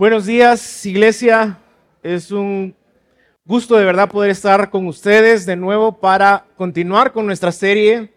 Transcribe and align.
Buenos 0.00 0.24
días, 0.24 0.86
iglesia. 0.86 1.58
Es 2.02 2.30
un 2.30 2.74
gusto 3.44 3.76
de 3.76 3.84
verdad 3.84 4.08
poder 4.08 4.30
estar 4.30 4.70
con 4.70 4.86
ustedes 4.86 5.44
de 5.44 5.56
nuevo 5.56 6.00
para 6.00 6.46
continuar 6.56 7.12
con 7.12 7.26
nuestra 7.26 7.52
serie 7.52 8.10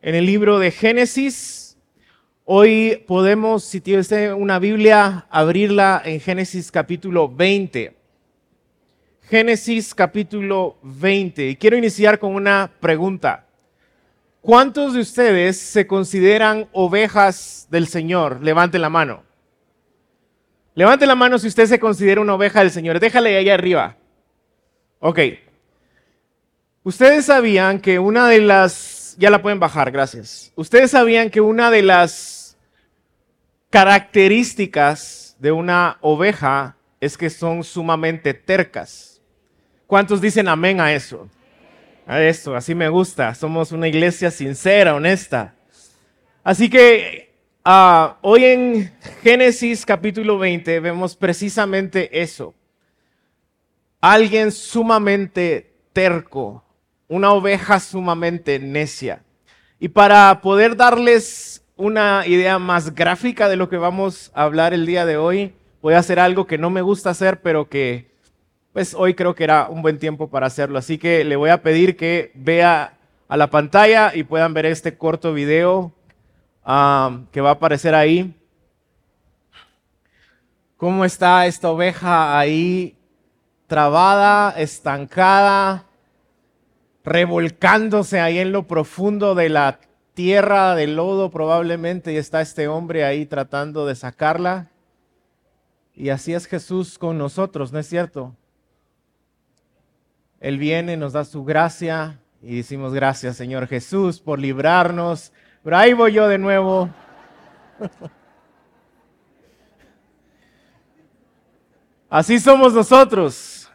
en 0.00 0.14
el 0.14 0.24
libro 0.24 0.58
de 0.58 0.70
Génesis. 0.70 1.76
Hoy 2.46 3.04
podemos, 3.06 3.64
si 3.64 3.82
tiene 3.82 4.32
una 4.32 4.58
Biblia, 4.58 5.26
abrirla 5.28 6.00
en 6.06 6.20
Génesis 6.20 6.70
capítulo 6.70 7.28
20. 7.28 7.94
Génesis 9.28 9.94
capítulo 9.94 10.78
20. 10.84 11.50
Y 11.50 11.56
quiero 11.56 11.76
iniciar 11.76 12.18
con 12.18 12.34
una 12.34 12.70
pregunta. 12.80 13.44
¿Cuántos 14.40 14.94
de 14.94 15.00
ustedes 15.00 15.58
se 15.58 15.86
consideran 15.86 16.66
ovejas 16.72 17.68
del 17.70 17.88
Señor? 17.88 18.42
Levanten 18.42 18.80
la 18.80 18.88
mano. 18.88 19.23
Levante 20.74 21.06
la 21.06 21.14
mano 21.14 21.38
si 21.38 21.46
usted 21.46 21.66
se 21.66 21.78
considera 21.78 22.20
una 22.20 22.34
oveja 22.34 22.60
del 22.60 22.70
Señor. 22.70 22.98
Déjale 22.98 23.36
ahí 23.36 23.48
arriba. 23.48 23.96
Ok. 24.98 25.20
Ustedes 26.82 27.26
sabían 27.26 27.80
que 27.80 27.98
una 27.98 28.28
de 28.28 28.40
las... 28.40 29.16
Ya 29.18 29.30
la 29.30 29.40
pueden 29.40 29.60
bajar, 29.60 29.92
gracias. 29.92 30.52
Ustedes 30.56 30.90
sabían 30.90 31.30
que 31.30 31.40
una 31.40 31.70
de 31.70 31.82
las 31.82 32.56
características 33.70 35.36
de 35.38 35.52
una 35.52 35.98
oveja 36.00 36.76
es 37.00 37.16
que 37.16 37.30
son 37.30 37.62
sumamente 37.62 38.34
tercas. 38.34 39.20
¿Cuántos 39.86 40.20
dicen 40.20 40.48
amén 40.48 40.80
a 40.80 40.92
eso? 40.92 41.28
A 42.06 42.20
eso, 42.20 42.56
así 42.56 42.74
me 42.74 42.88
gusta. 42.88 43.34
Somos 43.34 43.70
una 43.70 43.86
iglesia 43.86 44.30
sincera, 44.30 44.94
honesta. 44.94 45.54
Así 46.42 46.68
que 46.68 47.23
Ah, 47.66 48.18
hoy 48.20 48.44
en 48.44 48.92
Génesis 49.22 49.86
capítulo 49.86 50.38
20 50.38 50.80
vemos 50.80 51.16
precisamente 51.16 52.20
eso. 52.20 52.52
Alguien 54.02 54.52
sumamente 54.52 55.72
terco, 55.94 56.62
una 57.08 57.32
oveja 57.32 57.80
sumamente 57.80 58.58
necia. 58.58 59.24
Y 59.80 59.88
para 59.88 60.42
poder 60.42 60.76
darles 60.76 61.64
una 61.76 62.26
idea 62.26 62.58
más 62.58 62.94
gráfica 62.94 63.48
de 63.48 63.56
lo 63.56 63.70
que 63.70 63.78
vamos 63.78 64.30
a 64.34 64.42
hablar 64.42 64.74
el 64.74 64.84
día 64.84 65.06
de 65.06 65.16
hoy, 65.16 65.54
voy 65.80 65.94
a 65.94 66.00
hacer 66.00 66.20
algo 66.20 66.46
que 66.46 66.58
no 66.58 66.68
me 66.68 66.82
gusta 66.82 67.08
hacer, 67.08 67.40
pero 67.40 67.70
que 67.70 68.10
pues 68.74 68.92
hoy 68.92 69.14
creo 69.14 69.34
que 69.34 69.44
era 69.44 69.68
un 69.70 69.80
buen 69.80 69.98
tiempo 69.98 70.28
para 70.28 70.48
hacerlo. 70.48 70.78
Así 70.78 70.98
que 70.98 71.24
le 71.24 71.36
voy 71.36 71.48
a 71.48 71.62
pedir 71.62 71.96
que 71.96 72.30
vea 72.34 72.98
a 73.26 73.38
la 73.38 73.48
pantalla 73.48 74.14
y 74.14 74.24
puedan 74.24 74.52
ver 74.52 74.66
este 74.66 74.98
corto 74.98 75.32
video 75.32 75.94
que 76.64 77.40
va 77.40 77.50
a 77.50 77.52
aparecer 77.52 77.94
ahí. 77.94 78.34
¿Cómo 80.76 81.04
está 81.04 81.46
esta 81.46 81.70
oveja 81.70 82.38
ahí 82.38 82.96
trabada, 83.66 84.50
estancada, 84.58 85.86
revolcándose 87.04 88.20
ahí 88.20 88.38
en 88.38 88.52
lo 88.52 88.66
profundo 88.66 89.34
de 89.34 89.48
la 89.48 89.80
tierra, 90.14 90.74
del 90.74 90.96
lodo 90.96 91.30
probablemente, 91.30 92.12
y 92.12 92.16
está 92.16 92.40
este 92.40 92.68
hombre 92.68 93.04
ahí 93.04 93.26
tratando 93.26 93.86
de 93.86 93.94
sacarla? 93.94 94.70
Y 95.94 96.08
así 96.08 96.34
es 96.34 96.46
Jesús 96.46 96.98
con 96.98 97.18
nosotros, 97.18 97.72
¿no 97.72 97.78
es 97.78 97.86
cierto? 97.86 98.34
Él 100.40 100.58
viene, 100.58 100.96
nos 100.96 101.12
da 101.12 101.24
su 101.24 101.44
gracia 101.44 102.20
y 102.42 102.56
decimos 102.56 102.92
gracias 102.92 103.36
Señor 103.36 103.66
Jesús 103.66 104.20
por 104.20 104.38
librarnos 104.38 105.32
pero 105.64 105.78
ahí 105.78 105.94
voy 105.94 106.12
yo 106.12 106.28
de 106.28 106.36
nuevo. 106.36 106.90
Así 112.10 112.38
somos 112.38 112.74
nosotros. 112.74 113.70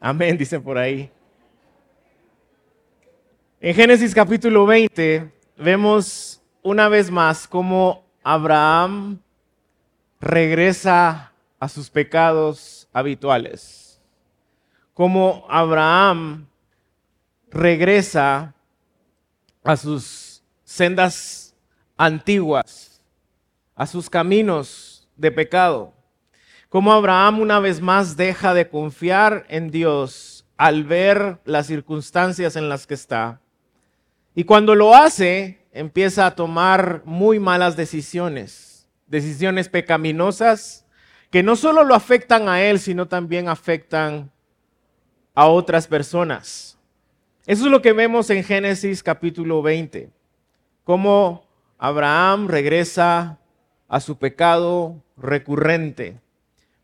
Amén, 0.00 0.38
dice 0.38 0.60
por 0.60 0.78
ahí. 0.78 1.10
En 3.60 3.74
Génesis 3.74 4.14
capítulo 4.14 4.64
20 4.64 5.28
vemos 5.56 6.40
una 6.62 6.88
vez 6.88 7.10
más 7.10 7.48
cómo 7.48 8.04
Abraham 8.22 9.18
regresa 10.20 11.32
a 11.58 11.68
sus 11.68 11.90
pecados 11.90 12.88
habituales. 12.92 14.00
Cómo 14.94 15.44
Abraham 15.48 16.46
regresa 17.50 18.54
a 19.64 19.76
sus 19.76 20.21
sendas 20.72 21.54
antiguas, 21.98 23.02
a 23.74 23.86
sus 23.86 24.08
caminos 24.08 25.06
de 25.16 25.30
pecado. 25.30 25.92
Como 26.70 26.94
Abraham 26.94 27.40
una 27.40 27.60
vez 27.60 27.82
más 27.82 28.16
deja 28.16 28.54
de 28.54 28.70
confiar 28.70 29.44
en 29.50 29.70
Dios 29.70 30.46
al 30.56 30.84
ver 30.84 31.40
las 31.44 31.66
circunstancias 31.66 32.56
en 32.56 32.70
las 32.70 32.86
que 32.86 32.94
está. 32.94 33.42
Y 34.34 34.44
cuando 34.44 34.74
lo 34.74 34.94
hace, 34.94 35.66
empieza 35.72 36.24
a 36.24 36.34
tomar 36.34 37.02
muy 37.04 37.38
malas 37.38 37.76
decisiones, 37.76 38.88
decisiones 39.06 39.68
pecaminosas 39.68 40.86
que 41.30 41.42
no 41.42 41.54
solo 41.54 41.84
lo 41.84 41.94
afectan 41.94 42.48
a 42.48 42.62
él, 42.62 42.78
sino 42.78 43.08
también 43.08 43.46
afectan 43.46 44.30
a 45.34 45.48
otras 45.48 45.86
personas. 45.86 46.78
Eso 47.44 47.66
es 47.66 47.70
lo 47.70 47.82
que 47.82 47.92
vemos 47.92 48.30
en 48.30 48.42
Génesis 48.42 49.02
capítulo 49.02 49.60
20 49.60 50.21
cómo 50.84 51.44
Abraham 51.78 52.48
regresa 52.48 53.38
a 53.88 54.00
su 54.00 54.16
pecado 54.16 55.02
recurrente. 55.16 56.20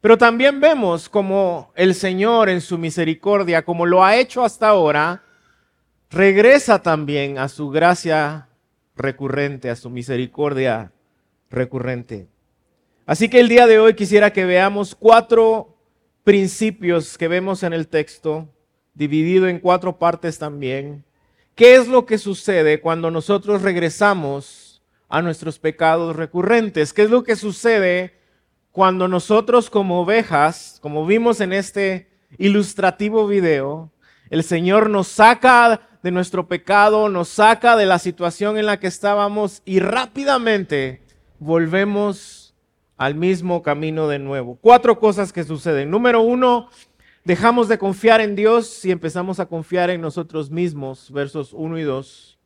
Pero 0.00 0.16
también 0.16 0.60
vemos 0.60 1.08
como 1.08 1.72
el 1.74 1.94
Señor 1.94 2.48
en 2.48 2.60
su 2.60 2.78
misericordia, 2.78 3.64
como 3.64 3.86
lo 3.86 4.04
ha 4.04 4.16
hecho 4.16 4.44
hasta 4.44 4.68
ahora, 4.68 5.22
regresa 6.10 6.82
también 6.82 7.38
a 7.38 7.48
su 7.48 7.70
gracia 7.70 8.48
recurrente, 8.96 9.70
a 9.70 9.76
su 9.76 9.90
misericordia 9.90 10.92
recurrente. 11.50 12.28
Así 13.06 13.28
que 13.28 13.40
el 13.40 13.48
día 13.48 13.66
de 13.66 13.78
hoy 13.78 13.94
quisiera 13.94 14.32
que 14.32 14.44
veamos 14.44 14.94
cuatro 14.94 15.76
principios 16.24 17.16
que 17.16 17.26
vemos 17.26 17.62
en 17.62 17.72
el 17.72 17.88
texto, 17.88 18.48
dividido 18.94 19.48
en 19.48 19.60
cuatro 19.60 19.98
partes 19.98 20.38
también, 20.38 21.04
¿Qué 21.58 21.74
es 21.74 21.88
lo 21.88 22.06
que 22.06 22.18
sucede 22.18 22.80
cuando 22.80 23.10
nosotros 23.10 23.62
regresamos 23.62 24.80
a 25.08 25.22
nuestros 25.22 25.58
pecados 25.58 26.14
recurrentes? 26.14 26.92
¿Qué 26.92 27.02
es 27.02 27.10
lo 27.10 27.24
que 27.24 27.34
sucede 27.34 28.14
cuando 28.70 29.08
nosotros 29.08 29.68
como 29.68 30.02
ovejas, 30.02 30.78
como 30.80 31.04
vimos 31.04 31.40
en 31.40 31.52
este 31.52 32.10
ilustrativo 32.38 33.26
video, 33.26 33.90
el 34.30 34.44
Señor 34.44 34.88
nos 34.88 35.08
saca 35.08 35.80
de 36.00 36.12
nuestro 36.12 36.46
pecado, 36.46 37.08
nos 37.08 37.28
saca 37.28 37.74
de 37.74 37.86
la 37.86 37.98
situación 37.98 38.56
en 38.56 38.66
la 38.66 38.78
que 38.78 38.86
estábamos 38.86 39.62
y 39.64 39.80
rápidamente 39.80 41.02
volvemos 41.40 42.54
al 42.96 43.16
mismo 43.16 43.64
camino 43.64 44.06
de 44.06 44.20
nuevo. 44.20 44.58
Cuatro 44.60 45.00
cosas 45.00 45.32
que 45.32 45.42
suceden. 45.42 45.90
Número 45.90 46.20
uno, 46.20 46.68
dejamos 47.28 47.68
de 47.68 47.76
confiar 47.76 48.22
en 48.22 48.34
Dios 48.34 48.86
y 48.86 48.90
empezamos 48.90 49.38
a 49.38 49.44
confiar 49.44 49.90
en 49.90 50.00
nosotros 50.00 50.50
mismos, 50.50 51.12
versos 51.12 51.52
1 51.52 51.78
y 51.78 51.82
2. 51.82 52.38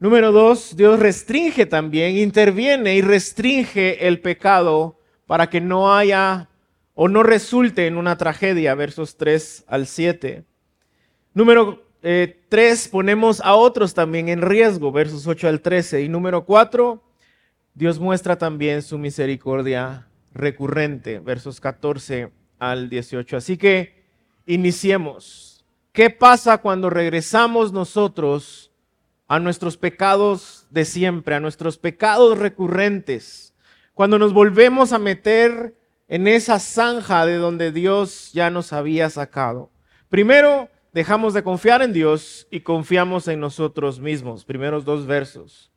Número 0.00 0.32
2, 0.32 0.74
Dios 0.76 0.98
restringe 0.98 1.64
también, 1.64 2.16
interviene 2.16 2.96
y 2.96 3.02
restringe 3.02 4.08
el 4.08 4.20
pecado 4.20 4.98
para 5.28 5.48
que 5.48 5.60
no 5.60 5.94
haya 5.94 6.48
o 6.94 7.06
no 7.06 7.22
resulte 7.22 7.86
en 7.86 7.96
una 7.96 8.18
tragedia, 8.18 8.74
versos 8.74 9.16
3 9.16 9.66
al 9.68 9.86
7. 9.86 10.42
Número 11.32 11.86
3, 12.00 12.86
eh, 12.86 12.88
ponemos 12.90 13.40
a 13.40 13.54
otros 13.54 13.94
también 13.94 14.28
en 14.28 14.42
riesgo, 14.42 14.90
versos 14.90 15.24
8 15.28 15.46
al 15.46 15.60
13. 15.60 16.02
Y 16.02 16.08
número 16.08 16.44
4, 16.44 17.00
Dios 17.74 18.00
muestra 18.00 18.36
también 18.36 18.82
su 18.82 18.98
misericordia 18.98 20.08
recurrente, 20.34 21.20
versos 21.20 21.60
14 21.60 22.32
al 22.58 22.90
18. 22.90 23.36
Así 23.36 23.56
que 23.56 23.99
iniciemos. 24.46 25.64
¿Qué 25.92 26.10
pasa 26.10 26.58
cuando 26.58 26.90
regresamos 26.90 27.72
nosotros 27.72 28.70
a 29.26 29.38
nuestros 29.38 29.76
pecados 29.76 30.66
de 30.70 30.84
siempre, 30.84 31.34
a 31.34 31.40
nuestros 31.40 31.78
pecados 31.78 32.38
recurrentes? 32.38 33.54
Cuando 33.94 34.18
nos 34.18 34.32
volvemos 34.32 34.92
a 34.92 34.98
meter 34.98 35.76
en 36.08 36.26
esa 36.26 36.58
zanja 36.58 37.24
de 37.26 37.36
donde 37.36 37.70
Dios 37.70 38.32
ya 38.32 38.50
nos 38.50 38.72
había 38.72 39.10
sacado. 39.10 39.70
Primero, 40.08 40.68
dejamos 40.92 41.34
de 41.34 41.44
confiar 41.44 41.82
en 41.82 41.92
Dios 41.92 42.48
y 42.50 42.60
confiamos 42.60 43.28
en 43.28 43.38
nosotros 43.40 44.00
mismos. 44.00 44.44
Primeros 44.44 44.84
dos 44.84 45.06
versos. 45.06 45.70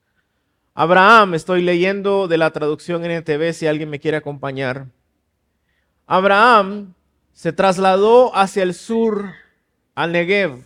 Abraham, 0.73 1.35
estoy 1.35 1.61
leyendo 1.61 2.27
de 2.27 2.39
la 2.39 2.49
traducción 2.49 3.05
NTV 3.05 3.53
si 3.53 3.67
alguien 3.67 3.91
me 3.91 3.99
quiere 3.99 4.17
acompañar. 4.17 4.87
Abraham 6.07 6.95
se 7.33 7.51
trasladó 7.51 8.35
hacia 8.35 8.63
el 8.63 8.73
sur, 8.73 9.33
al 9.95 10.11
Negev, 10.11 10.63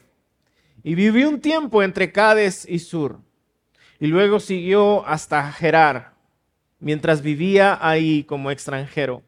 y 0.83 0.95
vivió 0.95 1.29
un 1.29 1.41
tiempo 1.41 1.81
entre 1.83 2.11
Cades 2.11 2.65
y 2.69 2.79
Sur, 2.79 3.19
y 3.99 4.07
luego 4.07 4.39
siguió 4.39 5.05
hasta 5.07 5.51
Gerar, 5.51 6.13
mientras 6.79 7.21
vivía 7.21 7.77
ahí 7.81 8.23
como 8.23 8.51
extranjero. 8.51 9.23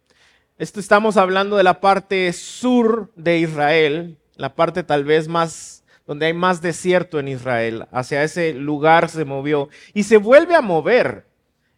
esto 0.58 0.80
estamos 0.80 1.18
hablando 1.18 1.58
de 1.58 1.64
la 1.64 1.82
parte 1.82 2.32
sur 2.34 3.12
de 3.16 3.40
Israel, 3.40 4.18
la 4.36 4.54
parte 4.56 4.84
tal 4.84 5.04
vez 5.04 5.28
más 5.28 5.80
donde 6.10 6.26
hay 6.26 6.34
más 6.34 6.60
desierto 6.60 7.20
en 7.20 7.28
Israel. 7.28 7.86
Hacia 7.92 8.24
ese 8.24 8.56
lugar 8.56 9.10
se 9.10 9.26
movió 9.26 9.70
y 9.94 10.04
se 10.04 10.18
vuelve 10.18 10.56
a 10.56 10.62
mover. 10.62 11.28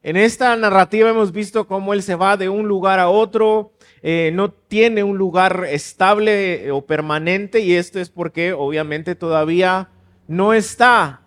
En 0.03 0.15
esta 0.15 0.55
narrativa 0.55 1.09
hemos 1.09 1.33
visto 1.33 1.67
cómo 1.67 1.93
él 1.93 2.01
se 2.01 2.15
va 2.15 2.37
de 2.37 2.47
un 2.47 2.65
lugar 2.65 2.99
a 2.99 3.09
otro, 3.09 3.73
eh, 4.03 4.31
no 4.33 4.49
tiene 4.51 5.03
un 5.03 5.17
lugar 5.17 5.65
estable 5.69 6.65
eh, 6.65 6.71
o 6.71 6.85
permanente 6.87 7.59
y 7.59 7.75
esto 7.75 7.99
es 7.99 8.09
porque 8.09 8.51
obviamente 8.51 9.13
todavía 9.13 9.89
no 10.27 10.53
está, 10.53 11.21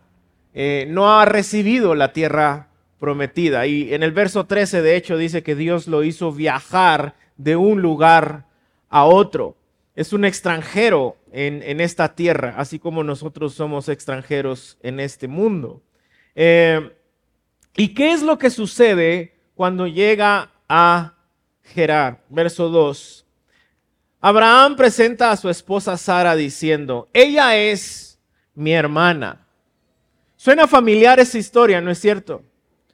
eh, 0.54 0.86
no 0.88 1.20
ha 1.20 1.24
recibido 1.24 1.94
la 1.94 2.12
tierra 2.12 2.70
prometida. 2.98 3.66
Y 3.66 3.94
en 3.94 4.02
el 4.02 4.10
verso 4.10 4.46
13 4.46 4.82
de 4.82 4.96
hecho 4.96 5.16
dice 5.16 5.44
que 5.44 5.54
Dios 5.54 5.86
lo 5.86 6.02
hizo 6.02 6.32
viajar 6.32 7.14
de 7.36 7.54
un 7.54 7.80
lugar 7.80 8.46
a 8.88 9.04
otro. 9.04 9.56
Es 9.94 10.12
un 10.12 10.24
extranjero 10.24 11.16
en, 11.30 11.80
esta 11.80 12.16
tierra, 12.16 12.54
así 12.56 12.80
como 12.80 13.04
nosotros 13.04 13.54
somos 13.54 13.88
extranjeros 13.88 14.78
en 14.82 14.98
este 14.98 15.28
mundo. 15.28 15.82
¿Y 16.34 17.94
qué 17.94 18.12
es 18.12 18.22
lo 18.22 18.38
que 18.38 18.50
sucede 18.50 19.34
cuando 19.54 19.86
llega 19.86 20.50
a 20.68 21.13
Gerar? 21.64 22.22
Verso 22.28 22.68
2. 22.68 23.26
Abraham 24.20 24.76
presenta 24.76 25.30
a 25.30 25.36
su 25.36 25.50
esposa 25.50 25.96
Sara 25.96 26.34
diciendo, 26.34 27.08
ella 27.12 27.56
es 27.56 28.18
mi 28.54 28.72
hermana. 28.72 29.46
Suena 30.36 30.66
familiar 30.66 31.20
esa 31.20 31.38
historia, 31.38 31.80
¿no 31.80 31.90
es 31.90 31.98
cierto? 31.98 32.42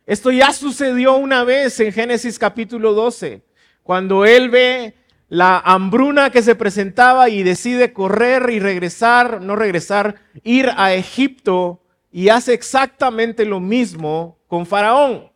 Esto 0.06 0.32
ya 0.32 0.52
sucedió 0.52 1.14
una 1.14 1.44
vez 1.44 1.78
en 1.81 1.93
Génesis 1.93 2.38
capítulo 2.38 2.94
12, 2.94 3.43
cuando 3.82 4.25
él 4.25 4.50
ve 4.50 4.94
la 5.28 5.61
hambruna 5.61 6.31
que 6.31 6.43
se 6.43 6.56
presentaba 6.56 7.28
y 7.28 7.44
decide 7.44 7.93
correr 7.93 8.50
y 8.50 8.58
regresar, 8.58 9.40
no 9.40 9.55
regresar, 9.55 10.17
ir 10.43 10.69
a 10.76 10.94
Egipto 10.94 11.81
y 12.11 12.28
hace 12.31 12.55
exactamente 12.55 13.44
lo 13.44 13.61
mismo 13.61 14.38
con 14.49 14.67
Faraón. 14.67 15.31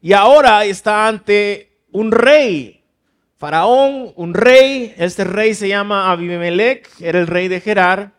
Y 0.00 0.12
ahora 0.12 0.64
está 0.64 1.08
ante 1.08 1.71
un 1.92 2.10
rey. 2.10 2.82
Faraón, 3.38 4.12
un 4.16 4.34
rey, 4.34 4.94
este 4.98 5.24
rey 5.24 5.54
se 5.54 5.68
llama 5.68 6.10
Abimelech, 6.10 6.88
era 7.00 7.18
el 7.18 7.26
rey 7.26 7.48
de 7.48 7.60
Gerar. 7.60 8.12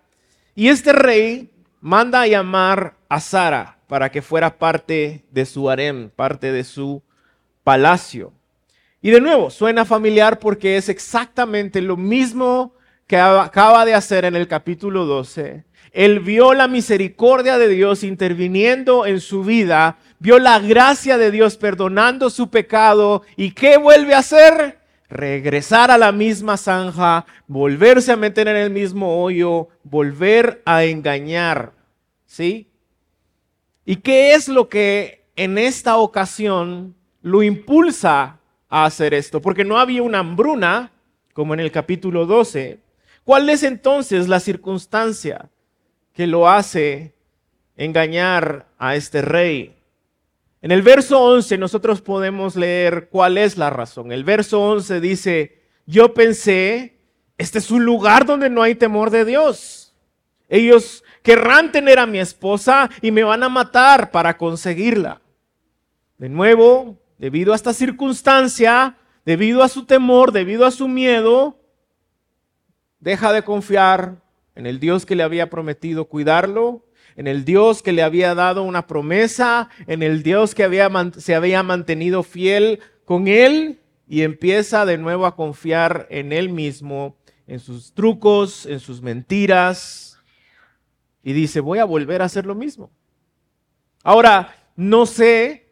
Y 0.56 0.68
este 0.68 0.94
rey 0.94 1.50
manda 1.80 2.22
a 2.22 2.28
llamar 2.28 2.96
a 3.10 3.20
Sara 3.20 3.80
para 3.88 4.12
que 4.12 4.22
fuera 4.22 4.58
parte 4.58 5.24
de 5.32 5.46
su 5.46 5.70
harem, 5.70 6.10
parte 6.10 6.52
de 6.52 6.64
su 6.64 7.02
palacio. 7.64 8.34
Y 9.02 9.12
de 9.12 9.22
nuevo, 9.22 9.50
suena 9.50 9.86
familiar 9.86 10.40
porque 10.40 10.78
es 10.78 10.90
exactamente 10.90 11.82
lo 11.82 11.98
mismo 11.98 12.76
que 13.08 13.18
acaba 13.18 13.86
de 13.86 13.94
hacer 13.94 14.26
en 14.26 14.36
el 14.36 14.48
capítulo 14.48 15.06
12 15.06 15.66
él 15.94 16.20
vio 16.20 16.56
la 16.56 16.68
misericordia 16.68 17.60
de 17.60 17.68
Dios 17.68 18.04
interviniendo 18.04 19.06
en 19.06 19.22
su 19.22 19.44
vida, 19.44 19.98
vio 20.24 20.40
la 20.40 20.60
gracia 20.60 21.18
de 21.18 21.32
Dios 21.32 21.58
perdonando 21.58 22.30
su 22.30 22.50
pecado 22.50 23.24
y 23.36 23.52
¿qué 23.52 23.76
vuelve 23.76 24.16
a 24.16 24.20
hacer? 24.20 24.80
Regresar 25.10 25.92
a 25.92 25.98
la 25.98 26.14
misma 26.14 26.56
zanja, 26.56 27.26
volverse 27.46 28.14
a 28.14 28.16
meter 28.16 28.48
en 28.48 28.56
el 28.56 28.70
mismo 28.70 29.22
hoyo, 29.22 29.68
volver 29.84 30.62
a 30.66 30.86
engañar. 30.86 31.74
¿Sí? 32.26 32.72
¿Y 33.86 33.98
qué 33.98 34.34
es 34.34 34.48
lo 34.48 34.70
que 34.70 35.26
en 35.36 35.58
esta 35.58 35.98
ocasión 35.98 36.96
lo 37.22 37.44
impulsa 37.44 38.40
a 38.70 38.86
hacer 38.86 39.14
esto? 39.14 39.42
Porque 39.42 39.66
no 39.66 39.78
había 39.78 40.04
una 40.04 40.20
hambruna, 40.20 40.94
como 41.34 41.54
en 41.54 41.60
el 41.60 41.72
capítulo 41.72 42.26
12. 42.26 42.80
¿Cuál 43.26 43.50
es 43.50 43.62
entonces 43.64 44.30
la 44.30 44.40
circunstancia? 44.40 45.50
que 46.14 46.28
lo 46.28 46.48
hace 46.48 47.14
engañar 47.76 48.68
a 48.78 48.96
este 48.96 49.22
rey. 49.22 49.76
En 50.64 50.72
el 50.72 50.82
verso 50.82 51.20
11 51.20 51.58
nosotros 51.58 52.02
podemos 52.02 52.56
leer 52.56 53.10
cuál 53.12 53.38
es 53.38 53.58
la 53.58 53.70
razón. 53.70 54.14
El 54.14 54.24
verso 54.24 54.62
11 54.62 55.02
dice, 55.02 55.62
yo 55.86 56.14
pensé, 56.14 57.02
este 57.38 57.60
es 57.60 57.70
un 57.70 57.84
lugar 57.84 58.26
donde 58.26 58.50
no 58.50 58.64
hay 58.64 58.74
temor 58.74 59.10
de 59.10 59.26
Dios. 59.26 59.94
Ellos 60.48 61.04
querrán 61.22 61.74
tener 61.74 62.00
a 62.00 62.06
mi 62.06 62.18
esposa 62.18 62.90
y 63.02 63.12
me 63.12 63.26
van 63.26 63.44
a 63.44 63.50
matar 63.50 64.10
para 64.10 64.38
conseguirla. 64.38 65.20
De 66.18 66.30
nuevo, 66.30 66.98
debido 67.18 67.52
a 67.52 67.58
esta 67.58 67.74
circunstancia, 67.74 68.96
debido 69.26 69.64
a 69.64 69.68
su 69.68 69.84
temor, 69.86 70.32
debido 70.32 70.66
a 70.66 70.72
su 70.72 70.88
miedo, 70.88 71.60
deja 73.02 73.34
de 73.34 73.44
confiar 73.44 74.16
en 74.56 74.66
el 74.66 74.80
Dios 74.80 75.06
que 75.06 75.18
le 75.18 75.24
había 75.24 75.50
prometido 75.50 76.06
cuidarlo, 76.06 76.86
en 77.16 77.28
el 77.28 77.46
Dios 77.46 77.82
que 77.82 77.92
le 77.92 78.04
había 78.04 78.36
dado 78.36 78.64
una 78.64 78.88
promesa, 78.88 79.70
en 79.88 80.04
el 80.04 80.24
Dios 80.24 80.56
que 80.56 80.64
se 81.18 81.36
había 81.36 81.64
mantenido 81.64 82.24
fiel 82.24 82.80
con 83.06 83.28
él 83.28 83.80
y 84.08 84.22
empieza 84.22 84.86
de 84.86 84.98
nuevo 84.98 85.26
a 85.26 85.36
confiar 85.36 86.08
en 86.10 86.32
él 86.32 86.50
mismo, 86.50 87.16
en 87.48 87.60
sus 87.60 87.94
trucos, 87.94 88.66
en 88.66 88.80
sus 88.80 89.02
mentiras 89.02 90.14
y 91.24 91.34
dice, 91.34 91.62
voy 91.62 91.80
a 91.80 91.86
volver 91.86 92.22
a 92.22 92.26
hacer 92.26 92.46
lo 92.46 92.54
mismo. 92.54 92.92
Ahora, 94.04 94.56
no 94.76 95.06
sé 95.06 95.70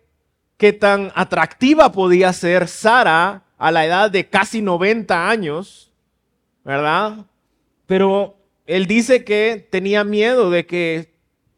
qué 0.57 0.71
tan 0.71 1.11
atractiva 1.15 1.91
podía 1.91 2.31
ser 2.31 2.67
Sara 2.67 3.43
a 3.57 3.71
la 3.71 3.85
edad 3.85 4.09
de 4.09 4.29
casi 4.29 4.61
90 4.61 5.29
años, 5.29 5.91
¿verdad? 6.63 7.25
Pero 7.85 8.38
él 8.65 8.88
dice 8.88 9.25
que 9.25 9.67
tenía 9.69 10.03
miedo 10.03 10.49
de 10.49 10.65
que 10.65 11.10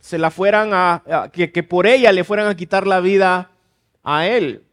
se 0.04 0.18
la 0.18 0.32
fueran 0.32 0.72
a, 0.74 1.32
que, 1.32 1.54
que 1.54 1.64
por 1.64 1.88
ella 1.88 2.12
le 2.12 2.26
fueran 2.26 2.48
a 2.48 2.58
quitar 2.58 2.86
la 2.86 3.00
vida 3.00 3.52
a 4.04 4.28
él. 4.28 4.66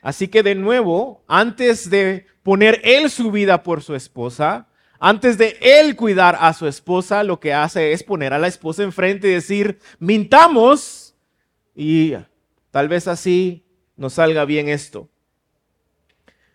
Así 0.00 0.28
que 0.28 0.42
de 0.42 0.54
nuevo, 0.54 1.22
antes 1.28 1.90
de 1.90 2.24
poner 2.42 2.80
él 2.82 3.10
su 3.10 3.30
vida 3.30 3.62
por 3.62 3.82
su 3.82 3.94
esposa, 3.94 4.66
antes 4.98 5.36
de 5.36 5.58
él 5.60 5.94
cuidar 5.94 6.38
a 6.40 6.54
su 6.54 6.66
esposa, 6.66 7.22
lo 7.22 7.38
que 7.38 7.52
hace 7.52 7.92
es 7.92 8.02
poner 8.02 8.32
a 8.32 8.38
la 8.38 8.46
esposa 8.46 8.82
enfrente 8.82 9.28
y 9.28 9.32
decir, 9.32 9.78
mintamos 9.98 11.14
y 11.76 12.14
tal 12.70 12.88
vez 12.88 13.08
así 13.08 13.66
nos 13.94 14.14
salga 14.14 14.46
bien 14.46 14.70
esto. 14.70 15.10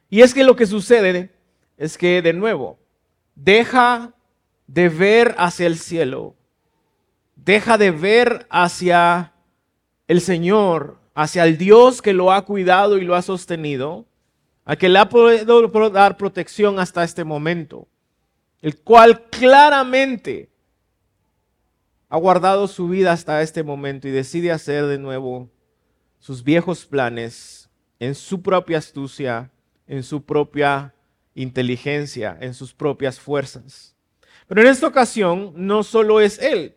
Y 0.09 0.23
es 0.23 0.33
que 0.33 0.43
lo 0.43 0.55
que 0.55 0.65
sucede 0.65 1.29
es 1.77 1.99
que 1.99 2.23
de 2.23 2.33
nuevo, 2.33 2.79
deja 3.35 4.15
de 4.65 4.89
ver 4.89 5.35
hacia 5.37 5.67
el 5.67 5.77
cielo, 5.77 6.35
deja 7.35 7.77
de 7.77 7.91
ver 7.91 8.47
hacia 8.49 9.33
el 10.07 10.21
Señor, 10.21 10.97
hacia 11.13 11.45
el 11.45 11.57
Dios 11.57 12.01
que 12.01 12.13
lo 12.13 12.31
ha 12.31 12.45
cuidado 12.45 12.97
y 12.97 13.05
lo 13.05 13.15
ha 13.15 13.21
sostenido, 13.21 14.05
a 14.65 14.75
que 14.75 14.89
le 14.89 14.99
ha 14.99 15.09
podido 15.09 15.67
dar 15.89 16.17
protección 16.17 16.79
hasta 16.79 17.03
este 17.03 17.23
momento, 17.23 17.87
el 18.61 18.77
cual 18.77 19.29
claramente 19.29 20.49
ha 22.09 22.17
guardado 22.17 22.67
su 22.67 22.87
vida 22.87 23.11
hasta 23.11 23.41
este 23.41 23.63
momento 23.63 24.07
y 24.07 24.11
decide 24.11 24.51
hacer 24.51 24.85
de 24.85 24.99
nuevo 24.99 25.49
sus 26.19 26.43
viejos 26.43 26.85
planes 26.85 27.69
en 27.99 28.15
su 28.15 28.41
propia 28.41 28.77
astucia, 28.77 29.51
en 29.87 30.03
su 30.03 30.23
propia 30.23 30.93
inteligencia, 31.35 32.37
en 32.39 32.53
sus 32.53 32.73
propias 32.73 33.19
fuerzas. 33.19 33.95
Pero 34.47 34.61
en 34.61 34.67
esta 34.67 34.87
ocasión 34.87 35.53
no 35.55 35.83
solo 35.83 36.21
es 36.21 36.39
él. 36.39 36.75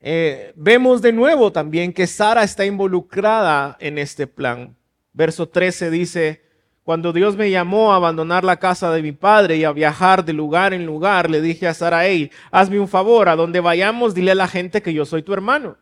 Eh, 0.00 0.52
vemos 0.56 1.02
de 1.02 1.12
nuevo 1.12 1.50
también 1.50 1.92
que 1.92 2.06
Sara 2.06 2.44
está 2.44 2.64
involucrada 2.64 3.76
en 3.80 3.98
este 3.98 4.26
plan. 4.26 4.76
Verso 5.12 5.48
13 5.48 5.90
dice, 5.90 6.42
cuando 6.84 7.12
Dios 7.12 7.36
me 7.36 7.50
llamó 7.50 7.92
a 7.92 7.96
abandonar 7.96 8.44
la 8.44 8.58
casa 8.58 8.90
de 8.92 9.02
mi 9.02 9.12
padre 9.12 9.56
y 9.56 9.64
a 9.64 9.72
viajar 9.72 10.24
de 10.24 10.32
lugar 10.32 10.72
en 10.72 10.86
lugar, 10.86 11.28
le 11.28 11.40
dije 11.40 11.66
a 11.66 11.74
Sara, 11.74 12.06
hey, 12.06 12.30
hazme 12.50 12.80
un 12.80 12.88
favor, 12.88 13.28
a 13.28 13.36
donde 13.36 13.60
vayamos, 13.60 14.14
dile 14.14 14.30
a 14.30 14.36
la 14.36 14.48
gente 14.48 14.82
que 14.82 14.94
yo 14.94 15.04
soy 15.04 15.22
tu 15.22 15.32
hermano. 15.32 15.76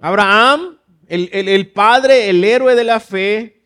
Abraham, 0.00 0.78
el 1.08 1.72
padre, 1.72 2.28
el 2.28 2.44
héroe 2.44 2.76
de 2.76 2.84
la 2.84 3.00
fe, 3.00 3.57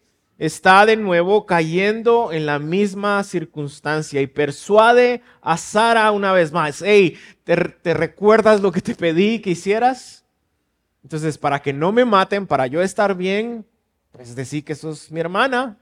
está 0.43 0.85
de 0.87 0.97
nuevo 0.97 1.47
cayendo 1.47 2.33
en 2.33 2.47
la 2.47 2.59
misma 2.59 3.23
circunstancia 3.23 4.21
y 4.21 4.27
persuade 4.27 5.23
a 5.41 5.57
Sara 5.57 6.11
una 6.11 6.33
vez 6.33 6.51
más, 6.51 6.83
hey, 6.85 7.17
¿te, 7.45 7.55
recuerdas 7.95 8.61
lo 8.61 8.73
que 8.73 8.81
te 8.81 8.97
pedí 8.97 9.39
que 9.39 9.51
hicieras? 9.51 10.25
Entonces, 11.05 11.39
para 11.39 11.63
que 11.63 11.73
no 11.73 11.93
me 11.93 12.05
maten, 12.05 12.49
para 12.49 12.67
yo 12.67 12.83
estar 12.83 13.15
bien, 13.15 13.65
pues 14.11 14.35
decir 14.35 14.65
que 14.65 14.75
sos 14.75 15.13
mi 15.13 15.21
hermana, 15.21 15.79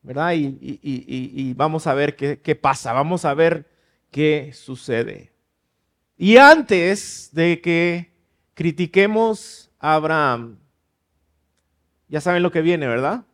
¿verdad? 0.00 0.34
Y, 0.36 1.52
vamos 1.54 1.88
a 1.88 1.94
ver 1.94 2.14
qué, 2.14 2.38
qué 2.38 2.54
pasa, 2.54 2.92
vamos 2.92 3.24
a 3.24 3.34
ver 3.34 3.68
qué 4.12 4.52
sucede. 4.54 5.32
Y 6.16 6.36
antes 6.36 7.30
de 7.32 7.60
que 7.60 8.12
critiquemos 8.54 9.72
a 9.80 9.94
Abraham, 9.94 10.56
ya 12.06 12.20
saben 12.20 12.44
lo 12.44 12.52
que 12.52 12.62
viene, 12.62 12.86
¿verdad? 12.86 13.24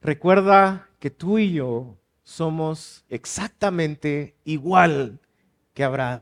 Recuerda 0.00 0.88
que 0.98 1.10
tú 1.10 1.38
y 1.38 1.52
yo 1.52 1.96
somos 2.22 3.04
exactamente 3.08 4.34
igual 4.44 5.18
que 5.74 5.84
Abraham. 5.84 6.20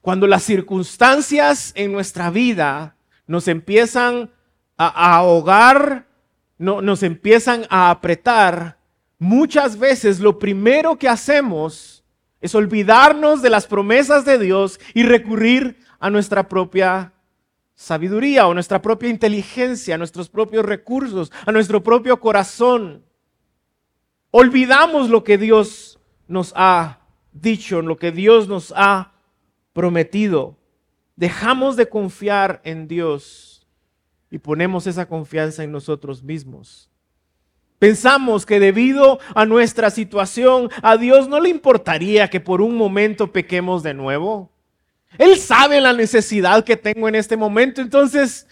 Cuando 0.00 0.26
las 0.26 0.44
circunstancias 0.44 1.72
en 1.74 1.90
nuestra 1.90 2.30
vida 2.30 2.94
nos 3.26 3.48
empiezan 3.48 4.30
a, 4.76 5.16
ahogar, 5.16 6.06
no, 6.56 6.82
nos 6.82 7.02
empiezan 7.02 7.66
a 7.68 7.90
apretar, 7.90 8.78
muchas 9.18 9.76
veces 9.78 10.20
lo 10.20 10.38
primero 10.38 10.98
que 10.98 11.08
hacemos 11.08 12.04
es 12.40 12.54
olvidarnos 12.54 13.42
de 13.42 13.50
las 13.50 13.66
promesas 13.66 14.24
de 14.24 14.38
Dios 14.38 14.78
y 14.94 15.02
recurrir 15.02 15.80
a 15.98 16.10
nuestra 16.10 16.48
propia 16.48 17.12
sabiduría 17.78 18.48
o 18.48 18.54
nuestra 18.54 18.82
propia 18.82 19.08
inteligencia, 19.08 19.96
nuestros 19.96 20.28
propios 20.28 20.66
recursos, 20.66 21.30
a 21.46 21.52
nuestro 21.52 21.80
propio 21.80 22.18
corazón. 22.18 23.04
Olvidamos 24.32 25.10
lo 25.10 25.22
que 25.22 25.38
Dios 25.38 26.00
nos 26.26 26.52
ha 26.56 26.98
dicho, 27.32 27.80
lo 27.80 27.96
que 27.96 28.10
Dios 28.10 28.48
nos 28.48 28.74
ha 28.76 29.12
prometido. 29.72 30.58
Dejamos 31.14 31.76
de 31.76 31.88
confiar 31.88 32.60
en 32.64 32.88
Dios 32.88 33.64
y 34.28 34.38
ponemos 34.38 34.88
esa 34.88 35.06
confianza 35.06 35.62
en 35.62 35.70
nosotros 35.70 36.24
mismos. 36.24 36.90
Pensamos 37.78 38.44
que 38.44 38.58
debido 38.58 39.20
a 39.36 39.46
nuestra 39.46 39.90
situación, 39.90 40.68
a 40.82 40.96
Dios 40.96 41.28
no 41.28 41.38
le 41.38 41.48
importaría 41.48 42.28
que 42.28 42.40
por 42.40 42.60
un 42.60 42.76
momento 42.76 43.30
pequemos 43.30 43.84
de 43.84 43.94
nuevo. 43.94 44.50
Él 45.16 45.38
sabe 45.38 45.80
la 45.80 45.92
necesidad 45.92 46.64
que 46.64 46.76
tengo 46.76 47.08
en 47.08 47.14
este 47.14 47.36
momento, 47.36 47.80
entonces 47.80 48.46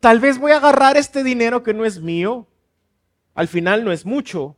tal 0.00 0.18
vez 0.18 0.38
voy 0.38 0.52
a 0.52 0.56
agarrar 0.56 0.96
este 0.96 1.22
dinero 1.22 1.62
que 1.62 1.74
no 1.74 1.84
es 1.84 2.00
mío. 2.00 2.48
Al 3.34 3.48
final 3.48 3.84
no 3.84 3.92
es 3.92 4.04
mucho. 4.04 4.56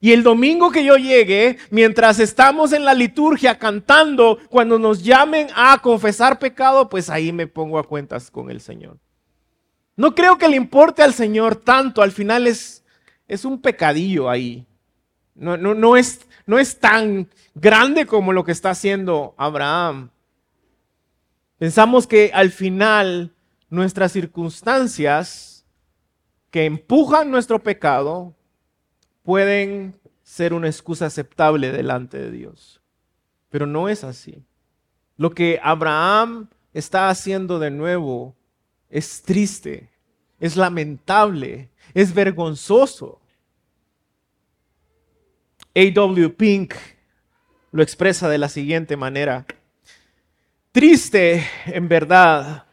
Y 0.00 0.12
el 0.12 0.22
domingo 0.22 0.70
que 0.70 0.82
yo 0.82 0.96
llegue, 0.96 1.58
mientras 1.70 2.18
estamos 2.18 2.72
en 2.72 2.86
la 2.86 2.94
liturgia 2.94 3.58
cantando, 3.58 4.38
cuando 4.48 4.78
nos 4.78 5.02
llamen 5.04 5.48
a 5.54 5.78
confesar 5.82 6.38
pecado, 6.38 6.88
pues 6.88 7.10
ahí 7.10 7.32
me 7.32 7.46
pongo 7.46 7.78
a 7.78 7.84
cuentas 7.84 8.30
con 8.30 8.50
el 8.50 8.62
Señor. 8.62 8.98
No 9.96 10.14
creo 10.14 10.38
que 10.38 10.48
le 10.48 10.56
importe 10.56 11.02
al 11.02 11.12
Señor 11.12 11.56
tanto, 11.56 12.00
al 12.00 12.12
final 12.12 12.46
es, 12.46 12.82
es 13.28 13.44
un 13.44 13.60
pecadillo 13.60 14.30
ahí. 14.30 14.66
No, 15.40 15.96
es, 15.96 16.20
es 16.46 16.80
tan 16.80 17.28
grande 17.54 18.04
como 18.04 18.34
lo 18.34 18.44
que 18.44 18.52
está 18.52 18.70
haciendo 18.70 19.34
Abraham. 19.38 20.10
Pensamos 21.56 22.06
que 22.06 22.30
al 22.34 22.50
final 22.50 23.32
nuestras 23.70 24.12
circunstancias 24.12 25.64
que 26.50 26.66
empujan 26.66 27.30
nuestro 27.30 27.62
pecado 27.62 28.34
pueden 29.22 29.98
ser 30.22 30.52
una 30.52 30.66
excusa 30.66 31.06
aceptable 31.06 31.72
delante 31.72 32.18
de 32.18 32.30
Dios. 32.30 32.82
Pero 33.48 33.66
no 33.66 33.88
es 33.88 34.04
así. 34.04 34.44
Lo 35.16 35.30
que 35.30 35.58
Abraham 35.62 36.50
está 36.74 37.08
haciendo 37.08 37.58
de 37.58 37.70
nuevo 37.70 38.36
es 38.90 39.22
triste, 39.22 39.88
es 40.38 40.56
lamentable, 40.56 41.70
es 41.94 42.12
vergonzoso. 42.12 43.20
A.W. 45.74 46.30
Pink 46.30 46.74
lo 47.70 47.82
expresa 47.82 48.28
de 48.28 48.38
la 48.38 48.48
siguiente 48.48 48.96
manera. 48.96 49.46
Triste, 50.72 51.46
en 51.66 51.88
verdad, 51.88 52.66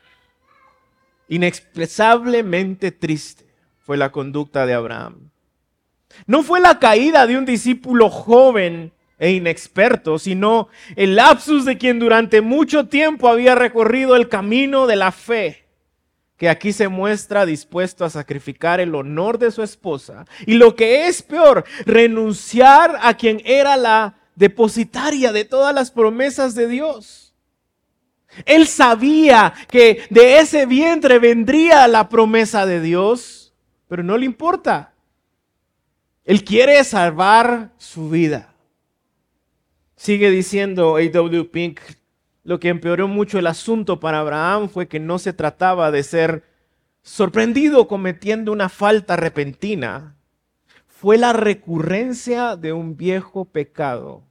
inexpresablemente 1.27 2.91
triste 2.91 3.45
fue 3.77 3.97
la 3.97 4.11
conducta 4.11 4.65
de 4.65 4.73
Abraham. 4.73 5.29
No 6.25 6.41
fue 6.41 6.59
la 6.59 6.79
caída 6.79 7.27
de 7.27 7.37
un 7.37 7.45
discípulo 7.45 8.09
joven 8.09 8.91
e 9.19 9.31
inexperto, 9.31 10.17
sino 10.17 10.69
el 10.95 11.15
lapsus 11.15 11.65
de 11.65 11.77
quien 11.77 11.99
durante 11.99 12.41
mucho 12.41 12.87
tiempo 12.87 13.27
había 13.27 13.53
recorrido 13.53 14.15
el 14.15 14.27
camino 14.27 14.87
de 14.87 14.95
la 14.95 15.11
fe 15.11 15.66
que 16.37 16.49
aquí 16.49 16.71
se 16.71 16.87
muestra 16.87 17.45
dispuesto 17.45 18.05
a 18.05 18.09
sacrificar 18.09 18.79
el 18.79 18.93
honor 18.95 19.39
de 19.39 19.51
su 19.51 19.63
esposa 19.63 20.25
y 20.45 20.53
lo 20.53 20.75
que 20.75 21.07
es 21.07 21.23
peor, 21.23 21.65
renunciar 21.85 22.97
a 23.01 23.15
quien 23.15 23.41
era 23.43 23.75
la 23.75 24.15
depositaria 24.35 25.31
de 25.31 25.45
todas 25.45 25.73
las 25.73 25.89
promesas 25.89 26.53
de 26.53 26.67
Dios. 26.67 27.33
Él 28.45 28.67
sabía 28.67 29.53
que 29.67 30.03
de 30.11 30.37
ese 30.37 30.67
vientre 30.67 31.17
vendría 31.17 31.87
la 31.87 32.07
promesa 32.07 32.67
de 32.67 32.81
Dios, 32.81 33.53
pero 33.87 34.03
no 34.03 34.15
le 34.15 34.25
importa. 34.25 34.93
Él 36.23 36.43
quiere 36.43 36.83
salvar 36.83 37.71
su 37.77 38.09
vida. 38.09 38.53
Sigue 39.95 40.29
diciendo 40.29 40.97
A.W. 40.97 41.45
Pink, 41.45 41.79
lo 42.47 42.61
que 42.61 42.69
empeoró 42.69 43.09
mucho 43.09 43.39
el 43.39 43.45
asunto 43.45 43.99
para 43.99 44.19
Abraham 44.21 44.69
fue 44.69 44.87
que 44.87 45.01
no 45.01 45.19
se 45.19 45.33
trataba 45.33 45.91
de 45.91 46.01
ser 46.01 46.43
sorprendido 47.01 47.89
cometiendo 47.89 48.53
una 48.53 48.69
falta 48.69 49.17
repentina. 49.17 50.15
Fue 50.87 51.17
la 51.17 51.33
recurrencia 51.33 52.55
de 52.55 52.71
un 52.71 52.95
viejo 52.95 53.43
pecado. 53.43 54.23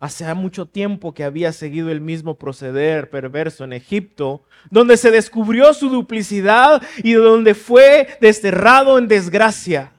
Hace 0.00 0.34
mucho 0.34 0.66
tiempo 0.66 1.14
que 1.14 1.22
había 1.22 1.52
seguido 1.52 1.92
el 1.92 2.00
mismo 2.00 2.38
proceder 2.38 3.08
perverso 3.08 3.62
en 3.62 3.72
Egipto, 3.72 4.42
donde 4.68 4.96
se 4.96 5.12
descubrió 5.12 5.74
su 5.74 5.90
duplicidad 5.90 6.82
y 7.04 7.12
donde 7.12 7.54
fue 7.54 8.18
desterrado 8.20 8.98
en 8.98 9.06
desgracia. 9.06 9.92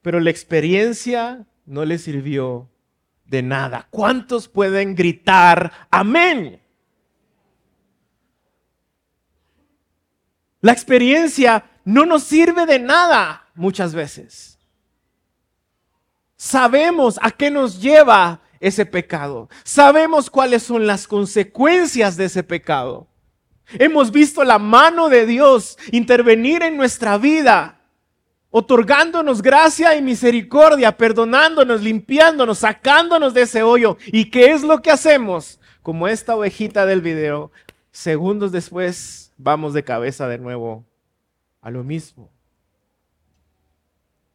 Pero 0.00 0.18
la 0.18 0.30
experiencia 0.30 1.44
no 1.66 1.84
le 1.84 1.98
sirvió 1.98 2.70
de 3.24 3.42
nada. 3.42 3.86
¿Cuántos 3.90 4.48
pueden 4.48 4.94
gritar 4.94 5.72
amén? 5.90 6.60
La 10.60 10.72
experiencia 10.72 11.64
no 11.84 12.06
nos 12.06 12.24
sirve 12.24 12.64
de 12.64 12.78
nada 12.78 13.48
muchas 13.54 13.94
veces. 13.94 14.58
Sabemos 16.36 17.18
a 17.22 17.30
qué 17.30 17.50
nos 17.50 17.80
lleva 17.80 18.40
ese 18.60 18.86
pecado. 18.86 19.48
Sabemos 19.62 20.30
cuáles 20.30 20.62
son 20.62 20.86
las 20.86 21.06
consecuencias 21.06 22.16
de 22.16 22.24
ese 22.24 22.42
pecado. 22.42 23.08
Hemos 23.78 24.10
visto 24.10 24.44
la 24.44 24.58
mano 24.58 25.08
de 25.08 25.26
Dios 25.26 25.78
intervenir 25.92 26.62
en 26.62 26.76
nuestra 26.76 27.18
vida 27.18 27.83
otorgándonos 28.56 29.42
gracia 29.42 29.96
y 29.96 30.02
misericordia, 30.02 30.96
perdonándonos, 30.96 31.82
limpiándonos, 31.82 32.58
sacándonos 32.58 33.34
de 33.34 33.42
ese 33.42 33.64
hoyo. 33.64 33.98
¿Y 34.06 34.30
qué 34.30 34.52
es 34.52 34.62
lo 34.62 34.80
que 34.80 34.92
hacemos? 34.92 35.58
Como 35.82 36.06
esta 36.06 36.36
ovejita 36.36 36.86
del 36.86 37.00
video, 37.00 37.50
segundos 37.90 38.52
después 38.52 39.32
vamos 39.36 39.74
de 39.74 39.82
cabeza 39.82 40.28
de 40.28 40.38
nuevo 40.38 40.84
a 41.62 41.72
lo 41.72 41.82
mismo. 41.82 42.30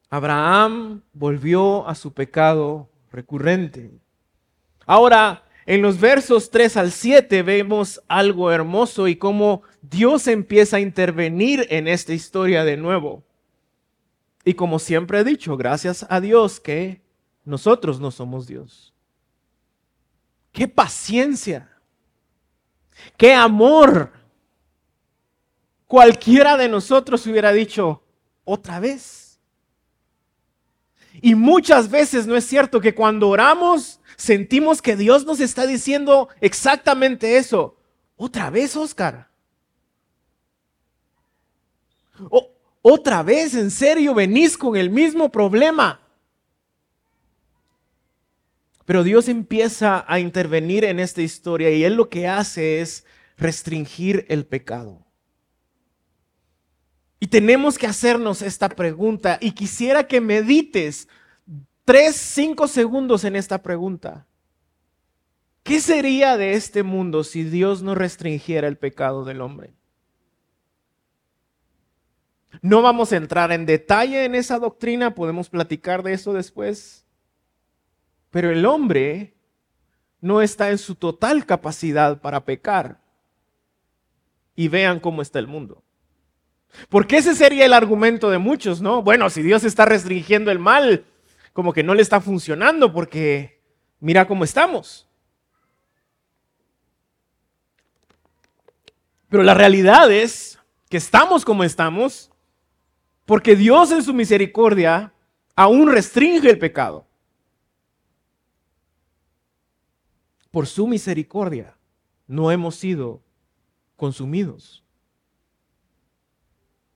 Abraham 0.10 1.02
volvió 1.14 1.88
a 1.88 1.96
su 1.96 2.12
pecado 2.12 2.90
recurrente. 3.14 3.90
Ahora, 4.86 5.46
en 5.66 5.82
los 5.82 5.98
versos 5.98 6.52
3 6.52 6.76
al 6.76 6.92
7 6.92 7.42
vemos 7.42 8.02
algo 8.10 8.52
hermoso 8.52 9.08
y 9.08 9.16
cómo 9.16 9.62
Dios 9.82 10.28
empieza 10.28 10.76
a 10.76 10.82
intervenir 10.82 11.68
en 11.70 11.88
esta 11.88 12.12
historia 12.12 12.66
de 12.66 12.76
nuevo. 12.76 13.24
Y 14.50 14.56
como 14.56 14.80
siempre 14.80 15.20
he 15.20 15.24
dicho, 15.24 15.56
gracias 15.58 16.08
a 16.10 16.20
Dios 16.20 16.60
que 16.60 17.04
nosotros 17.46 18.00
no 18.00 18.10
somos 18.10 18.48
Dios. 18.48 18.96
Qué 20.52 20.68
paciencia. 20.68 21.70
Qué 23.16 23.32
amor. 23.32 24.12
Cualquiera 25.86 26.58
de 26.58 26.68
nosotros 26.68 27.28
hubiera 27.28 27.52
dicho, 27.52 28.02
otra 28.44 28.80
vez. 28.80 29.40
Y 31.22 31.36
muchas 31.36 31.92
veces 31.92 32.26
no 32.26 32.36
es 32.36 32.44
cierto 32.44 32.82
que 32.82 32.96
cuando 32.96 33.30
oramos 33.30 34.00
sentimos 34.16 34.82
que 34.82 34.96
Dios 34.96 35.28
nos 35.28 35.42
está 35.42 35.68
diciendo 35.68 36.28
exactamente 36.42 37.38
eso. 37.38 37.78
Otra 38.18 38.50
vez, 38.50 38.76
Oscar. 38.76 39.30
Otra 42.82 43.24
vez, 43.24 43.54
en 43.56 43.72
serio, 43.72 44.14
venís 44.14 44.58
con 44.58 44.78
el 44.78 44.90
mismo 44.90 45.30
problema. 45.32 46.00
Pero 48.86 49.04
Dios 49.04 49.28
empieza 49.28 50.04
a 50.08 50.20
intervenir 50.20 50.84
en 50.84 51.00
esta 51.00 51.22
historia 51.22 51.70
y 51.70 51.84
Él 51.84 51.96
lo 51.96 52.10
que 52.10 52.28
hace 52.28 52.82
es 52.82 53.06
restringir 53.38 54.26
el 54.30 54.46
pecado. 54.46 55.06
Y 57.20 57.28
tenemos 57.28 57.78
que 57.78 57.86
hacernos 57.86 58.42
esta 58.42 58.70
pregunta 58.70 59.38
y 59.42 59.52
quisiera 59.52 60.08
que 60.08 60.22
medites 60.22 61.08
tres, 61.84 62.16
cinco 62.16 62.68
segundos 62.68 63.26
en 63.26 63.36
esta 63.36 63.62
pregunta. 63.62 64.26
¿Qué 65.64 65.82
sería 65.82 66.38
de 66.38 66.54
este 66.54 66.84
mundo 66.84 67.24
si 67.24 67.44
Dios 67.44 67.84
no 67.84 67.94
restringiera 67.94 68.68
el 68.68 68.78
pecado 68.78 69.26
del 69.26 69.42
hombre? 69.42 69.74
No 72.62 72.82
vamos 72.82 73.14
a 73.14 73.18
entrar 73.18 73.52
en 73.52 73.66
detalle 73.66 74.26
en 74.26 74.36
esa 74.36 74.60
doctrina, 74.60 75.16
podemos 75.16 75.50
platicar 75.50 76.04
de 76.04 76.14
eso 76.14 76.34
después. 76.34 77.06
Pero 78.32 78.52
el 78.52 78.66
hombre 78.66 79.34
no 80.22 80.42
está 80.42 80.70
en 80.70 80.78
su 80.78 80.96
total 80.96 81.46
capacidad 81.46 82.20
para 82.20 82.44
pecar. 82.44 83.00
Y 84.56 84.68
vean 84.68 85.00
cómo 85.00 85.22
está 85.22 85.40
el 85.40 85.48
mundo. 85.48 85.84
Porque 86.90 87.18
ese 87.18 87.34
sería 87.34 87.66
el 87.66 87.74
argumento 87.74 88.30
de 88.30 88.38
muchos, 88.38 88.82
¿no? 88.82 89.02
Bueno, 89.02 89.30
si 89.30 89.42
Dios 89.42 89.64
está 89.64 89.86
restringiendo 89.86 90.52
el 90.52 90.60
mal, 90.60 91.06
como 91.54 91.74
que 91.74 91.84
no 91.84 91.96
le 91.96 92.02
está 92.02 92.22
funcionando 92.22 92.92
porque 92.94 93.62
mira 94.00 94.28
cómo 94.28 94.44
estamos. 94.44 95.08
Pero 99.30 99.44
la 99.44 99.54
realidad 99.54 100.12
es 100.12 100.60
que 100.90 100.98
estamos 100.98 101.46
como 101.46 101.64
estamos 101.64 102.29
porque 103.30 103.56
Dios 103.56 103.92
en 103.92 104.02
su 104.02 104.12
misericordia 104.12 105.14
aún 105.56 105.88
restringe 105.92 106.50
el 106.50 106.58
pecado. 106.58 107.06
Por 110.50 110.66
su 110.66 110.88
misericordia 110.88 111.78
no 112.26 112.50
hemos 112.50 112.74
sido 112.74 113.22
consumidos. 113.96 114.84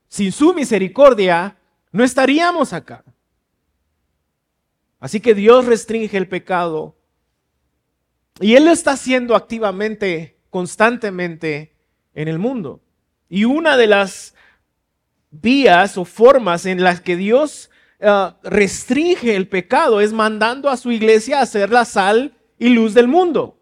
Sin 0.08 0.32
su 0.32 0.56
misericordia 0.56 1.56
no 1.92 2.04
estaríamos 2.04 2.74
acá. 2.74 3.04
Así 5.00 5.20
que 5.20 5.36
Dios 5.36 5.68
restringe 5.68 6.18
el 6.18 6.28
pecado 6.28 6.96
y 8.42 8.56
Él 8.56 8.66
lo 8.66 8.72
está 8.72 8.94
haciendo 8.94 9.36
activamente, 9.36 10.40
constantemente 10.50 11.76
en 12.16 12.28
el 12.28 12.40
mundo. 12.40 12.82
Y 13.30 13.46
una 13.46 13.78
de 13.78 13.86
las 13.86 14.34
vías 15.42 15.98
o 15.98 16.06
formas 16.06 16.66
en 16.66 16.84
las 16.84 17.02
que 17.02 17.18
Dios 17.18 17.70
uh, 18.00 18.34
restringe 18.44 19.36
el 19.36 19.48
pecado 19.48 20.00
es 20.00 20.14
mandando 20.14 20.70
a 20.70 20.78
su 20.78 20.92
iglesia 20.92 21.42
a 21.42 21.46
ser 21.46 21.72
la 21.72 21.86
sal 21.86 22.38
y 22.60 22.70
luz 22.70 22.94
del 22.94 23.08
mundo. 23.08 23.60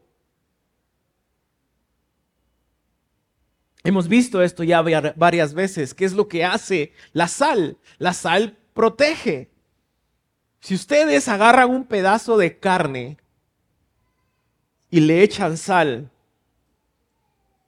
Hemos 3.84 4.08
visto 4.08 4.44
esto 4.44 4.63
ya 4.63 4.84
varias 5.16 5.54
veces. 5.56 5.96
¿Qué 5.96 6.06
es 6.06 6.13
lo 6.13 6.28
que 6.28 6.46
hace 6.46 6.94
la 7.13 7.28
sal? 7.28 7.78
La 7.98 8.13
sal 8.13 8.58
protege. 8.74 9.50
Si 10.60 10.75
ustedes 10.75 11.28
agarran 11.28 11.72
un 11.72 11.86
pedazo 11.86 12.38
de 12.38 12.60
carne 12.60 13.18
y 14.92 15.00
le 15.00 15.24
echan 15.24 15.58
sal 15.58 16.12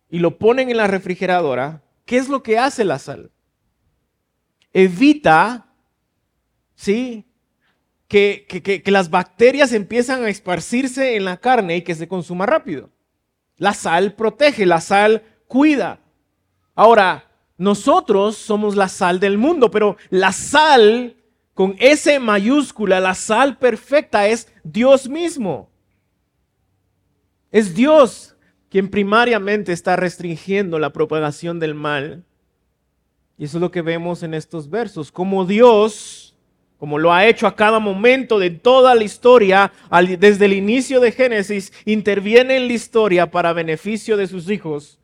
y 0.08 0.20
lo 0.20 0.38
ponen 0.38 0.70
en 0.70 0.78
la 0.78 0.86
refrigeradora, 0.86 1.82
¿qué 2.06 2.18
es 2.18 2.30
lo 2.30 2.44
que 2.44 2.60
hace 2.60 2.86
la 2.86 3.00
sal? 3.00 3.32
Evita, 4.74 5.68
¿sí? 6.75 7.25
Que, 8.08 8.46
que, 8.48 8.92
las 8.92 9.10
bacterias 9.10 9.72
empiezan 9.74 10.24
a 10.24 10.30
esparcirse 10.30 11.15
en 11.15 11.25
la 11.25 11.38
carne 11.38 11.77
y 11.77 11.82
que 11.82 11.96
se 11.96 12.08
consuma 12.08 12.46
rápido. 12.46 12.92
La 13.58 13.74
sal 13.74 14.13
protege, 14.13 14.65
la 14.65 14.82
sal 14.82 15.24
cuida. 15.48 16.00
Ahora, 16.75 17.32
nosotros 17.58 18.36
somos 18.38 18.75
la 18.75 18.88
sal 18.88 19.20
del 19.20 19.38
mundo, 19.38 19.72
pero 19.72 19.98
la 20.10 20.32
sal 20.32 21.15
con 21.53 21.75
S 21.80 22.20
mayúscula, 22.20 23.00
la 23.00 23.15
sal 23.15 23.58
perfecta 23.58 24.27
es 24.27 24.51
Dios 24.63 25.08
mismo. 25.08 25.70
Es 27.51 27.75
Dios 27.75 28.36
quien 28.70 28.89
primariamente 28.89 29.72
está 29.72 29.96
restringiendo 29.96 30.80
la 30.80 30.92
propagación 30.92 31.60
del 31.60 31.75
mal. 31.75 32.25
Y 33.38 33.46
eso 33.46 33.58
es 33.58 33.62
lo 33.62 33.72
que 33.72 33.82
vemos 33.82 34.24
en 34.24 34.34
estos 34.34 34.70
versos. 34.70 35.12
Como 35.12 35.46
Dios, 35.46 36.36
como 36.78 37.00
lo 37.00 37.13
ha 37.13 37.25
hecho 37.25 37.48
a 37.48 37.56
cada 37.56 37.80
momento 37.80 38.40
de 38.40 38.50
toda 38.50 38.94
la 38.94 39.04
historia, 39.04 39.72
desde 40.19 40.46
el 40.46 40.54
inicio 40.54 41.00
de 41.00 41.12
Génesis, 41.12 41.72
interviene 41.86 42.58
en 42.58 42.67
la 42.67 42.74
historia 42.74 43.32
para 43.32 43.54
beneficio 43.54 44.17
de 44.17 44.28
sus 44.28 44.50
hijos, 44.50 45.00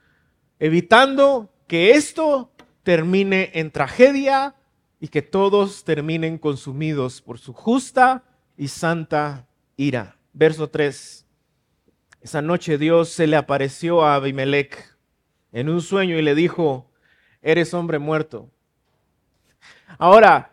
evitando 0.59 1.49
que 1.67 1.91
esto 1.91 2.51
termine 2.83 3.51
en 3.53 3.71
tragedia 3.71 4.55
y 4.99 5.07
que 5.07 5.21
todos 5.21 5.83
terminen 5.83 6.37
consumidos 6.37 7.21
por 7.21 7.39
su 7.39 7.53
justa 7.53 8.23
y 8.57 8.67
santa 8.67 9.47
ira. 9.77 10.17
Verso 10.33 10.69
3. 10.69 11.25
Esa 12.21 12.41
noche 12.41 12.77
Dios 12.77 13.09
se 13.09 13.27
le 13.27 13.37
apareció 13.37 14.03
a 14.03 14.15
Abimelech 14.15 14.97
en 15.53 15.69
un 15.69 15.81
sueño 15.81 16.17
y 16.17 16.21
le 16.21 16.35
dijo, 16.35 16.88
eres 17.41 17.73
hombre 17.73 17.99
muerto. 17.99 18.49
Ahora, 19.97 20.51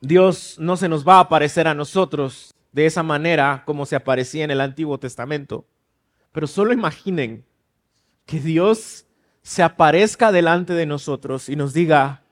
Dios 0.00 0.56
no 0.58 0.76
se 0.76 0.88
nos 0.88 1.06
va 1.06 1.16
a 1.16 1.20
aparecer 1.20 1.68
a 1.68 1.74
nosotros 1.74 2.54
de 2.72 2.86
esa 2.86 3.02
manera 3.02 3.62
como 3.66 3.86
se 3.86 3.96
aparecía 3.96 4.44
en 4.44 4.50
el 4.50 4.60
Antiguo 4.60 4.98
Testamento. 4.98 5.66
Pero 6.32 6.46
solo 6.46 6.72
imaginen 6.72 7.44
que 8.24 8.40
Dios 8.40 9.06
se 9.42 9.62
aparezca 9.62 10.32
delante 10.32 10.72
de 10.72 10.86
nosotros 10.86 11.48
y 11.48 11.56
nos 11.56 11.72
diga, 11.72 12.22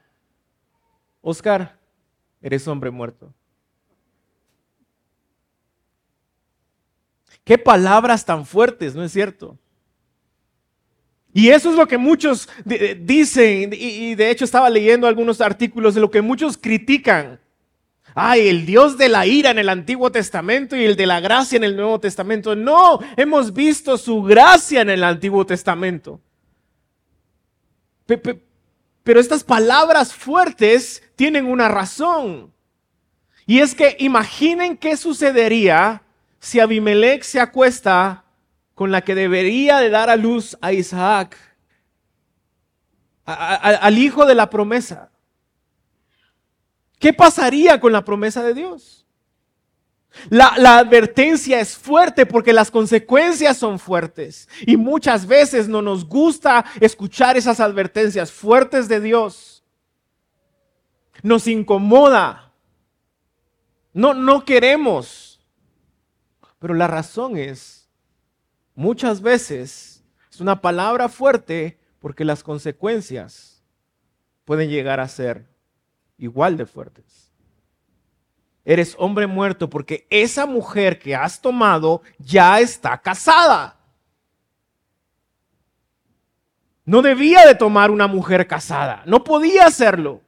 Oscar, 1.21 1.79
eres 2.41 2.67
hombre 2.69 2.91
muerto. 2.91 3.35
Qué 7.45 7.59
palabras 7.59 8.25
tan 8.25 8.45
fuertes, 8.45 8.95
¿no 8.95 9.03
es 9.03 9.13
cierto? 9.13 9.59
Y 11.33 11.51
eso 11.51 11.71
es 11.71 11.77
lo 11.77 11.87
que 11.87 11.99
muchos 11.99 12.49
dicen, 13.01 13.73
y 13.73 14.15
de 14.15 14.31
hecho 14.31 14.45
estaba 14.45 14.71
leyendo 14.71 15.07
algunos 15.07 15.41
artículos 15.41 15.95
de 15.95 16.01
lo 16.01 16.11
que 16.11 16.23
muchos 16.23 16.57
critican. 16.57 17.39
Ay, 18.15 18.49
el 18.49 18.67
Dios 18.67 18.99
de 18.99 19.09
la 19.09 19.27
ira 19.27 19.51
en 19.51 19.59
el 19.59 19.69
Antiguo 19.69 20.11
Testamento 20.11 20.75
y 20.75 20.85
el 20.85 20.97
de 20.97 21.07
la 21.07 21.21
gracia 21.21 21.57
en 21.57 21.65
el 21.65 21.77
Nuevo 21.77 22.01
Testamento. 22.01 22.57
No, 22.57 22.99
hemos 23.17 23.53
visto 23.53 23.97
su 23.97 24.23
gracia 24.23 24.81
en 24.81 24.91
el 24.91 25.05
Antiguo 25.05 25.47
Testamento. 25.47 26.21
Pero 28.07 29.21
estas 29.21 29.45
palabras 29.45 30.13
fuertes 30.13 31.03
tienen 31.15 31.47
una 31.47 31.69
razón. 31.69 32.53
Y 33.47 33.61
es 33.61 33.75
que 33.75 33.97
imaginen 34.01 34.77
qué 34.77 34.97
sucedería 34.97 36.03
si 36.41 36.59
Abimelech 36.59 37.23
se 37.23 37.39
acuesta 37.39 38.25
con 38.79 38.93
la 38.93 39.01
que 39.01 39.17
debería 39.17 39.79
de 39.79 39.91
dar 39.91 40.09
a 40.09 40.15
luz 40.15 40.57
a 40.61 40.73
Isaac, 40.73 41.37
al 43.25 43.99
hijo 43.99 44.25
de 44.25 44.37
la 44.37 44.49
promesa. 44.49 45.11
¿Qué 47.01 47.13
pasaría 47.13 47.81
con 47.81 47.91
la 47.91 48.05
promesa 48.05 48.41
de 48.45 48.55
Dios? 48.55 49.05
La, 50.31 50.79
advertencia 50.79 51.59
es 51.59 51.77
fuerte 51.77 52.25
porque 52.25 52.53
las 52.53 52.71
consecuencias 52.71 53.57
son 53.57 53.81
fuertes. 53.81 54.49
Y 54.65 54.77
muchas 54.77 55.27
veces 55.27 55.69
no 55.69 55.83
nos 55.83 56.05
gusta 56.05 56.65
escuchar 56.79 57.37
esas 57.37 57.59
advertencias 57.59 58.31
fuertes 58.31 58.87
de 58.87 59.01
Dios. 59.01 59.65
Nos 61.25 61.49
incomoda. 61.49 62.53
No, 63.93 64.15
no 64.15 64.45
queremos. 64.45 65.41
Pero 66.61 66.75
la 66.75 66.87
razón 66.87 67.37
es, 67.37 67.78
muchas 68.79 69.21
veces 69.21 70.05
es 70.31 70.41
una 70.41 70.61
palabra 70.61 71.09
fuerte 71.09 71.79
porque 71.99 72.25
las 72.25 72.43
consecuencias 72.43 73.63
pueden 74.45 74.71
llegar 74.71 75.01
a 75.01 75.09
ser 75.09 75.47
igual 76.17 76.57
de 76.57 76.67
fuertes 76.67 77.29
eres 78.69 78.95
hombre 78.99 79.27
muerto 79.27 79.71
porque 79.71 80.07
esa 80.11 80.45
mujer 80.45 80.99
que 80.99 81.17
has 81.17 81.41
tomado 81.41 82.03
ya 82.19 82.61
está 82.61 82.99
casada. 82.99 83.79
No 86.85 87.01
debía 87.01 87.47
de 87.47 87.55
tomar 87.55 87.91
una 87.91 88.07
mujer 88.07 88.47
casada, 88.47 89.03
no 89.07 89.25
podía 89.25 89.65
hacerlo. 89.65 90.21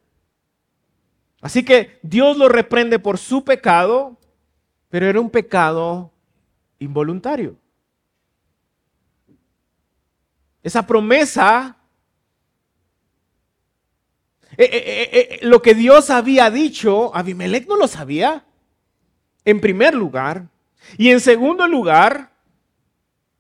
Así 1.43 1.63
que 1.63 1.99
Dios 2.03 2.39
lo 2.39 2.49
reprende 2.49 2.99
por 2.99 3.19
su 3.19 3.45
pecado, 3.45 4.17
pero 4.89 5.07
era 5.07 5.21
un 5.21 5.29
pecado 5.29 6.11
involuntario. 6.79 7.59
Esa 10.63 10.87
promesa, 10.87 11.77
eh, 14.57 14.69
eh, 14.73 15.11
eh, 15.13 15.39
lo 15.43 15.63
que 15.63 15.75
Dios 15.75 16.11
había 16.11 16.51
dicho, 16.51 17.15
Abimelech 17.15 17.67
no 17.67 17.77
lo 17.77 17.89
sabía, 17.89 18.45
en 19.45 19.61
primer 19.61 19.95
lugar. 19.95 20.49
Y 20.99 21.11
en 21.11 21.21
segundo 21.21 21.67
lugar, 21.67 22.31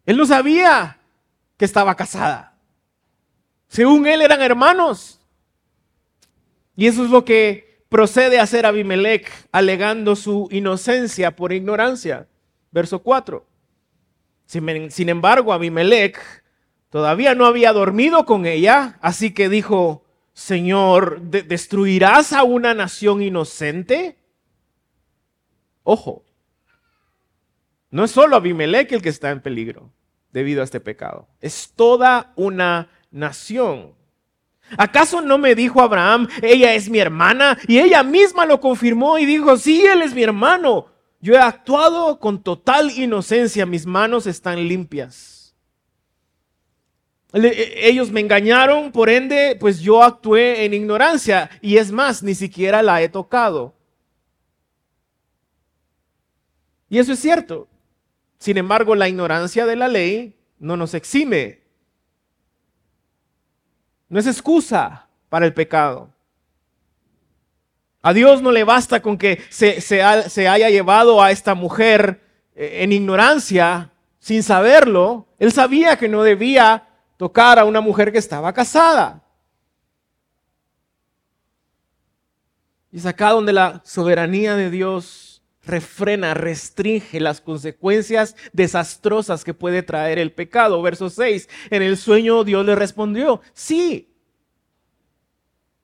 él 0.06 0.16
no 0.16 0.26
sabía 0.26 0.98
que 1.56 1.64
estaba 1.64 1.94
casada. 1.94 2.54
Según 3.68 4.06
él 4.06 4.22
eran 4.22 4.40
hermanos. 4.40 5.20
Y 6.74 6.86
eso 6.86 7.04
es 7.04 7.10
lo 7.10 7.24
que 7.24 7.84
procede 7.88 8.40
a 8.40 8.44
hacer 8.44 8.64
Abimelech, 8.64 9.30
alegando 9.52 10.16
su 10.16 10.48
inocencia 10.50 11.36
por 11.36 11.52
ignorancia. 11.52 12.26
Verso 12.70 13.00
4. 13.00 13.44
Sin, 14.46 15.08
embargo, 15.08 15.52
Abimelech 15.52 16.18
todavía 16.90 17.34
no 17.34 17.46
había 17.46 17.72
dormido 17.72 18.26
con 18.26 18.46
ella, 18.46 18.98
así 19.00 19.32
que 19.32 19.48
dijo, 19.48 20.04
Señor, 20.32 21.20
¿destruirás 21.22 22.32
a 22.32 22.42
una 22.42 22.74
nación 22.74 23.22
inocente? 23.22 24.18
Ojo, 25.82 26.24
no 27.90 28.04
es 28.04 28.10
solo 28.10 28.36
Abimelech 28.36 28.92
el 28.92 29.02
que 29.02 29.08
está 29.08 29.30
en 29.30 29.40
peligro 29.40 29.90
debido 30.32 30.60
a 30.60 30.64
este 30.64 30.80
pecado, 30.80 31.28
es 31.40 31.72
toda 31.74 32.32
una 32.36 32.88
nación. 33.10 33.94
¿Acaso 34.78 35.20
no 35.20 35.38
me 35.38 35.56
dijo 35.56 35.82
Abraham, 35.82 36.28
ella 36.42 36.74
es 36.74 36.88
mi 36.88 37.00
hermana? 37.00 37.58
Y 37.66 37.80
ella 37.80 38.04
misma 38.04 38.46
lo 38.46 38.60
confirmó 38.60 39.18
y 39.18 39.26
dijo, 39.26 39.56
sí, 39.56 39.84
él 39.84 40.02
es 40.02 40.14
mi 40.14 40.22
hermano. 40.22 40.86
Yo 41.20 41.34
he 41.34 41.38
actuado 41.38 42.20
con 42.20 42.42
total 42.42 42.90
inocencia, 42.92 43.66
mis 43.66 43.84
manos 43.84 44.26
están 44.26 44.68
limpias. 44.68 45.39
E, 47.32 47.88
ellos 47.88 48.10
me 48.10 48.20
engañaron, 48.20 48.92
por 48.92 49.08
ende, 49.08 49.56
pues 49.58 49.80
yo 49.80 50.02
actué 50.02 50.64
en 50.64 50.74
ignorancia 50.74 51.50
y 51.60 51.76
es 51.76 51.92
más, 51.92 52.22
ni 52.22 52.34
siquiera 52.34 52.82
la 52.82 53.00
he 53.02 53.08
tocado. 53.08 53.74
Y 56.88 56.98
eso 56.98 57.12
es 57.12 57.20
cierto. 57.20 57.68
Sin 58.38 58.56
embargo, 58.58 58.94
la 58.94 59.08
ignorancia 59.08 59.66
de 59.66 59.76
la 59.76 59.86
ley 59.86 60.36
no 60.58 60.76
nos 60.76 60.94
exime. 60.94 61.60
No 64.08 64.18
es 64.18 64.26
excusa 64.26 65.06
para 65.28 65.46
el 65.46 65.54
pecado. 65.54 66.12
A 68.02 68.12
Dios 68.12 68.42
no 68.42 68.50
le 68.50 68.64
basta 68.64 69.02
con 69.02 69.18
que 69.18 69.40
se, 69.50 69.80
se 69.80 70.48
haya 70.48 70.70
llevado 70.70 71.22
a 71.22 71.30
esta 71.30 71.54
mujer 71.54 72.22
eh, 72.54 72.82
en 72.82 72.92
ignorancia, 72.92 73.90
sin 74.18 74.42
saberlo. 74.42 75.28
Él 75.38 75.52
sabía 75.52 75.96
que 75.96 76.08
no 76.08 76.22
debía 76.22 76.88
tocar 77.20 77.58
a 77.58 77.66
una 77.66 77.82
mujer 77.82 78.10
que 78.10 78.16
estaba 78.16 78.50
casada. 78.50 79.22
Y 82.90 82.96
es 82.96 83.04
acá 83.04 83.32
donde 83.32 83.52
la 83.52 83.82
soberanía 83.84 84.56
de 84.56 84.70
Dios 84.70 85.42
refrena, 85.62 86.32
restringe 86.32 87.20
las 87.20 87.42
consecuencias 87.42 88.36
desastrosas 88.54 89.44
que 89.44 89.52
puede 89.52 89.82
traer 89.82 90.18
el 90.18 90.32
pecado. 90.32 90.80
Verso 90.80 91.10
6, 91.10 91.46
en 91.68 91.82
el 91.82 91.98
sueño 91.98 92.42
Dios 92.42 92.64
le 92.64 92.74
respondió, 92.74 93.42
sí, 93.52 94.16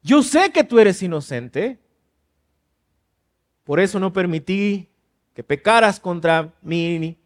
yo 0.03 0.23
sé 0.23 0.53
que 0.53 0.65
tú 0.65 0.79
eres 0.79 1.03
inocente, 1.03 1.79
por 3.63 3.79
eso 3.79 4.01
no 4.01 4.11
permití 4.11 4.89
que 5.35 5.45
pecaras 5.45 6.01
contra 6.01 6.55
mí 6.63 7.19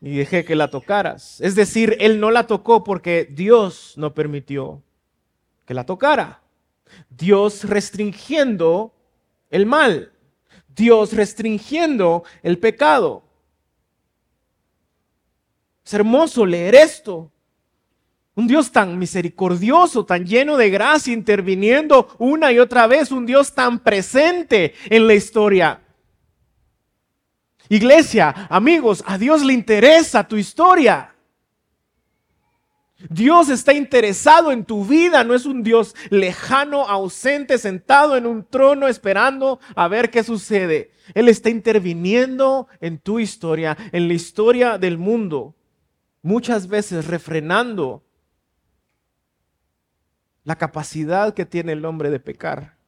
ni 0.00 0.16
dejé 0.16 0.44
que 0.44 0.56
la 0.56 0.68
tocaras. 0.68 1.40
Es 1.40 1.54
decir, 1.54 1.96
él 2.00 2.20
no 2.20 2.30
la 2.30 2.46
tocó 2.46 2.82
porque 2.82 3.28
Dios 3.30 3.94
no 3.96 4.14
permitió 4.14 4.82
que 5.66 5.74
la 5.74 5.84
tocara. 5.84 6.42
Dios 7.10 7.64
restringiendo 7.64 8.94
el 9.50 9.66
mal. 9.66 10.12
Dios 10.68 11.12
restringiendo 11.12 12.24
el 12.42 12.58
pecado. 12.58 13.24
Es 15.84 15.94
hermoso 15.94 16.46
leer 16.46 16.74
esto. 16.74 17.30
Un 18.34 18.46
Dios 18.46 18.72
tan 18.72 18.98
misericordioso, 18.98 20.06
tan 20.06 20.24
lleno 20.24 20.56
de 20.56 20.70
gracia, 20.70 21.12
interviniendo 21.12 22.08
una 22.18 22.52
y 22.52 22.58
otra 22.58 22.86
vez. 22.86 23.10
Un 23.10 23.26
Dios 23.26 23.54
tan 23.54 23.80
presente 23.80 24.74
en 24.88 25.06
la 25.06 25.14
historia. 25.14 25.82
Iglesia, 27.70 28.48
amigos, 28.50 29.04
a 29.06 29.16
Dios 29.16 29.44
le 29.44 29.52
interesa 29.52 30.26
tu 30.26 30.36
historia. 30.36 31.14
Dios 33.08 33.48
está 33.48 33.72
interesado 33.72 34.50
en 34.50 34.64
tu 34.64 34.84
vida, 34.84 35.22
no 35.22 35.34
es 35.34 35.46
un 35.46 35.62
Dios 35.62 35.94
lejano, 36.10 36.88
ausente, 36.88 37.58
sentado 37.58 38.16
en 38.16 38.26
un 38.26 38.44
trono 38.44 38.88
esperando 38.88 39.60
a 39.76 39.86
ver 39.86 40.10
qué 40.10 40.24
sucede. 40.24 40.90
Él 41.14 41.28
está 41.28 41.48
interviniendo 41.48 42.66
en 42.80 42.98
tu 42.98 43.20
historia, 43.20 43.78
en 43.92 44.08
la 44.08 44.14
historia 44.14 44.76
del 44.76 44.98
mundo, 44.98 45.54
muchas 46.22 46.66
veces 46.66 47.06
refrenando 47.06 48.02
la 50.42 50.56
capacidad 50.56 51.34
que 51.34 51.46
tiene 51.46 51.72
el 51.72 51.84
hombre 51.84 52.10
de 52.10 52.18
pecar. 52.18 52.79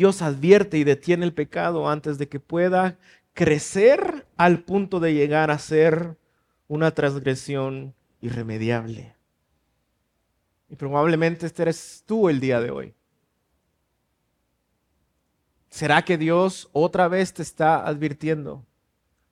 Dios 0.00 0.22
advierte 0.22 0.78
y 0.78 0.84
detiene 0.84 1.26
el 1.26 1.34
pecado 1.34 1.86
antes 1.86 2.16
de 2.16 2.26
que 2.26 2.40
pueda 2.40 2.96
crecer 3.34 4.26
al 4.38 4.60
punto 4.60 4.98
de 4.98 5.12
llegar 5.12 5.50
a 5.50 5.58
ser 5.58 6.16
una 6.68 6.90
transgresión 6.92 7.94
irremediable. 8.22 9.14
Y 10.70 10.76
probablemente 10.76 11.44
este 11.44 11.60
eres 11.60 12.02
tú 12.06 12.30
el 12.30 12.40
día 12.40 12.62
de 12.62 12.70
hoy. 12.70 12.94
¿Será 15.68 16.00
que 16.00 16.16
Dios 16.16 16.70
otra 16.72 17.06
vez 17.06 17.34
te 17.34 17.42
está 17.42 17.86
advirtiendo? 17.86 18.64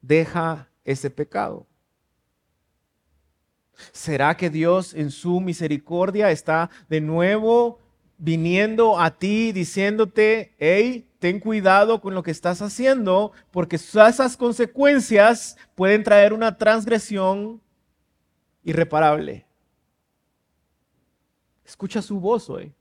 Deja 0.03 0.69
ese 0.85 1.09
pecado. 1.09 1.67
¿Será 3.91 4.37
que 4.37 4.51
Dios 4.51 4.93
en 4.93 5.11
su 5.13 5.41
misericordia 5.41 6.31
está 6.31 6.69
de 6.91 7.01
nuevo 7.01 7.79
viniendo 8.19 8.99
a 8.99 9.17
ti 9.17 9.53
diciéndote, 9.53 10.55
hey, 10.59 11.09
ten 11.19 11.41
cuidado 11.41 12.01
con 12.01 12.15
lo 12.15 12.23
que 12.23 12.33
estás 12.33 12.61
haciendo, 12.61 13.33
porque 13.51 13.77
esas 13.77 14.37
consecuencias 14.37 15.57
pueden 15.75 16.03
traer 16.03 16.33
una 16.33 16.57
transgresión 16.57 17.61
irreparable. 18.65 19.47
Escucha 21.65 22.03
su 22.03 22.19
voz 22.19 22.51
hoy. 22.51 22.75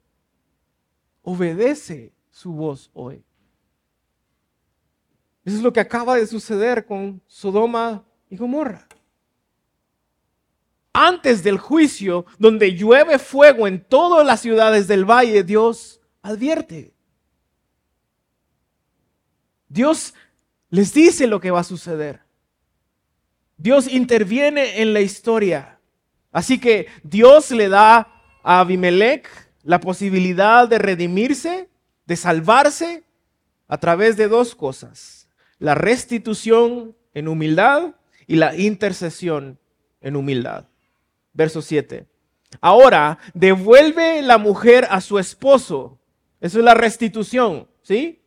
Obedece 1.22 2.14
su 2.30 2.52
voz 2.54 2.90
hoy. 2.94 3.24
Eso 5.46 5.58
es 5.58 5.64
lo 5.64 5.72
que 5.72 5.80
acaba 5.80 6.16
de 6.16 6.28
suceder 6.28 6.86
con 6.86 7.22
Sodoma 7.28 8.04
y 8.30 8.38
Gomorra 8.38 8.88
antes 10.98 11.44
del 11.44 11.60
juicio, 11.60 12.26
donde 12.40 12.74
llueve 12.74 13.20
fuego 13.20 13.68
en 13.68 13.84
todas 13.84 14.26
las 14.26 14.42
ciudades 14.42 14.88
del 14.88 15.06
valle, 15.06 15.44
Dios 15.44 16.02
advierte. 16.24 16.92
Dios 19.70 20.16
les 20.72 20.96
dice 20.96 21.28
lo 21.28 21.40
que 21.40 21.52
va 21.52 21.60
a 21.60 21.64
suceder. 21.64 22.22
Dios 23.58 23.88
interviene 23.88 24.82
en 24.82 24.92
la 24.92 25.02
historia. 25.02 25.80
Así 26.32 26.60
que 26.60 26.88
Dios 27.04 27.52
le 27.52 27.70
da 27.70 28.08
a 28.42 28.62
Abimelech 28.62 29.30
la 29.62 29.80
posibilidad 29.80 30.68
de 30.68 30.80
redimirse, 30.80 31.70
de 32.08 32.16
salvarse 32.16 33.04
a 33.68 33.78
través 33.78 34.18
de 34.18 34.28
dos 34.28 34.56
cosas. 34.56 35.30
La 35.60 35.76
restitución 35.76 36.96
en 37.14 37.28
humildad 37.28 37.94
y 38.26 38.38
la 38.38 38.56
intercesión 38.56 39.60
en 40.02 40.16
humildad 40.16 40.66
verso 41.38 41.62
7. 41.62 42.06
Ahora, 42.60 43.20
devuelve 43.34 44.22
la 44.22 44.38
mujer 44.38 44.88
a 44.90 45.00
su 45.00 45.20
esposo. 45.20 46.00
Eso 46.42 46.58
es 46.58 46.66
la 46.66 46.74
restitución, 46.74 47.68
¿sí? 47.84 48.22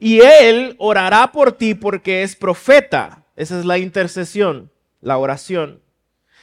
Y 0.00 0.20
él 0.20 0.74
orará 0.78 1.32
por 1.32 1.52
ti 1.52 1.74
porque 1.74 2.22
es 2.22 2.36
profeta. 2.36 3.24
Esa 3.36 3.58
es 3.58 3.64
la 3.64 3.78
intercesión, 3.78 4.70
la 5.00 5.16
oración. 5.16 5.80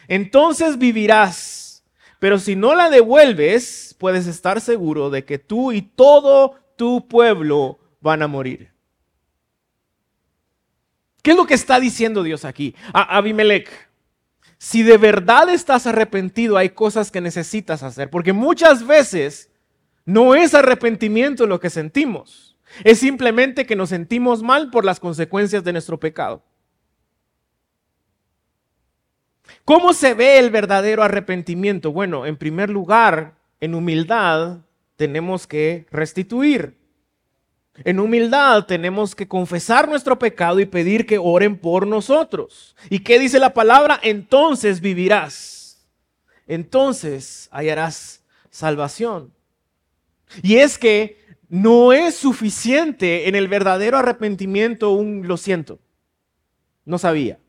Entonces 0.08 0.78
vivirás. 0.78 1.84
Pero 2.20 2.40
si 2.40 2.56
no 2.56 2.74
la 2.74 2.90
devuelves, 2.90 3.96
puedes 4.00 4.26
estar 4.26 4.62
seguro 4.62 5.10
de 5.10 5.26
que 5.26 5.38
tú 5.38 5.72
y 5.72 5.82
todo 5.82 6.56
tu 6.76 7.08
pueblo 7.08 7.80
van 8.00 8.24
a 8.24 8.28
morir. 8.28 8.72
¿Qué 11.22 11.32
es 11.32 11.38
lo 11.38 11.46
que 11.46 11.56
está 11.56 11.80
diciendo 11.80 12.24
Dios 12.24 12.46
aquí? 12.46 12.74
A 12.94 13.18
Abimelech, 13.18 13.87
si 14.58 14.84
de 14.84 14.98
verdad 14.98 15.50
estás 15.50 15.86
arrepentido, 15.88 16.58
hay 16.58 16.70
cosas 16.70 17.12
que 17.12 17.22
necesitas 17.22 17.84
hacer, 17.84 18.10
porque 18.10 18.34
muchas 18.34 18.86
veces 18.86 19.52
no 20.06 20.36
es 20.36 20.54
arrepentimiento 20.54 21.46
lo 21.46 21.60
que 21.60 21.70
sentimos, 21.70 22.58
es 22.84 23.00
simplemente 23.00 23.66
que 23.66 23.76
nos 23.76 23.90
sentimos 23.90 24.42
mal 24.44 24.70
por 24.72 24.86
las 24.86 25.00
consecuencias 25.00 25.64
de 25.64 25.74
nuestro 25.74 26.00
pecado. 26.00 26.44
¿Cómo 29.64 29.94
se 29.94 30.14
ve 30.14 30.40
el 30.40 30.50
verdadero 30.50 31.04
arrepentimiento? 31.04 31.92
Bueno, 31.92 32.26
en 32.26 32.38
primer 32.38 32.70
lugar, 32.70 33.36
en 33.60 33.76
humildad 33.76 34.60
tenemos 34.96 35.48
que 35.48 35.86
restituir. 35.92 36.78
En 37.84 38.00
humildad 38.00 38.66
tenemos 38.66 39.16
que 39.16 39.28
confesar 39.28 39.88
nuestro 39.88 40.18
pecado 40.18 40.60
y 40.60 40.66
pedir 40.66 41.06
que 41.06 41.18
oren 41.18 41.58
por 41.58 41.86
nosotros. 41.86 42.76
¿Y 42.90 43.00
qué 43.00 43.20
dice 43.20 43.40
la 43.40 43.54
palabra? 43.54 44.00
Entonces 44.02 44.82
vivirás. 44.82 45.88
Entonces 46.48 47.50
hallarás 47.52 48.24
salvación. 48.50 49.34
Y 50.42 50.58
es 50.58 50.78
que 50.78 51.26
no 51.50 51.94
es 51.94 52.16
suficiente 52.16 53.30
en 53.30 53.36
el 53.36 53.48
verdadero 53.48 53.98
arrepentimiento 53.98 54.92
un 54.92 55.28
lo 55.28 55.38
siento. 55.38 55.80
No 56.84 56.98
sabía. 56.98 57.40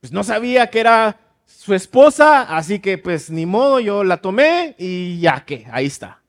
Pues 0.00 0.12
no 0.12 0.24
sabía 0.24 0.70
que 0.70 0.80
era 0.80 1.18
su 1.44 1.74
esposa, 1.74 2.42
así 2.42 2.78
que 2.78 2.96
pues 2.98 3.30
ni 3.30 3.44
modo, 3.44 3.80
yo 3.80 4.04
la 4.04 4.18
tomé 4.18 4.74
y 4.78 5.18
ya 5.20 5.44
que, 5.44 5.66
ahí 5.70 5.86
está. 5.86 6.19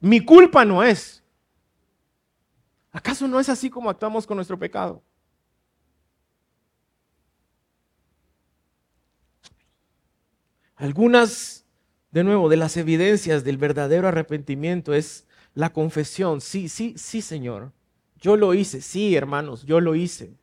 Mi 0.00 0.24
culpa 0.24 0.64
no 0.64 0.82
es. 0.82 1.22
¿Acaso 2.92 3.28
no 3.28 3.38
es 3.38 3.48
así 3.48 3.70
como 3.70 3.90
actuamos 3.90 4.26
con 4.26 4.36
nuestro 4.36 4.58
pecado? 4.58 5.02
Algunas, 10.76 11.66
de 12.12 12.24
nuevo, 12.24 12.48
de 12.48 12.56
las 12.56 12.76
evidencias 12.76 13.44
del 13.44 13.56
verdadero 13.56 14.08
arrepentimiento 14.08 14.94
es 14.94 15.26
la 15.54 15.72
confesión. 15.72 16.40
Sí, 16.40 16.68
sí, 16.68 16.94
sí, 16.96 17.20
Señor. 17.20 17.72
Yo 18.20 18.36
lo 18.36 18.54
hice. 18.54 18.80
Sí, 18.80 19.16
hermanos, 19.16 19.64
yo 19.64 19.80
lo 19.80 19.94
hice. 19.94 20.36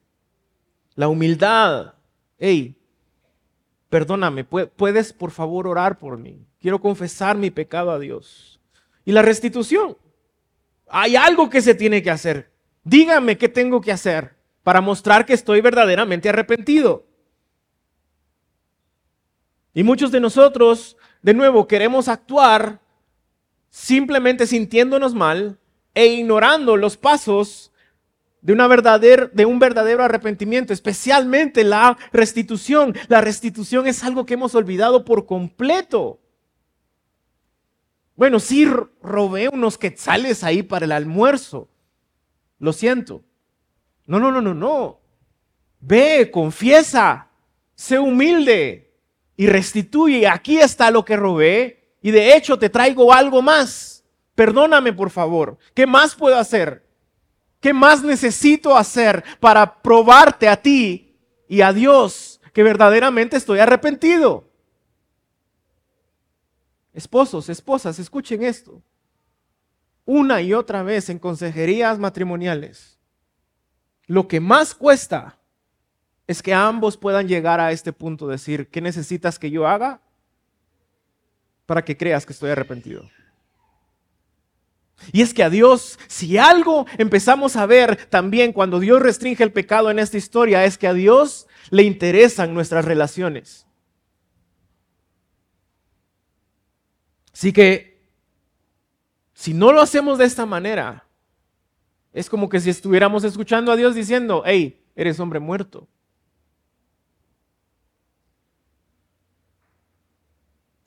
La 0.95 1.07
humildad. 1.07 1.95
Hey, 2.37 2.77
perdóname, 3.89 4.43
puedes 4.43 5.13
por 5.13 5.31
favor 5.31 5.67
orar 5.67 5.97
por 5.97 6.17
mí. 6.17 6.45
Quiero 6.59 6.81
confesar 6.81 7.37
mi 7.37 7.49
pecado 7.49 7.91
a 7.91 7.99
Dios. 7.99 8.54
Y 9.05 9.11
la 9.11 9.21
restitución. 9.21 9.97
Hay 10.89 11.15
algo 11.15 11.49
que 11.49 11.61
se 11.61 11.75
tiene 11.75 12.03
que 12.03 12.11
hacer. 12.11 12.51
Dígame 12.83 13.37
qué 13.37 13.47
tengo 13.49 13.81
que 13.81 13.91
hacer 13.91 14.35
para 14.63 14.81
mostrar 14.81 15.25
que 15.25 15.33
estoy 15.33 15.61
verdaderamente 15.61 16.29
arrepentido. 16.29 17.05
Y 19.73 19.83
muchos 19.83 20.11
de 20.11 20.19
nosotros, 20.19 20.97
de 21.21 21.33
nuevo, 21.33 21.67
queremos 21.67 22.07
actuar 22.07 22.79
simplemente 23.69 24.47
sintiéndonos 24.47 25.13
mal 25.13 25.59
e 25.93 26.05
ignorando 26.07 26.77
los 26.77 26.97
pasos 26.97 27.71
de, 28.41 28.53
una 28.53 28.67
de 28.69 29.45
un 29.45 29.59
verdadero 29.59 30.03
arrepentimiento, 30.03 30.71
especialmente 30.71 31.63
la 31.63 31.97
restitución. 32.13 32.95
La 33.07 33.19
restitución 33.19 33.87
es 33.87 34.03
algo 34.03 34.25
que 34.25 34.35
hemos 34.35 34.55
olvidado 34.55 35.03
por 35.03 35.25
completo. 35.25 36.19
Bueno, 38.15 38.39
sí 38.39 38.65
robé 39.01 39.49
unos 39.49 39.77
quetzales 39.77 40.43
ahí 40.43 40.63
para 40.63 40.85
el 40.85 40.91
almuerzo. 40.91 41.69
Lo 42.59 42.73
siento. 42.73 43.23
No, 44.05 44.19
no, 44.19 44.31
no, 44.31 44.41
no, 44.41 44.53
no. 44.53 44.99
Ve, 45.79 46.29
confiesa, 46.31 47.27
sé 47.75 47.99
humilde, 47.99 48.85
y 49.37 49.47
restituye, 49.47 50.27
aquí 50.27 50.57
está 50.57 50.91
lo 50.91 51.03
que 51.03 51.17
robé 51.17 51.97
y 52.01 52.11
de 52.11 52.35
hecho 52.35 52.57
te 52.57 52.69
traigo 52.69 53.13
algo 53.13 53.41
más. 53.41 54.03
Perdóname 54.33 54.93
por 54.93 55.09
favor. 55.09 55.57
¿Qué 55.73 55.85
más 55.85 56.15
puedo 56.15 56.37
hacer? 56.37 56.85
¿Qué 57.59 57.73
más 57.73 58.03
necesito 58.03 58.77
hacer 58.77 59.23
para 59.39 59.81
probarte 59.81 60.47
a 60.47 60.61
ti 60.61 61.17
y 61.47 61.61
a 61.61 61.73
Dios 61.73 62.39
que 62.53 62.63
verdaderamente 62.63 63.37
estoy 63.37 63.59
arrepentido? 63.59 64.49
Esposos, 66.95 67.49
esposas, 67.49 67.99
escuchen 67.99 68.41
esto. 68.41 68.81
Una 70.05 70.41
y 70.41 70.53
otra 70.53 70.81
vez 70.81 71.09
en 71.09 71.19
consejerías 71.19 71.99
matrimoniales, 71.99 72.97
lo 74.07 74.27
que 74.27 74.39
más 74.39 74.73
cuesta 74.73 75.37
es 76.25 76.41
que 76.41 76.53
ambos 76.53 76.95
puedan 76.95 77.27
llegar 77.27 77.59
a 77.59 77.73
este 77.73 77.91
punto, 77.91 78.27
de 78.27 78.33
decir, 78.33 78.69
¿qué 78.69 78.79
necesitas 78.79 79.37
que 79.37 79.51
yo 79.51 79.67
haga 79.67 79.99
para 81.65 81.83
que 81.83 81.97
creas 81.97 82.25
que 82.25 82.33
estoy 82.33 82.51
arrepentido? 82.51 83.09
Y 85.11 85.21
es 85.21 85.33
que 85.33 85.43
a 85.43 85.49
Dios, 85.49 85.99
si 86.07 86.37
algo 86.37 86.85
empezamos 86.97 87.57
a 87.57 87.65
ver 87.65 88.05
también 88.05 88.53
cuando 88.53 88.79
Dios 88.79 89.01
restringe 89.01 89.43
el 89.43 89.51
pecado 89.51 89.91
en 89.91 89.99
esta 89.99 90.17
historia, 90.17 90.63
es 90.63 90.77
que 90.77 90.87
a 90.87 90.93
Dios 90.93 91.47
le 91.71 91.83
interesan 91.83 92.53
nuestras 92.53 92.85
relaciones. 92.85 93.64
Así 97.35 97.51
que, 97.51 97.99
si 99.33 99.53
no 99.53 99.73
lo 99.73 99.81
hacemos 99.81 100.17
de 100.17 100.23
esta 100.23 100.45
manera, 100.45 101.05
es 102.13 102.29
como 102.29 102.47
que 102.47 102.61
si 102.61 102.69
estuviéramos 102.69 103.25
escuchando 103.25 103.73
a 103.73 103.75
Dios 103.75 103.93
diciendo, 103.93 104.41
hey, 104.45 104.81
eres 104.95 105.19
hombre 105.19 105.41
muerto. 105.41 105.85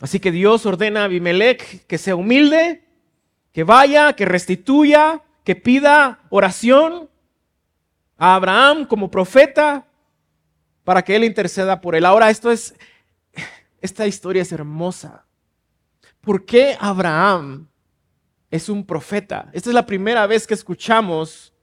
Así 0.00 0.20
que 0.20 0.32
Dios 0.32 0.64
ordena 0.64 1.02
a 1.02 1.04
Abimelech 1.04 1.86
que 1.86 1.98
sea 1.98 2.16
humilde, 2.16 2.82
que 3.52 3.64
vaya, 3.64 4.14
que 4.14 4.24
restituya, 4.24 5.22
que 5.44 5.54
pida 5.54 6.20
oración 6.30 7.10
a 8.16 8.36
Abraham 8.36 8.86
como 8.86 9.10
profeta 9.10 9.86
para 10.82 11.02
que 11.02 11.14
él 11.14 11.24
interceda 11.24 11.82
por 11.82 11.94
él. 11.94 12.06
Ahora 12.06 12.30
esto 12.30 12.50
es 12.50 12.74
esta 13.82 14.06
historia 14.06 14.40
es 14.40 14.50
hermosa. 14.50 15.27
¿Por 16.28 16.44
qué 16.44 16.76
Abraham 16.78 17.66
es 18.50 18.68
un 18.68 18.84
profeta? 18.84 19.48
Esta 19.54 19.70
es 19.70 19.74
la 19.74 19.86
primera 19.86 20.26
vez 20.26 20.46
que 20.46 20.52
escuchamos 20.52 21.54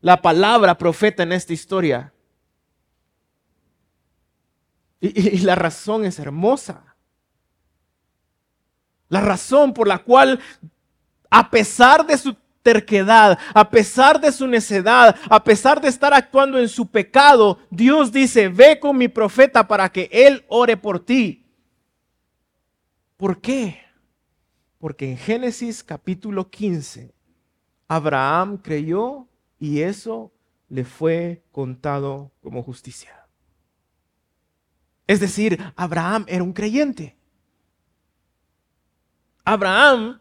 la 0.00 0.22
palabra 0.22 0.78
profeta 0.78 1.24
en 1.24 1.32
esta 1.32 1.52
historia. 1.52 2.12
Y, 5.00 5.38
la 5.38 5.56
razón 5.56 6.04
es 6.04 6.20
hermosa. 6.20 6.94
La 9.08 9.20
razón 9.20 9.74
por 9.74 9.88
la 9.88 9.98
cual, 9.98 10.38
a 11.28 11.50
pesar 11.50 12.06
de 12.06 12.16
su 12.16 12.36
terquedad, 12.62 13.36
a 13.52 13.68
pesar 13.68 14.20
de 14.20 14.30
su 14.30 14.46
necedad, 14.46 15.16
a 15.28 15.42
pesar 15.42 15.80
de 15.80 15.88
estar 15.88 16.14
actuando 16.14 16.60
en 16.60 16.68
su 16.68 16.86
pecado, 16.86 17.58
Dios 17.70 18.12
dice, 18.12 18.48
ve 18.48 18.78
con 18.78 18.96
mi 18.96 19.08
profeta 19.08 19.66
para 19.66 19.88
que 19.88 20.08
él 20.12 20.44
ore 20.46 20.76
por 20.76 21.04
ti. 21.04 21.44
¿Por 23.16 23.40
qué? 23.40 23.82
Porque 24.82 25.08
en 25.08 25.16
Génesis 25.16 25.84
capítulo 25.84 26.50
15, 26.50 27.14
Abraham 27.86 28.56
creyó 28.56 29.28
y 29.60 29.82
eso 29.82 30.32
le 30.68 30.84
fue 30.84 31.44
contado 31.52 32.32
como 32.42 32.64
justicia. 32.64 33.28
Es 35.06 35.20
decir, 35.20 35.56
Abraham 35.76 36.24
era 36.26 36.42
un 36.42 36.52
creyente. 36.52 37.16
Abraham 39.44 40.20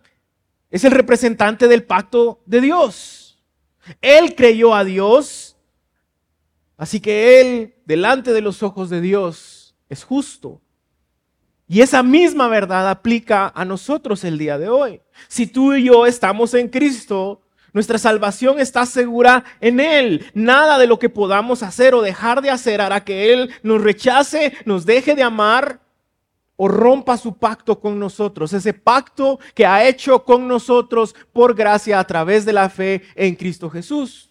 es 0.70 0.84
el 0.84 0.92
representante 0.92 1.68
del 1.68 1.84
pacto 1.84 2.44
de 2.46 2.62
Dios. 2.62 3.44
Él 4.00 4.36
creyó 4.36 4.76
a 4.76 4.84
Dios, 4.84 5.58
así 6.78 7.00
que 7.00 7.42
él, 7.42 7.76
delante 7.86 8.32
de 8.32 8.42
los 8.42 8.62
ojos 8.62 8.92
de 8.92 9.02
Dios, 9.02 9.76
es 9.90 10.04
justo. 10.04 10.62
Y 11.72 11.80
esa 11.80 12.04
misma 12.04 12.50
verdad 12.50 12.90
aplica 12.90 13.50
a 13.56 13.64
nosotros 13.64 14.26
el 14.26 14.38
día 14.38 14.58
de 14.58 14.68
hoy. 14.68 15.00
Si 15.30 15.48
tú 15.48 15.74
y 15.74 15.86
yo 15.86 16.06
estamos 16.06 16.54
en 16.54 16.68
Cristo, 16.68 17.44
nuestra 17.72 17.98
salvación 17.98 18.60
está 18.60 18.86
segura 18.86 19.46
en 19.62 19.80
Él. 19.80 20.30
Nada 20.34 20.78
de 20.78 20.86
lo 20.86 21.00
que 21.00 21.08
podamos 21.08 21.64
hacer 21.64 21.94
o 21.94 22.02
dejar 22.02 22.42
de 22.42 22.50
hacer 22.50 22.82
hará 22.82 23.06
que 23.06 23.32
Él 23.32 23.52
nos 23.64 23.82
rechace, 23.82 24.52
nos 24.66 24.86
deje 24.86 25.16
de 25.16 25.24
amar 25.24 25.80
o 26.58 26.68
rompa 26.68 27.16
su 27.16 27.38
pacto 27.38 27.80
con 27.80 27.98
nosotros, 27.98 28.52
ese 28.52 28.74
pacto 28.74 29.40
que 29.56 29.66
ha 29.66 29.88
hecho 29.88 30.26
con 30.26 30.50
nosotros 30.50 31.16
por 31.32 31.56
gracia 31.56 32.00
a 32.00 32.04
través 32.06 32.44
de 32.44 32.52
la 32.52 32.70
fe 32.70 33.04
en 33.16 33.34
Cristo 33.34 33.70
Jesús. 33.70 34.30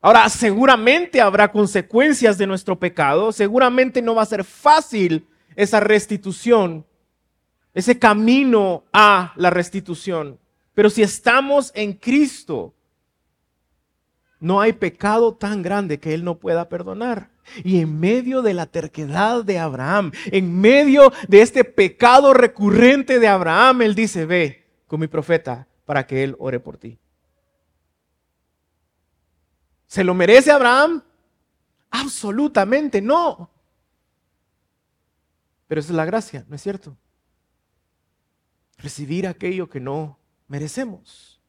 Ahora, 0.00 0.28
seguramente 0.28 1.20
habrá 1.20 1.50
consecuencias 1.50 2.38
de 2.38 2.46
nuestro 2.46 2.78
pecado, 2.78 3.32
seguramente 3.32 4.00
no 4.00 4.14
va 4.14 4.22
a 4.22 4.26
ser 4.26 4.44
fácil 4.44 5.26
esa 5.56 5.80
restitución, 5.80 6.86
ese 7.72 7.98
camino 7.98 8.84
a 8.92 9.32
la 9.36 9.50
restitución. 9.50 10.38
Pero 10.74 10.90
si 10.90 11.02
estamos 11.02 11.70
en 11.74 11.92
Cristo, 11.92 12.74
no 14.40 14.60
hay 14.60 14.72
pecado 14.72 15.34
tan 15.34 15.62
grande 15.62 15.98
que 15.98 16.14
Él 16.14 16.24
no 16.24 16.38
pueda 16.38 16.68
perdonar. 16.68 17.30
Y 17.62 17.80
en 17.80 18.00
medio 18.00 18.42
de 18.42 18.54
la 18.54 18.66
terquedad 18.66 19.44
de 19.44 19.58
Abraham, 19.58 20.12
en 20.26 20.60
medio 20.60 21.12
de 21.28 21.42
este 21.42 21.64
pecado 21.64 22.32
recurrente 22.32 23.18
de 23.18 23.28
Abraham, 23.28 23.82
él 23.82 23.94
dice, 23.94 24.24
ve 24.24 24.66
con 24.86 25.00
mi 25.00 25.08
profeta 25.08 25.68
para 25.84 26.06
que 26.06 26.24
él 26.24 26.36
ore 26.38 26.60
por 26.60 26.78
ti. 26.78 26.98
¿Se 29.86 30.02
lo 30.02 30.14
merece 30.14 30.50
Abraham? 30.50 31.02
Absolutamente 31.90 33.00
no. 33.00 33.50
Pero 35.66 35.80
esa 35.80 35.92
es 35.92 35.96
la 35.96 36.04
gracia, 36.04 36.44
¿no 36.48 36.56
es 36.56 36.62
cierto? 36.62 36.96
Recibir 38.78 39.26
aquello 39.26 39.68
que 39.68 39.80
no 39.80 40.18
merecemos. 40.48 41.40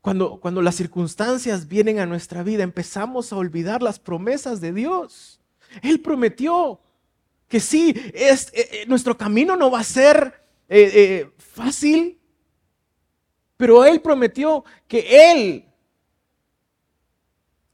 Cuando, 0.00 0.40
cuando 0.40 0.62
las 0.62 0.74
circunstancias 0.74 1.68
vienen 1.68 2.00
a 2.00 2.06
nuestra 2.06 2.42
vida, 2.42 2.64
empezamos 2.64 3.32
a 3.32 3.36
olvidar 3.36 3.82
las 3.82 3.98
promesas 3.98 4.60
de 4.60 4.72
Dios. 4.72 5.40
Él 5.80 6.00
prometió 6.00 6.80
que 7.48 7.60
sí, 7.60 7.94
es, 8.12 8.48
eh, 8.48 8.68
eh, 8.72 8.84
nuestro 8.88 9.16
camino 9.16 9.56
no 9.56 9.70
va 9.70 9.80
a 9.80 9.84
ser 9.84 10.42
eh, 10.68 11.30
fácil, 11.38 12.18
pero 13.56 13.84
Él 13.84 14.00
prometió 14.00 14.64
que 14.88 15.32
Él 15.32 15.71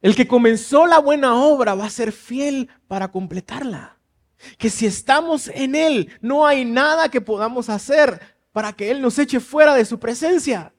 El 0.01 0.15
que 0.15 0.29
comenzó 0.29 0.87
la 0.87 0.99
buena 0.99 1.35
obra 1.35 1.75
va 1.75 1.87
a 1.87 1.91
ser 1.91 2.13
fiel 2.13 2.69
para 2.87 3.09
completarla. 3.09 3.99
Que 4.57 4.71
si 4.71 4.87
estamos 4.87 5.49
en 5.49 5.75
Él, 5.75 6.11
no 6.21 6.47
hay 6.47 6.65
nada 6.65 7.09
que 7.09 7.21
podamos 7.21 7.69
hacer 7.69 8.21
para 8.53 8.73
que 8.73 8.91
Él 8.91 9.03
nos 9.03 9.19
eche 9.19 9.41
fuera 9.41 9.75
de 9.75 9.85
su 9.85 9.99
presencia. 9.99 10.73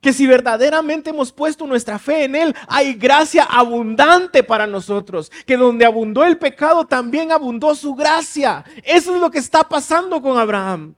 Que 0.00 0.12
si 0.12 0.26
verdaderamente 0.26 1.10
hemos 1.10 1.30
puesto 1.30 1.66
nuestra 1.66 1.98
fe 1.98 2.24
en 2.24 2.34
Él, 2.34 2.56
hay 2.66 2.94
gracia 2.94 3.44
abundante 3.44 4.42
para 4.42 4.66
nosotros. 4.66 5.30
Que 5.46 5.56
donde 5.56 5.84
abundó 5.84 6.24
el 6.24 6.38
pecado, 6.38 6.86
también 6.86 7.30
abundó 7.30 7.74
su 7.74 7.94
gracia. 7.94 8.64
Eso 8.82 9.14
es 9.14 9.20
lo 9.20 9.30
que 9.30 9.38
está 9.38 9.68
pasando 9.68 10.20
con 10.20 10.38
Abraham. 10.38 10.94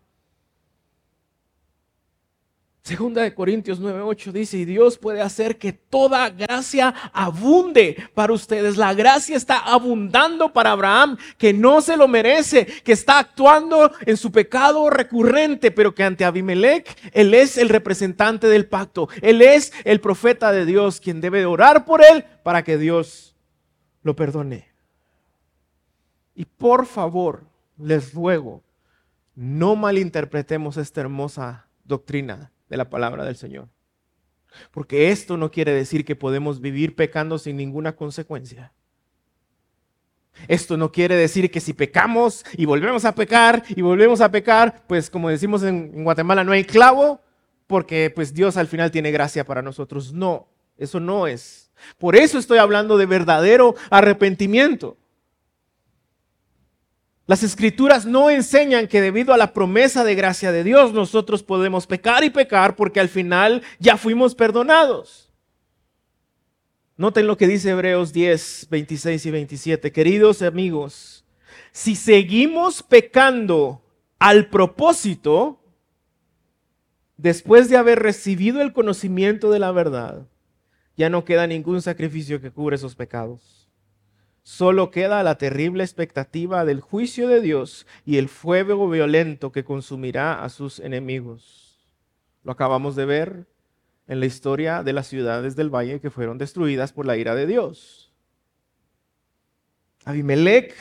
Segunda 2.85 3.23
de 3.23 3.33
Corintios 3.33 3.81
9:8 3.81 4.33
dice, 4.33 4.59
y 4.59 4.65
Dios 4.65 4.99
puede 4.99 5.21
hacer 5.21 5.57
que 5.57 5.73
toda 5.73 6.29
gracia 6.31 6.93
abunde 7.13 7.97
para 8.13 8.33
ustedes. 8.33 8.77
La 8.77 8.93
gracia 8.93 9.37
está 9.37 9.59
abundando 9.59 10.53
para 10.53 10.73
Abraham, 10.73 11.17
que 11.39 11.53
no 11.53 11.81
se 11.81 11.97
lo 11.97 12.09
merece, 12.09 12.67
que 12.67 12.91
está 12.91 13.21
actuando 13.21 13.93
en 14.05 14.17
su 14.17 14.33
pecado 14.33 14.91
recurrente, 14.91 15.71
pero 15.71 15.95
que 15.95 16.03
ante 16.03 16.25
Abimelech, 16.25 17.13
él 17.13 17.35
es 17.35 17.57
el 17.57 17.69
representante 17.69 18.49
del 18.49 18.67
pacto. 18.67 19.09
Él 19.21 19.43
es 19.43 19.73
el 19.85 20.01
profeta 20.01 20.51
de 20.51 20.67
Dios, 20.67 21.01
quien 21.01 21.21
debe 21.21 21.47
orar 21.47 21.85
por 21.85 22.03
él 22.03 22.25
para 22.43 22.65
que 22.65 22.79
Dios 22.79 23.37
lo 24.03 24.17
perdone. 24.17 24.73
Y 26.35 26.47
por 26.47 26.87
favor, 26.87 27.45
les 27.79 28.13
ruego, 28.13 28.65
no 29.37 29.77
malinterpretemos 29.77 30.77
esta 30.79 31.01
hermosa 31.01 31.69
doctrina 31.85 32.51
de 32.73 32.79
la 32.79 32.89
palabra 32.89 33.27
del 33.27 33.37
Señor. 33.37 33.69
Porque 34.71 35.11
esto 35.11 35.37
no 35.37 35.51
quiere 35.51 35.75
decir 35.75 36.07
que 36.07 36.17
podemos 36.17 36.63
vivir 36.63 36.97
pecando 36.97 37.37
sin 37.37 37.59
ninguna 37.59 37.95
consecuencia. 37.95 38.73
Esto 40.49 40.79
no 40.79 40.91
quiere 40.91 41.15
decir 41.15 41.51
que 41.51 41.61
si 41.61 41.75
pecamos 41.75 42.47
y 42.57 42.65
volvemos 42.65 43.05
a 43.05 43.15
pecar 43.15 43.63
y 43.69 43.83
volvemos 43.83 44.23
a 44.23 44.31
pecar, 44.31 44.85
pues 44.87 45.11
como 45.11 45.29
decimos 45.29 45.63
en, 45.65 46.03
Guatemala, 46.03 46.45
no 46.45 46.53
hay 46.53 46.65
clavo, 46.65 47.21
porque 47.67 48.11
pues 48.15 48.33
Dios 48.33 48.57
al 48.57 48.69
final 48.69 48.91
tiene 48.91 49.11
gracia 49.11 49.45
para 49.45 49.61
nosotros. 49.61 50.15
No, 50.15 50.49
eso 50.79 50.99
no 50.99 51.27
es. 51.27 51.71
Por 51.99 52.17
eso 52.17 52.39
estoy 52.39 52.57
hablando 52.57 52.97
de 52.97 53.05
verdadero 53.05 53.75
arrepentimiento. 53.91 54.97
Las 57.33 57.43
escrituras 57.43 58.05
no 58.05 58.29
enseñan 58.29 58.87
que 58.87 59.01
debido 59.01 59.33
a 59.33 59.39
la 59.39 59.55
promesa 59.55 60.05
de 60.05 60.15
gracia 60.15 60.53
de 60.53 60.65
Dios 60.65 60.93
nosotros 60.93 61.43
podemos 61.43 61.87
pecar 61.87 62.25
y 62.25 62.29
pecar 62.29 62.77
porque 62.77 63.01
al 63.01 63.09
final 63.09 63.63
ya 63.79 63.97
fuimos 63.97 64.35
perdonados. 64.35 65.33
Noten 66.99 67.27
lo 67.27 67.39
que 67.39 67.47
dice 67.47 67.71
Hebreos 67.71 68.13
10, 68.13 68.67
26 68.69 69.25
y 69.25 69.31
27. 69.31 69.93
Queridos 69.93 70.43
amigos, 70.43 71.25
si 71.71 71.97
seguimos 71.97 72.83
pecando 72.83 73.83
al 74.19 74.51
propósito, 74.51 75.59
después 77.17 77.71
de 77.71 77.79
haber 77.79 78.01
recibido 78.01 78.61
el 78.61 78.75
conocimiento 78.75 79.51
de 79.51 79.59
la 79.59 79.73
verdad, 79.73 80.29
ya 80.99 81.09
no 81.09 81.25
queda 81.25 81.47
ningún 81.47 81.81
sacrificio 81.81 82.43
que 82.43 82.51
cubra 82.51 82.77
esos 82.77 82.95
pecados 82.95 83.62
solo 84.43 84.91
queda 84.91 85.23
la 85.23 85.39
terrible 85.39 85.85
expectativa 85.85 86.65
del 86.65 86.81
juicio 86.81 87.29
de 87.29 87.41
Dios 87.41 87.87
y 88.05 88.19
el 88.19 88.29
fuego 88.29 88.89
violento 88.89 89.53
que 89.53 89.65
consumirá 89.65 90.43
a 90.43 90.49
sus 90.49 90.81
enemigos. 90.81 91.89
Lo 92.43 92.53
acabamos 92.53 92.97
de 92.97 93.05
ver 93.05 93.47
en 94.09 94.21
la 94.21 94.27
historia 94.27 94.83
de 94.83 94.93
las 94.93 95.07
ciudades 95.07 95.57
del 95.57 95.71
valle 95.71 96.01
que 96.01 96.11
fueron 96.11 96.39
destruidas 96.39 96.93
por 96.93 97.07
la 97.07 97.17
ira 97.17 97.35
de 97.35 97.47
Dios. 97.47 98.13
Abimelech 100.05 100.75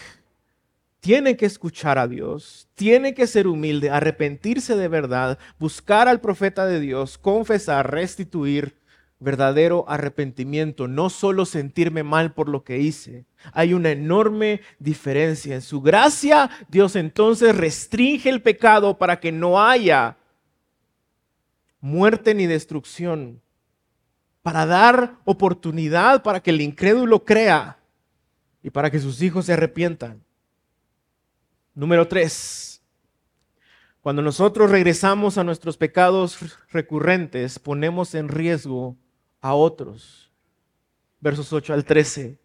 tiene 1.00 1.36
que 1.38 1.45
escuchar 1.45 1.97
a 1.97 2.08
Dios, 2.08 2.67
tiene 2.76 3.13
que 3.13 3.28
ser 3.28 3.47
humilde, 3.47 3.89
arrepentirse 3.89 4.76
de 4.76 4.88
verdad, 4.88 5.39
buscar 5.60 6.08
al 6.08 6.21
profeta 6.21 6.65
de 6.65 6.80
Dios, 6.80 7.17
confesar, 7.17 7.91
restituir 7.91 8.81
verdadero 9.21 9.86
arrepentimiento, 9.88 10.88
no 10.88 11.10
solo 11.10 11.45
sentirme 11.45 12.03
mal 12.03 12.34
por 12.34 12.49
lo 12.49 12.63
que 12.63 12.79
hice. 12.79 13.25
Hay 13.53 13.73
una 13.73 13.91
enorme 13.91 14.62
diferencia. 14.79 15.55
En 15.55 15.62
su 15.62 15.79
gracia, 15.81 16.49
Dios 16.67 16.95
entonces 16.95 17.55
restringe 17.55 18.29
el 18.29 18.41
pecado 18.41 18.97
para 18.97 19.19
que 19.19 19.31
no 19.31 19.63
haya 19.63 20.17
muerte 21.79 22.34
ni 22.34 22.47
destrucción, 22.47 23.41
para 24.41 24.65
dar 24.65 25.19
oportunidad 25.23 26.23
para 26.23 26.41
que 26.41 26.49
el 26.49 26.60
incrédulo 26.60 27.23
crea 27.23 27.77
y 28.63 28.71
para 28.71 28.89
que 28.89 28.99
sus 28.99 29.21
hijos 29.21 29.45
se 29.45 29.53
arrepientan. 29.53 30.23
Número 31.75 32.07
tres, 32.07 32.81
cuando 34.01 34.23
nosotros 34.23 34.71
regresamos 34.71 35.38
a 35.38 35.43
nuestros 35.43 35.77
pecados 35.77 36.39
recurrentes, 36.71 37.60
ponemos 37.60 38.15
en 38.15 38.29
riesgo 38.29 38.97
a 39.41 39.54
otros. 39.54 40.32
Versos 41.19 41.51
8 41.51 41.73
al 41.73 41.84
13. 41.84 42.39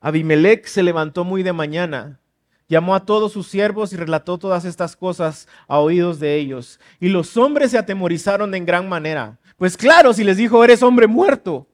Abimelech 0.00 0.66
se 0.66 0.82
levantó 0.82 1.24
muy 1.24 1.42
de 1.42 1.52
mañana, 1.52 2.20
llamó 2.68 2.94
a 2.94 3.04
todos 3.04 3.32
sus 3.32 3.48
siervos 3.48 3.92
y 3.92 3.96
relató 3.96 4.38
todas 4.38 4.64
estas 4.64 4.96
cosas 4.96 5.46
a 5.68 5.78
oídos 5.78 6.18
de 6.18 6.36
ellos. 6.36 6.80
Y 6.98 7.08
los 7.08 7.36
hombres 7.36 7.72
se 7.72 7.78
atemorizaron 7.78 8.54
en 8.54 8.64
gran 8.64 8.88
manera. 8.88 9.38
Pues 9.58 9.76
claro, 9.76 10.14
si 10.14 10.24
les 10.24 10.38
dijo, 10.38 10.64
eres 10.64 10.82
hombre 10.82 11.06
muerto. 11.06 11.66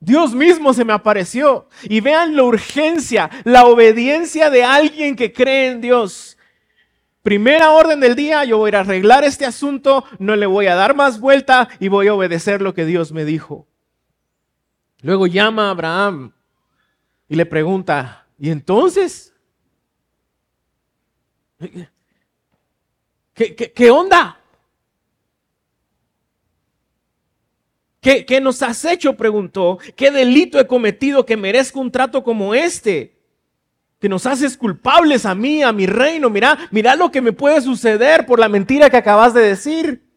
Dios 0.00 0.34
mismo 0.34 0.74
se 0.74 0.84
me 0.84 0.92
apareció. 0.92 1.68
Y 1.84 2.00
vean 2.00 2.34
la 2.34 2.42
urgencia, 2.42 3.30
la 3.44 3.66
obediencia 3.66 4.50
de 4.50 4.64
alguien 4.64 5.14
que 5.14 5.32
cree 5.32 5.70
en 5.70 5.80
Dios. 5.80 6.36
Primera 7.22 7.70
orden 7.70 8.00
del 8.00 8.16
día, 8.16 8.44
yo 8.44 8.58
voy 8.58 8.72
a 8.72 8.80
arreglar 8.80 9.22
este 9.22 9.44
asunto, 9.44 10.04
no 10.18 10.34
le 10.34 10.46
voy 10.46 10.66
a 10.66 10.74
dar 10.74 10.96
más 10.96 11.20
vuelta 11.20 11.68
y 11.78 11.88
voy 11.88 12.08
a 12.08 12.14
obedecer 12.14 12.62
lo 12.62 12.74
que 12.74 12.86
Dios 12.86 13.12
me 13.12 13.24
dijo. 13.24 13.68
Luego 15.02 15.26
llama 15.26 15.68
a 15.68 15.70
Abraham 15.70 16.32
y 17.28 17.36
le 17.36 17.46
pregunta, 17.46 18.26
¿y 18.38 18.50
entonces? 18.50 19.34
¿Qué, 23.34 23.90
onda? 23.90 24.40
¿Qué, 28.00 28.24
¿Qué 28.24 28.40
nos 28.40 28.62
has 28.62 28.84
hecho? 28.84 29.16
Preguntó. 29.16 29.78
¿Qué 29.94 30.10
delito 30.10 30.58
he 30.58 30.66
cometido 30.66 31.24
que 31.24 31.36
merezca 31.36 31.78
un 31.78 31.92
trato 31.92 32.24
como 32.24 32.54
este? 32.54 33.18
que 33.98 34.08
nos 34.08 34.26
haces 34.26 34.56
culpables 34.56 35.26
a 35.26 35.34
mí, 35.34 35.62
a 35.62 35.72
mi 35.72 35.86
reino. 35.86 36.30
Mira, 36.30 36.56
mira 36.70 36.94
lo 36.94 37.10
que 37.10 37.20
me 37.20 37.32
puede 37.32 37.60
suceder 37.60 38.26
por 38.26 38.38
la 38.38 38.48
mentira 38.48 38.90
que 38.90 38.96
acabas 38.96 39.34
de 39.34 39.42
decir. 39.42 40.07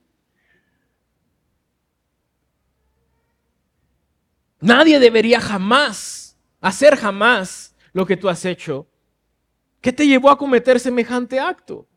Nadie 4.62 5.00
debería 5.00 5.42
jamás 5.42 6.22
hacer 6.62 6.96
jamás 6.96 7.76
lo 7.92 8.06
que 8.06 8.16
tú 8.16 8.30
has 8.30 8.46
hecho. 8.46 8.88
¿Qué 9.82 9.92
te 9.92 10.08
llevó 10.08 10.30
a 10.30 10.38
cometer 10.38 10.80
semejante 10.80 11.40
acto? 11.40 11.88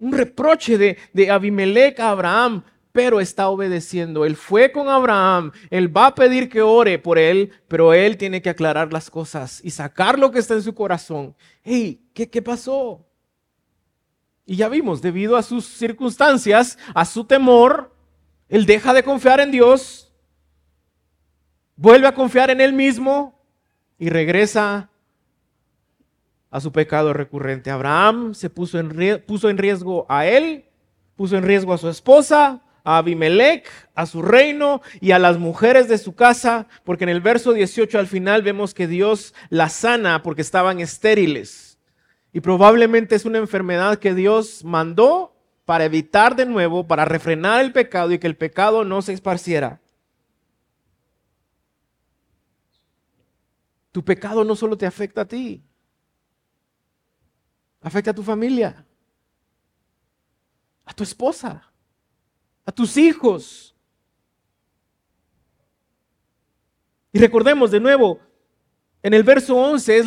Un 0.00 0.12
reproche 0.12 0.76
de, 0.76 0.98
de 1.12 1.30
Abimelech 1.30 1.98
a 2.00 2.10
Abraham, 2.10 2.64
pero 2.90 3.20
está 3.20 3.48
obedeciendo. 3.48 4.24
Él 4.24 4.36
fue 4.36 4.72
con 4.72 4.88
Abraham, 4.88 5.52
él 5.70 5.96
va 5.96 6.08
a 6.08 6.14
pedir 6.14 6.48
que 6.48 6.62
ore 6.62 6.98
por 6.98 7.18
él, 7.18 7.52
pero 7.68 7.94
él 7.94 8.16
tiene 8.16 8.42
que 8.42 8.50
aclarar 8.50 8.92
las 8.92 9.08
cosas 9.08 9.60
y 9.62 9.70
sacar 9.70 10.18
lo 10.18 10.32
que 10.32 10.40
está 10.40 10.54
en 10.54 10.62
su 10.62 10.74
corazón. 10.74 11.36
Hey, 11.62 12.02
¿qué, 12.12 12.28
qué 12.28 12.42
pasó? 12.42 13.06
Y 14.44 14.56
ya 14.56 14.68
vimos, 14.68 15.00
debido 15.00 15.36
a 15.36 15.42
sus 15.42 15.66
circunstancias, 15.66 16.78
a 16.94 17.04
su 17.04 17.24
temor, 17.24 17.94
él 18.48 18.66
deja 18.66 18.92
de 18.94 19.02
confiar 19.02 19.40
en 19.40 19.52
Dios 19.52 20.07
vuelve 21.78 22.08
a 22.08 22.14
confiar 22.14 22.50
en 22.50 22.60
él 22.60 22.74
mismo 22.74 23.40
y 23.98 24.10
regresa 24.10 24.90
a 26.50 26.60
su 26.60 26.72
pecado 26.72 27.12
recurrente. 27.12 27.70
Abraham 27.70 28.34
se 28.34 28.50
puso 28.50 28.78
en, 28.78 29.22
puso 29.26 29.48
en 29.48 29.58
riesgo 29.58 30.04
a 30.08 30.26
él, 30.26 30.66
puso 31.16 31.36
en 31.36 31.44
riesgo 31.44 31.72
a 31.72 31.78
su 31.78 31.88
esposa, 31.88 32.62
a 32.84 32.98
Abimelech, 32.98 33.68
a 33.94 34.06
su 34.06 34.22
reino 34.22 34.82
y 35.00 35.12
a 35.12 35.18
las 35.18 35.38
mujeres 35.38 35.88
de 35.88 35.98
su 35.98 36.14
casa, 36.14 36.66
porque 36.84 37.04
en 37.04 37.10
el 37.10 37.20
verso 37.20 37.52
18 37.52 37.98
al 37.98 38.06
final 38.06 38.42
vemos 38.42 38.74
que 38.74 38.86
Dios 38.86 39.34
la 39.48 39.68
sana 39.68 40.22
porque 40.22 40.42
estaban 40.42 40.80
estériles. 40.80 41.78
Y 42.32 42.40
probablemente 42.40 43.14
es 43.14 43.24
una 43.24 43.38
enfermedad 43.38 43.98
que 43.98 44.14
Dios 44.14 44.64
mandó 44.64 45.34
para 45.64 45.84
evitar 45.84 46.34
de 46.34 46.46
nuevo, 46.46 46.86
para 46.86 47.04
refrenar 47.04 47.64
el 47.64 47.72
pecado 47.72 48.12
y 48.12 48.18
que 48.18 48.26
el 48.26 48.36
pecado 48.36 48.84
no 48.84 49.02
se 49.02 49.12
esparciera. 49.12 49.80
Tu 53.92 54.04
pecado 54.04 54.44
no 54.44 54.54
solo 54.54 54.76
te 54.76 54.86
afecta 54.86 55.22
a 55.22 55.28
ti, 55.28 55.62
afecta 57.80 58.10
a 58.10 58.14
tu 58.14 58.22
familia, 58.22 58.84
a 60.84 60.92
tu 60.92 61.02
esposa, 61.02 61.70
a 62.64 62.72
tus 62.72 62.96
hijos. 62.96 63.74
Y 67.12 67.18
recordemos 67.18 67.70
de 67.70 67.80
nuevo, 67.80 68.20
en 69.02 69.14
el 69.14 69.22
verso 69.22 69.56
11 69.56 69.98
es 69.98 70.06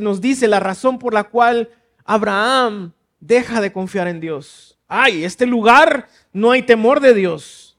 nos 0.00 0.20
dice 0.20 0.48
la 0.48 0.60
razón 0.60 0.98
por 0.98 1.14
la 1.14 1.24
cual 1.24 1.70
Abraham 2.04 2.92
deja 3.20 3.60
de 3.60 3.72
confiar 3.72 4.08
en 4.08 4.18
Dios. 4.18 4.78
Ay, 4.88 5.24
este 5.24 5.46
lugar 5.46 6.08
no 6.32 6.50
hay 6.50 6.64
temor 6.64 6.98
de 6.98 7.14
Dios. 7.14 7.78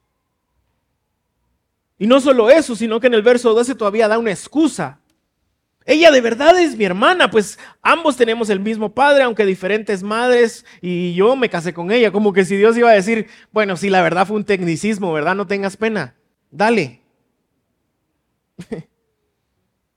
Y 1.97 2.08
no 2.08 2.22
solo 2.22 2.49
eso, 2.49 2.76
sino 2.76 2.99
que 2.99 3.08
en 3.08 3.14
el 3.14 3.22
verso 3.22 3.54
12 3.54 3.76
todavía 3.76 4.08
da 4.08 4.18
una 4.18 4.32
excusa. 4.32 5.01
Ella 5.86 6.12
de 6.12 6.22
verdad 6.22 6.60
es 6.60 6.78
mi 6.78 6.86
hermana, 6.86 7.32
pues 7.32 7.58
ambos 7.82 8.16
tenemos 8.16 8.50
el 8.50 8.60
mismo 8.60 8.94
padre, 8.94 9.24
aunque 9.24 9.46
diferentes 9.46 10.04
madres, 10.04 10.64
y 10.80 11.14
yo 11.16 11.36
me 11.36 11.50
casé 11.50 11.74
con 11.74 11.92
ella, 11.92 12.12
como 12.12 12.34
que 12.34 12.46
si 12.46 12.56
Dios 12.56 12.78
iba 12.78 12.92
a 12.92 12.94
decir, 12.94 13.28
bueno, 13.52 13.76
si 13.76 13.90
la 13.90 14.02
verdad 14.02 14.28
fue 14.28 14.38
un 14.38 14.46
tecnicismo, 14.46 15.12
¿verdad? 15.12 15.36
No 15.36 15.48
tengas 15.48 15.78
pena, 15.78 16.16
dale. 16.52 17.02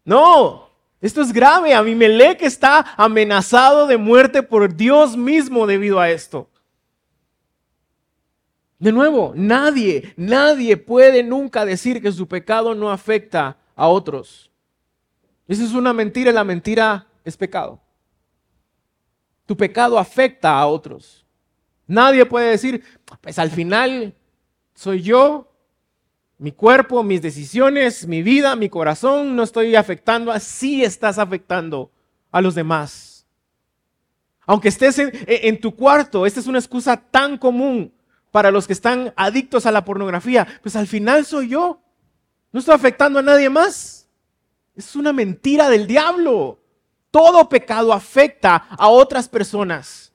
no, 0.05 0.71
esto 1.03 1.21
es 1.21 1.35
grave, 1.35 1.75
Abimelech 1.75 2.41
está 2.43 2.95
amenazado 2.97 3.87
de 3.87 3.99
muerte 3.99 4.43
por 4.43 4.75
Dios 4.75 5.19
mismo 5.19 5.67
debido 5.67 6.01
a 6.01 6.09
esto. 6.09 6.49
De 8.79 8.91
nuevo, 8.91 9.35
nadie, 9.37 10.15
nadie 10.17 10.79
puede 10.79 11.23
nunca 11.23 11.67
decir 11.67 12.01
que 12.01 12.11
su 12.11 12.27
pecado 12.27 12.75
no 12.75 12.91
afecta 12.91 13.59
a 13.77 13.87
otros. 13.89 14.51
Esa 15.47 15.65
es 15.65 15.73
una 15.73 15.93
mentira 15.93 16.31
y 16.31 16.35
la 16.35 16.45
mentira 16.45 17.07
es 17.25 17.37
pecado. 17.37 17.81
Tu 19.47 19.57
pecado 19.57 19.99
afecta 19.99 20.59
a 20.59 20.67
otros. 20.67 21.25
Nadie 21.87 22.25
puede 22.25 22.51
decir, 22.51 22.83
pues 23.21 23.39
al 23.39 23.51
final 23.51 24.15
soy 24.75 25.03
yo, 25.03 25.53
mi 26.39 26.53
cuerpo, 26.53 27.03
mis 27.03 27.23
decisiones, 27.23 28.07
mi 28.07 28.23
vida, 28.23 28.57
mi 28.57 28.69
corazón, 28.69 29.37
no 29.37 29.43
estoy 29.43 29.77
afectando, 29.77 30.33
así 30.33 30.83
estás 30.83 31.19
afectando 31.19 31.91
a 32.31 32.41
los 32.41 32.55
demás. 32.55 33.27
Aunque 34.47 34.69
estés 34.69 34.99
en, 34.99 35.13
en, 35.27 35.61
tu 35.61 35.75
cuarto, 35.75 36.27
esta 36.27 36.41
es 36.41 36.47
una 36.47 36.59
excusa 36.59 36.97
tan 36.97 37.39
común 37.39 37.93
para 38.31 38.51
los 38.51 38.67
que 38.67 38.73
están 38.73 39.13
adictos 39.17 39.65
a 39.65 39.73
la 39.73 39.85
pornografía, 39.85 40.47
pues 40.63 40.75
al 40.77 40.87
final 40.87 41.25
soy 41.25 41.49
yo, 41.49 41.81
no 42.51 42.61
estoy 42.61 42.75
afectando 42.75 43.19
a 43.19 43.23
nadie 43.23 43.49
más. 43.49 44.04
Es 44.75 44.97
una 44.97 45.13
mentira 45.13 45.69
del 45.69 45.87
diablo. 45.87 46.59
Todo 47.11 47.49
pecado 47.49 47.93
afecta 47.93 48.57
a 48.57 48.89
otras 48.89 49.29
personas. 49.29 50.13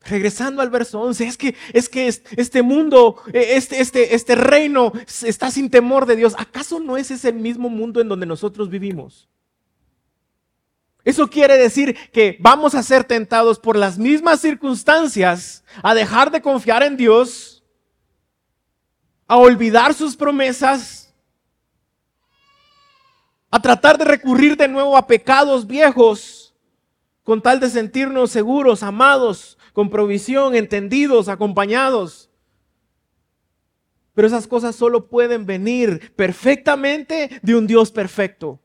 Regresando 0.00 0.62
al 0.62 0.70
verso 0.70 1.00
11, 1.00 1.26
es 1.26 1.36
que, 1.36 1.54
es 1.72 1.88
que 1.88 2.06
este 2.06 2.62
mundo, 2.62 3.16
e, 3.32 3.56
este, 3.56 3.80
este, 3.80 4.14
este 4.14 4.36
reino 4.36 4.92
está 5.24 5.50
sin 5.50 5.68
temor 5.68 6.06
de 6.06 6.16
Dios. 6.16 6.34
¿Acaso 6.38 6.78
no 6.78 6.96
es 6.96 7.10
ese 7.10 7.32
mismo 7.32 7.68
mundo 7.68 8.00
en 8.00 8.08
donde 8.08 8.24
nosotros 8.24 8.70
vivimos? 8.70 9.28
Eso 11.06 11.28
quiere 11.28 11.56
decir 11.56 11.96
que 12.12 12.36
vamos 12.40 12.74
a 12.74 12.82
ser 12.82 13.04
tentados 13.04 13.60
por 13.60 13.76
las 13.76 13.96
mismas 13.96 14.40
circunstancias 14.40 15.62
a 15.82 15.94
dejar 15.94 16.32
de 16.32 16.42
confiar 16.42 16.82
en 16.82 16.96
Dios, 16.96 17.64
a 19.28 19.36
olvidar 19.36 19.94
sus 19.94 20.16
promesas, 20.16 21.05
a 23.50 23.60
tratar 23.60 23.98
de 23.98 24.04
recurrir 24.04 24.56
de 24.56 24.68
nuevo 24.68 24.96
a 24.96 25.06
pecados 25.06 25.66
viejos 25.66 26.54
con 27.22 27.42
tal 27.42 27.58
de 27.58 27.68
sentirnos 27.68 28.30
seguros, 28.30 28.82
amados, 28.82 29.58
con 29.72 29.90
provisión, 29.90 30.54
entendidos, 30.54 31.28
acompañados. 31.28 32.30
Pero 34.14 34.28
esas 34.28 34.46
cosas 34.46 34.76
solo 34.76 35.08
pueden 35.08 35.44
venir 35.44 36.12
perfectamente 36.14 37.40
de 37.42 37.56
un 37.56 37.66
Dios 37.66 37.90
perfecto. 37.90 38.60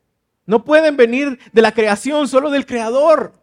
No 0.46 0.64
pueden 0.64 0.96
venir 0.96 1.40
de 1.52 1.62
la 1.62 1.74
creación, 1.74 2.28
solo 2.28 2.50
del 2.52 2.66
Creador. 2.66 3.34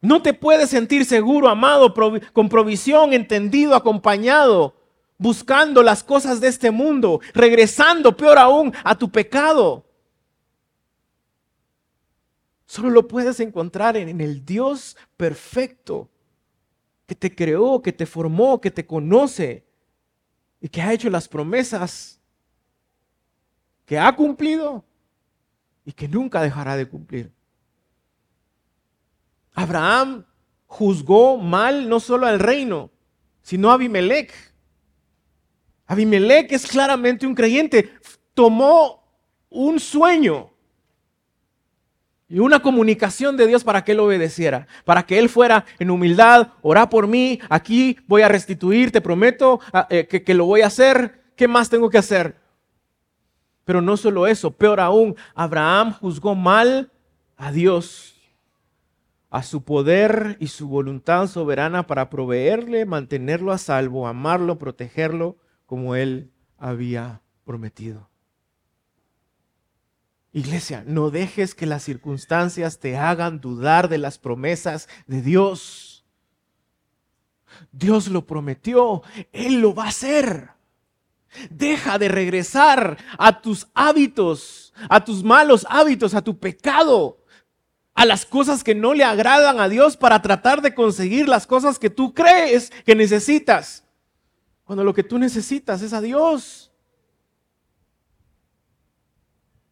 No 0.00 0.22
te 0.22 0.34
puedes 0.34 0.70
sentir 0.70 1.04
seguro, 1.04 1.48
amado, 1.48 1.94
con 2.32 2.48
provisión, 2.48 3.12
entendido, 3.12 3.74
acompañado 3.74 4.79
buscando 5.20 5.82
las 5.82 6.02
cosas 6.02 6.40
de 6.40 6.48
este 6.48 6.70
mundo, 6.70 7.20
regresando 7.34 8.16
peor 8.16 8.38
aún 8.38 8.72
a 8.82 8.96
tu 8.96 9.10
pecado. 9.10 9.84
Solo 12.64 12.88
lo 12.88 13.06
puedes 13.06 13.38
encontrar 13.38 13.98
en, 13.98 14.18
el 14.22 14.46
Dios 14.46 14.96
perfecto 15.18 16.08
que 17.04 17.14
te 17.14 17.34
creó, 17.34 17.82
que 17.82 17.92
te 17.92 18.06
formó, 18.06 18.62
que 18.62 18.70
te 18.70 18.86
conoce 18.86 19.66
y 20.58 20.70
que 20.70 20.80
ha 20.80 20.94
hecho 20.94 21.10
las 21.10 21.28
promesas 21.28 22.18
que 23.84 23.98
ha 23.98 24.16
cumplido 24.16 24.86
y 25.84 25.92
que 25.92 26.08
nunca 26.08 26.40
dejará 26.40 26.76
de 26.76 26.88
cumplir. 26.88 27.30
Abraham 29.52 30.24
juzgó 30.66 31.36
mal 31.36 31.90
no 31.90 32.00
solo 32.00 32.26
al 32.26 32.38
reino, 32.38 32.90
sino 33.42 33.70
a 33.70 33.74
Abimelech. 33.74 34.49
Abimelech 35.90 36.52
es 36.52 36.68
claramente 36.68 37.26
un 37.26 37.34
creyente. 37.34 37.90
Tomó 38.32 39.02
un 39.48 39.80
sueño 39.80 40.48
y 42.28 42.38
una 42.38 42.62
comunicación 42.62 43.36
de 43.36 43.48
Dios 43.48 43.64
para 43.64 43.82
que 43.82 43.90
él 43.90 43.98
obedeciera, 43.98 44.68
para 44.84 45.02
que 45.02 45.18
él 45.18 45.28
fuera 45.28 45.64
en 45.80 45.90
humildad, 45.90 46.52
orá 46.62 46.88
por 46.88 47.08
mí, 47.08 47.40
aquí 47.48 47.98
voy 48.06 48.22
a 48.22 48.28
restituir, 48.28 48.92
te 48.92 49.00
prometo 49.00 49.58
ah, 49.72 49.88
eh, 49.90 50.06
que, 50.06 50.22
que 50.22 50.32
lo 50.32 50.44
voy 50.44 50.60
a 50.60 50.68
hacer, 50.68 51.24
¿qué 51.34 51.48
más 51.48 51.68
tengo 51.68 51.90
que 51.90 51.98
hacer? 51.98 52.36
Pero 53.64 53.82
no 53.82 53.96
solo 53.96 54.28
eso, 54.28 54.52
peor 54.52 54.78
aún, 54.78 55.16
Abraham 55.34 55.92
juzgó 55.94 56.36
mal 56.36 56.92
a 57.36 57.50
Dios, 57.50 58.14
a 59.28 59.42
su 59.42 59.64
poder 59.64 60.36
y 60.38 60.46
su 60.46 60.68
voluntad 60.68 61.26
soberana 61.26 61.88
para 61.88 62.10
proveerle, 62.10 62.86
mantenerlo 62.86 63.50
a 63.50 63.58
salvo, 63.58 64.06
amarlo, 64.06 64.56
protegerlo 64.56 65.36
como 65.70 65.94
Él 65.94 66.32
había 66.58 67.22
prometido. 67.44 68.10
Iglesia, 70.32 70.82
no 70.84 71.10
dejes 71.10 71.54
que 71.54 71.64
las 71.64 71.84
circunstancias 71.84 72.80
te 72.80 72.96
hagan 72.96 73.40
dudar 73.40 73.88
de 73.88 73.98
las 73.98 74.18
promesas 74.18 74.88
de 75.06 75.22
Dios. 75.22 76.04
Dios 77.70 78.08
lo 78.08 78.26
prometió, 78.26 79.04
Él 79.30 79.60
lo 79.60 79.72
va 79.72 79.84
a 79.84 79.88
hacer. 79.90 80.50
Deja 81.50 82.00
de 82.00 82.08
regresar 82.08 82.98
a 83.16 83.40
tus 83.40 83.68
hábitos, 83.72 84.74
a 84.88 85.04
tus 85.04 85.22
malos 85.22 85.64
hábitos, 85.70 86.14
a 86.14 86.22
tu 86.22 86.36
pecado, 86.40 87.22
a 87.94 88.04
las 88.06 88.26
cosas 88.26 88.64
que 88.64 88.74
no 88.74 88.92
le 88.92 89.04
agradan 89.04 89.60
a 89.60 89.68
Dios 89.68 89.96
para 89.96 90.20
tratar 90.20 90.62
de 90.62 90.74
conseguir 90.74 91.28
las 91.28 91.46
cosas 91.46 91.78
que 91.78 91.90
tú 91.90 92.12
crees 92.12 92.72
que 92.84 92.96
necesitas. 92.96 93.84
Cuando 94.70 94.84
lo 94.84 94.94
que 94.94 95.02
tú 95.02 95.18
necesitas 95.18 95.82
es 95.82 95.92
a 95.92 96.00
Dios. 96.00 96.70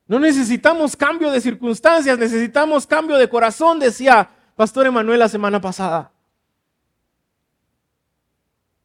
No 0.09 0.19
necesitamos 0.19 0.97
cambio 0.97 1.31
de 1.31 1.41
circunstancias, 1.41 2.19
necesitamos 2.19 2.85
cambio 2.85 3.17
de 3.17 3.29
corazón, 3.29 3.79
decía 3.79 4.29
Pastor 4.57 4.89
Emanuel 4.89 5.21
la 5.21 5.29
semana 5.29 5.61
pasada. 5.61 6.11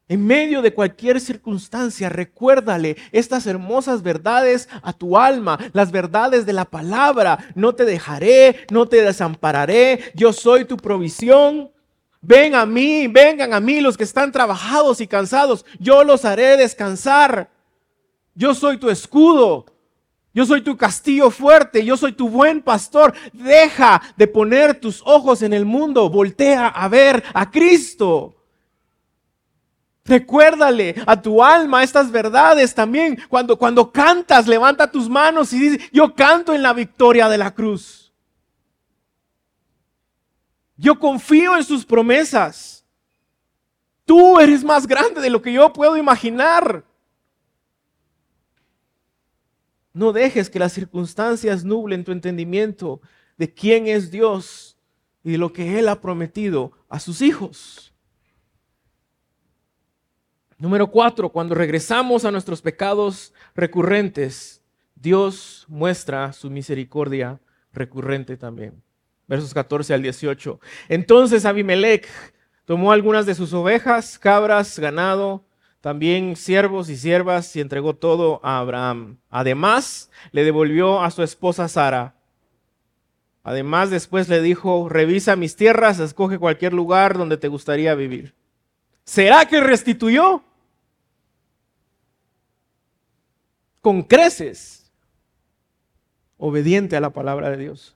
En 0.08 0.24
medio 0.24 0.62
de 0.62 0.76
cualquier 0.76 1.20
circunstancia, 1.20 2.10
recuérdale 2.10 2.96
estas 3.12 3.48
hermosas 3.48 4.04
verdades 4.04 4.70
a 4.84 4.94
tu 4.94 5.18
alma, 5.18 5.58
las 5.74 5.92
verdades 5.92 6.46
de 6.46 6.54
la 6.54 6.66
palabra. 6.66 7.40
No 7.56 7.74
te 7.74 7.86
dejaré, 7.86 8.68
no 8.70 8.88
te 8.88 9.02
desampararé, 9.02 10.12
yo 10.14 10.32
soy 10.32 10.66
tu 10.66 10.78
provisión. 10.78 11.72
Ven 12.26 12.56
a 12.56 12.66
mí, 12.66 13.08
vengan 13.08 13.54
a 13.54 13.60
mí 13.60 13.82
los 13.82 13.98
que 13.98 14.06
están 14.06 14.32
trabajados 14.32 15.02
y 15.02 15.08
cansados, 15.08 15.66
yo 15.78 16.06
los 16.06 16.24
haré 16.24 16.56
descansar. 16.56 17.52
Yo 18.34 18.56
soy 18.56 18.78
tu 18.78 18.90
escudo, 18.90 19.66
yo 20.34 20.46
soy 20.46 20.62
tu 20.62 20.78
castillo 20.78 21.30
fuerte, 21.30 21.84
yo 21.84 21.98
soy 21.98 22.14
tu 22.14 22.30
buen 22.30 22.62
pastor. 22.62 23.14
Deja 23.34 24.02
de 24.16 24.26
poner 24.26 24.80
tus 24.80 25.02
ojos 25.06 25.42
en 25.42 25.52
el 25.52 25.66
mundo, 25.66 26.10
voltea 26.10 26.70
a 26.70 26.88
ver 26.88 27.22
a 27.34 27.52
Cristo. 27.52 28.34
Recuérdale 30.06 30.96
a 31.06 31.22
tu 31.22 31.44
alma 31.44 31.84
estas 31.84 32.10
verdades 32.10 32.74
también. 32.74 33.22
Cuando, 33.28 33.58
cuando 33.58 33.92
cantas, 33.92 34.48
levanta 34.48 34.90
tus 34.90 35.10
manos 35.10 35.52
y 35.52 35.60
dice, 35.60 35.90
yo 35.92 36.16
canto 36.16 36.54
en 36.54 36.64
la 36.64 36.72
victoria 36.72 37.28
de 37.28 37.38
la 37.38 37.54
cruz. 37.54 38.03
Yo 40.84 41.00
confío 41.00 41.56
en 41.56 41.64
sus 41.64 41.86
promesas. 41.86 42.86
Tú 44.04 44.38
eres 44.38 44.66
más 44.66 44.86
grande 44.86 45.22
de 45.22 45.30
lo 45.30 45.42
que 45.42 45.54
yo 45.54 45.72
puedo 45.72 45.96
imaginar. 45.96 46.84
No 49.94 50.12
dejes 50.12 50.50
que 50.50 50.60
las 50.60 50.74
circunstancias 50.74 51.64
nublen 51.64 52.04
tu 52.04 52.12
entendimiento 52.12 53.00
de 53.38 53.54
quién 53.54 53.88
es 53.88 54.12
Dios 54.12 54.78
y 55.24 55.32
de 55.32 55.38
lo 55.38 55.54
que 55.54 55.80
Él 55.80 55.88
ha 55.88 56.02
prometido 56.02 56.74
a 56.90 57.00
sus 57.00 57.22
hijos. 57.22 57.94
Número 60.58 60.92
cuatro, 60.92 61.30
cuando 61.30 61.56
regresamos 61.56 62.26
a 62.26 62.32
nuestros 62.32 62.62
pecados 62.62 63.34
recurrentes, 63.56 64.62
Dios 64.96 65.64
muestra 65.70 66.34
su 66.34 66.50
misericordia 66.50 67.40
recurrente 67.72 68.36
también. 68.36 68.84
Versos 69.28 69.54
14 69.54 69.94
al 69.94 70.02
18. 70.02 70.60
Entonces 70.90 71.46
Abimelech 71.46 72.08
tomó 72.66 72.92
algunas 72.92 73.26
de 73.26 73.36
sus 73.36 73.54
ovejas, 73.54 74.20
cabras, 74.20 74.80
ganado, 74.80 75.46
también 75.82 76.36
siervos 76.38 76.90
y 76.90 76.96
siervas 76.96 77.56
y 77.56 77.62
entregó 77.62 77.94
todo 77.94 78.40
a 78.42 78.60
Abraham. 78.60 79.18
Además, 79.30 80.10
le 80.32 80.44
devolvió 80.46 81.02
a 81.02 81.12
su 81.12 81.24
esposa 81.24 81.68
Sara. 81.68 82.16
Además, 83.44 83.90
después 83.90 84.30
le 84.30 84.42
dijo, 84.42 84.88
revisa 84.88 85.36
mis 85.36 85.58
tierras, 85.58 86.00
escoge 86.00 86.40
cualquier 86.40 86.72
lugar 86.72 87.18
donde 87.18 87.36
te 87.36 87.50
gustaría 87.50 87.94
vivir. 87.96 88.34
¿Será 89.04 89.46
que 89.46 89.60
restituyó? 89.60 90.42
Con 93.82 94.04
creces, 94.04 94.90
obediente 96.38 96.96
a 96.96 97.02
la 97.02 97.10
palabra 97.10 97.50
de 97.50 97.58
Dios. 97.58 97.94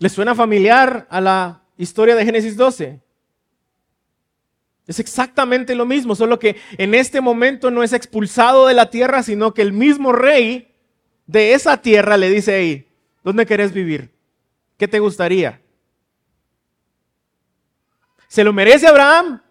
¿Le 0.00 0.08
suena 0.08 0.34
familiar 0.34 1.06
a 1.10 1.20
la 1.20 1.62
historia 1.76 2.16
de 2.16 2.24
Génesis 2.24 2.56
12? 2.56 3.00
Es 4.86 4.98
exactamente 4.98 5.74
lo 5.74 5.84
mismo, 5.84 6.16
solo 6.16 6.38
que 6.38 6.56
en 6.78 6.94
este 6.94 7.20
momento 7.20 7.70
no 7.70 7.82
es 7.82 7.92
expulsado 7.92 8.66
de 8.66 8.72
la 8.72 8.88
tierra, 8.88 9.22
sino 9.22 9.52
que 9.52 9.60
el 9.60 9.74
mismo 9.74 10.12
rey 10.12 10.74
de 11.26 11.52
esa 11.52 11.82
tierra 11.82 12.16
le 12.16 12.30
dice 12.30 12.54
ahí, 12.54 12.88
¿dónde 13.22 13.44
querés 13.44 13.72
vivir? 13.72 14.10
¿Qué 14.78 14.88
te 14.88 15.00
gustaría? 15.00 15.60
¿Se 18.26 18.42
lo 18.42 18.54
merece 18.54 18.86
Abraham? 18.86 19.42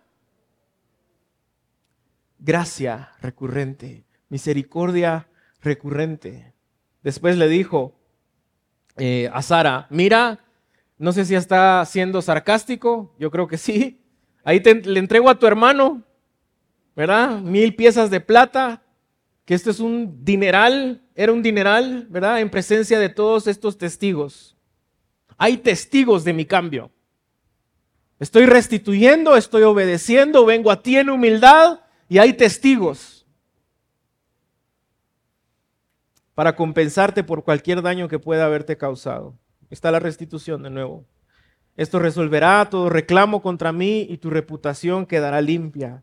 Gracia 2.39 3.12
recurrente, 3.22 4.04
misericordia 4.30 5.28
recurrente. 5.62 6.56
Después 7.04 7.38
le 7.38 7.47
dijo 7.47 7.99
eh, 9.00 9.30
a 9.34 9.41
Sara, 9.41 9.88
mira, 9.89 10.39
no 10.97 11.12
sé 11.12 11.26
si 11.26 11.36
está 11.36 11.84
siendo 11.86 12.22
sarcástico, 12.22 13.16
yo 13.18 13.32
creo 13.32 13.47
que 13.47 13.58
sí, 13.58 14.00
Ahí 14.43 14.62
le 14.62 15.00
entrego 15.00 15.30
a 15.30 15.38
tu 15.38 15.45
hermano, 15.45 16.02
¿verdad? 16.95 17.39
Mil 17.39 17.76
piezas 17.76 18.10
de 18.10 18.20
plata, 18.20 18.82
que 19.45 19.54
esto 19.54 19.70
es 19.70 19.80
un 19.80 20.24
dineral, 20.24 21.04
era 21.16 21.32
un 21.32 21.43
dineral, 21.43 22.08
¿verdad? 22.10 22.39
En 22.39 22.50
presencia 22.50 23.00
de 23.00 23.10
todos 23.10 23.47
estos 23.47 23.78
testigos. 23.78 24.56
Hay 25.38 25.58
testigos 25.58 26.24
de 26.24 26.34
mi 26.34 26.45
cambio. 26.45 26.91
Estoy 28.20 28.45
restituyendo, 28.45 29.36
estoy 29.36 29.64
obedeciendo, 29.64 30.45
vengo 30.45 30.72
a 30.72 30.82
ti 30.82 30.97
en 30.97 31.10
humildad 31.10 31.82
y 32.10 32.18
hay 32.18 32.34
testigos 32.34 33.19
para 36.40 36.56
compensarte 36.56 37.26
por 37.26 37.44
cualquier 37.44 37.82
daño 37.82 38.08
que 38.08 38.18
pueda 38.18 38.46
haberte 38.46 38.78
causado. 38.78 39.38
Está 39.70 39.92
la 39.92 40.00
restitución 40.00 40.64
de 40.64 40.70
nuevo. 40.70 41.06
Esto 41.76 42.00
resolverá 42.00 42.66
todo 42.70 42.90
reclamo 42.90 43.42
contra 43.42 43.74
mí 43.74 44.08
y 44.10 44.20
tu 44.20 44.30
reputación 44.30 45.06
quedará 45.06 45.42
limpia. 45.42 46.02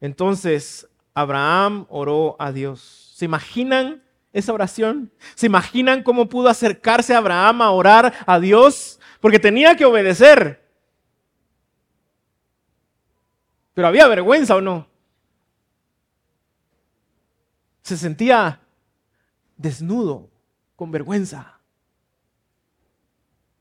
Entonces 0.00 0.88
Abraham 1.12 1.86
oró 1.88 2.36
a 2.38 2.52
Dios. 2.52 3.14
¿Se 3.16 3.24
imaginan 3.24 4.04
esa 4.32 4.52
oración? 4.52 5.10
¿Se 5.34 5.46
imaginan 5.46 6.04
cómo 6.04 6.28
pudo 6.28 6.50
acercarse 6.50 7.12
Abraham 7.12 7.62
a 7.62 7.72
orar 7.72 8.14
a 8.26 8.38
Dios? 8.38 9.00
Porque 9.18 9.40
tenía 9.40 9.74
que 9.74 9.86
obedecer. 9.86 10.70
Pero 13.74 13.88
había 13.88 14.06
vergüenza 14.06 14.54
o 14.54 14.60
no. 14.60 14.86
Se 17.82 17.96
sentía 17.96 18.60
desnudo, 19.56 20.30
con 20.76 20.90
vergüenza. 20.90 21.60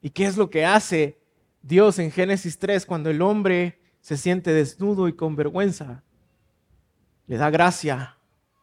¿Y 0.02 0.10
qué 0.10 0.26
es 0.26 0.38
lo 0.38 0.50
que 0.50 0.66
hace 0.66 1.18
Dios 1.62 1.98
en 2.00 2.12
Génesis 2.12 2.60
3, 2.60 2.86
cuando 2.86 3.10
el 3.10 3.22
hombre 3.22 3.80
se 4.02 4.18
siente 4.18 4.52
desnudo 4.52 5.08
y 5.08 5.14
con 5.14 5.38
vergüenza, 5.38 6.04
le 7.26 7.38
da 7.38 7.50
gracia, 7.50 8.18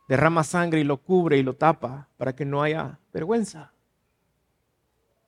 derrama 0.07 0.45
sangre 0.45 0.81
y 0.81 0.85
lo 0.85 0.99
cubre 0.99 1.39
y 1.39 1.43
lo 1.43 1.57
tapa 1.57 2.09
para 2.19 2.35
que 2.35 2.45
no 2.45 2.63
haya 2.63 2.99
vergüenza. 3.13 3.73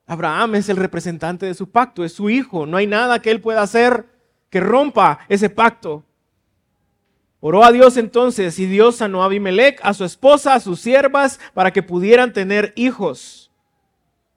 Abraham 0.05 0.55
es 0.55 0.69
el 0.69 0.77
representante 0.77 1.47
de 1.47 1.55
su 1.55 1.71
pacto, 1.71 2.03
es 2.03 2.13
su 2.13 2.29
hijo, 2.29 2.67
no 2.67 2.77
hay 2.77 2.85
nada 2.85 3.19
que 3.19 3.31
él 3.31 3.41
pueda 3.41 3.63
hacer 3.63 4.05
que 4.51 4.59
rompa 4.59 5.21
ese 5.29 5.49
pacto. 5.49 6.03
Oró 7.45 7.65
a 7.65 7.73
Dios 7.73 7.97
entonces 7.97 8.57
y 8.57 8.65
Dios 8.67 8.95
sanó 8.95 9.21
a 9.21 9.25
Abimelech, 9.25 9.77
a 9.83 9.93
su 9.93 10.05
esposa, 10.05 10.53
a 10.53 10.61
sus 10.61 10.79
siervas, 10.79 11.41
para 11.53 11.73
que 11.73 11.83
pudieran 11.83 12.31
tener 12.31 12.71
hijos. 12.77 13.51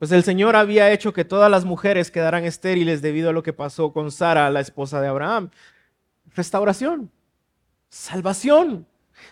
Pues 0.00 0.10
el 0.10 0.24
Señor 0.24 0.56
había 0.56 0.90
hecho 0.90 1.12
que 1.12 1.24
todas 1.24 1.48
las 1.48 1.64
mujeres 1.64 2.10
quedaran 2.10 2.44
estériles 2.44 3.02
debido 3.02 3.30
a 3.30 3.32
lo 3.32 3.44
que 3.44 3.52
pasó 3.52 3.92
con 3.92 4.10
Sara, 4.10 4.50
la 4.50 4.58
esposa 4.58 5.00
de 5.00 5.06
Abraham. 5.06 5.50
Restauración, 6.34 7.12
salvación, 7.88 8.88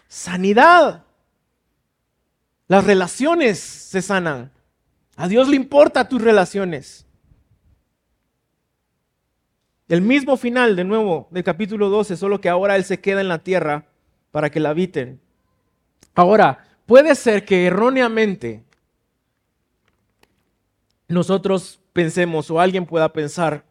sanidad. 0.07 1.03
Las 2.69 2.85
relaciones 2.85 3.59
se 3.59 4.03
sanan. 4.03 4.53
A 5.17 5.27
Dios 5.27 5.49
le 5.49 5.57
importa 5.57 6.09
tus 6.09 6.23
relaciones. 6.23 7.07
El 9.89 10.01
mismo 10.01 10.37
final, 10.37 10.77
de 10.77 10.85
nuevo, 10.85 11.29
del 11.31 11.45
capítulo 11.45 11.91
12, 11.91 12.17
solo 12.17 12.41
que 12.41 12.49
ahora 12.49 12.77
Él 12.77 12.85
se 12.85 13.01
queda 13.01 13.21
en 13.21 13.29
la 13.29 13.39
tierra 13.39 13.87
para 14.31 14.51
que 14.51 14.61
la 14.61 14.71
habiten. 14.71 15.21
Ahora, 16.15 16.65
puede 16.87 17.15
ser 17.15 17.45
que 17.45 17.67
erróneamente 17.67 18.65
nosotros 21.07 21.81
pensemos 21.93 22.51
o 22.51 22.59
alguien 22.59 22.87
pueda 22.87 23.13
pensar, 23.13 23.65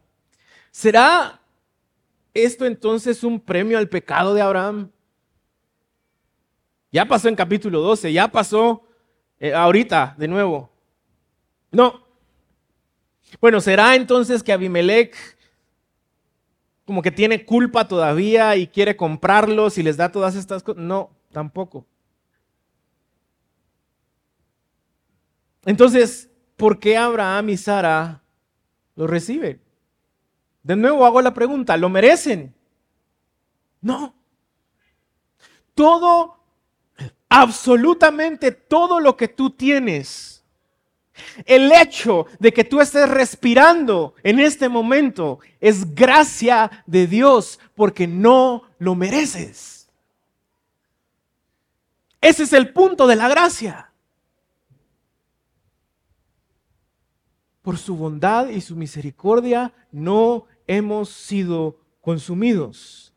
¿será 0.70 1.41
esto 2.34 2.66
entonces 2.66 3.24
un 3.24 3.39
premio 3.39 3.78
al 3.78 3.89
pecado 3.89 4.36
de 4.36 4.41
Abraham? 4.41 4.91
Ya 6.91 7.05
pasó 7.05 7.28
en 7.28 7.36
capítulo 7.36 7.82
12, 7.82 8.14
ya 8.14 8.28
pasó 8.28 8.84
eh, 9.39 9.51
ahorita 9.51 10.14
de 10.18 10.28
nuevo. 10.28 10.70
No. 11.72 12.05
Bueno, 13.41 13.59
¿será 13.59 13.95
entonces 13.95 14.43
que 14.43 14.53
Abimelech 14.53 15.16
como 16.86 17.01
que 17.01 17.11
tiene 17.11 17.45
culpa 17.45 17.88
todavía 17.88 18.55
y 18.55 18.67
quiere 18.67 18.95
comprarlos 18.95 19.77
y 19.77 19.84
les 19.84 19.97
da 19.97 20.11
todas 20.11 20.36
estas 20.36 20.63
cosas? 20.63 20.84
No, 20.84 21.11
tampoco. 21.31 21.86
Entonces, 25.65 26.29
¿por 26.57 26.79
qué 26.79 26.97
Abraham 26.97 27.49
y 27.49 27.57
Sara 27.57 28.21
lo 28.95 29.07
reciben? 29.07 29.61
De 30.63 30.75
nuevo 30.75 31.05
hago 31.05 31.21
la 31.21 31.34
pregunta, 31.34 31.75
¿lo 31.77 31.89
merecen? 31.89 32.53
No. 33.81 34.15
Todo, 35.75 36.38
absolutamente 37.27 38.51
todo 38.51 38.99
lo 38.99 39.17
que 39.17 39.27
tú 39.27 39.49
tienes, 39.49 40.32
el 41.45 41.72
hecho 41.72 42.28
de 42.39 42.51
que 42.51 42.64
tú 42.64 42.82
estés 42.82 43.09
respirando 43.09 44.16
en 44.24 44.39
este 44.39 44.70
momento 44.70 45.39
es 45.59 45.93
gracia 45.95 46.84
de 46.86 47.07
Dios 47.07 47.59
porque 47.76 48.07
no 48.07 48.64
lo 48.80 48.95
mereces. 48.95 49.89
Ese 52.22 52.43
es 52.43 52.53
el 52.53 52.72
punto 52.72 53.07
de 53.07 53.16
la 53.16 53.28
gracia. 53.28 53.93
por 57.64 57.78
su 57.78 57.95
bondad 57.95 58.49
y 58.49 58.61
su 58.61 58.76
misericordia 58.76 59.74
no 59.91 60.45
hemos 60.68 61.09
sido 61.09 61.80
consumidos. 62.01 63.12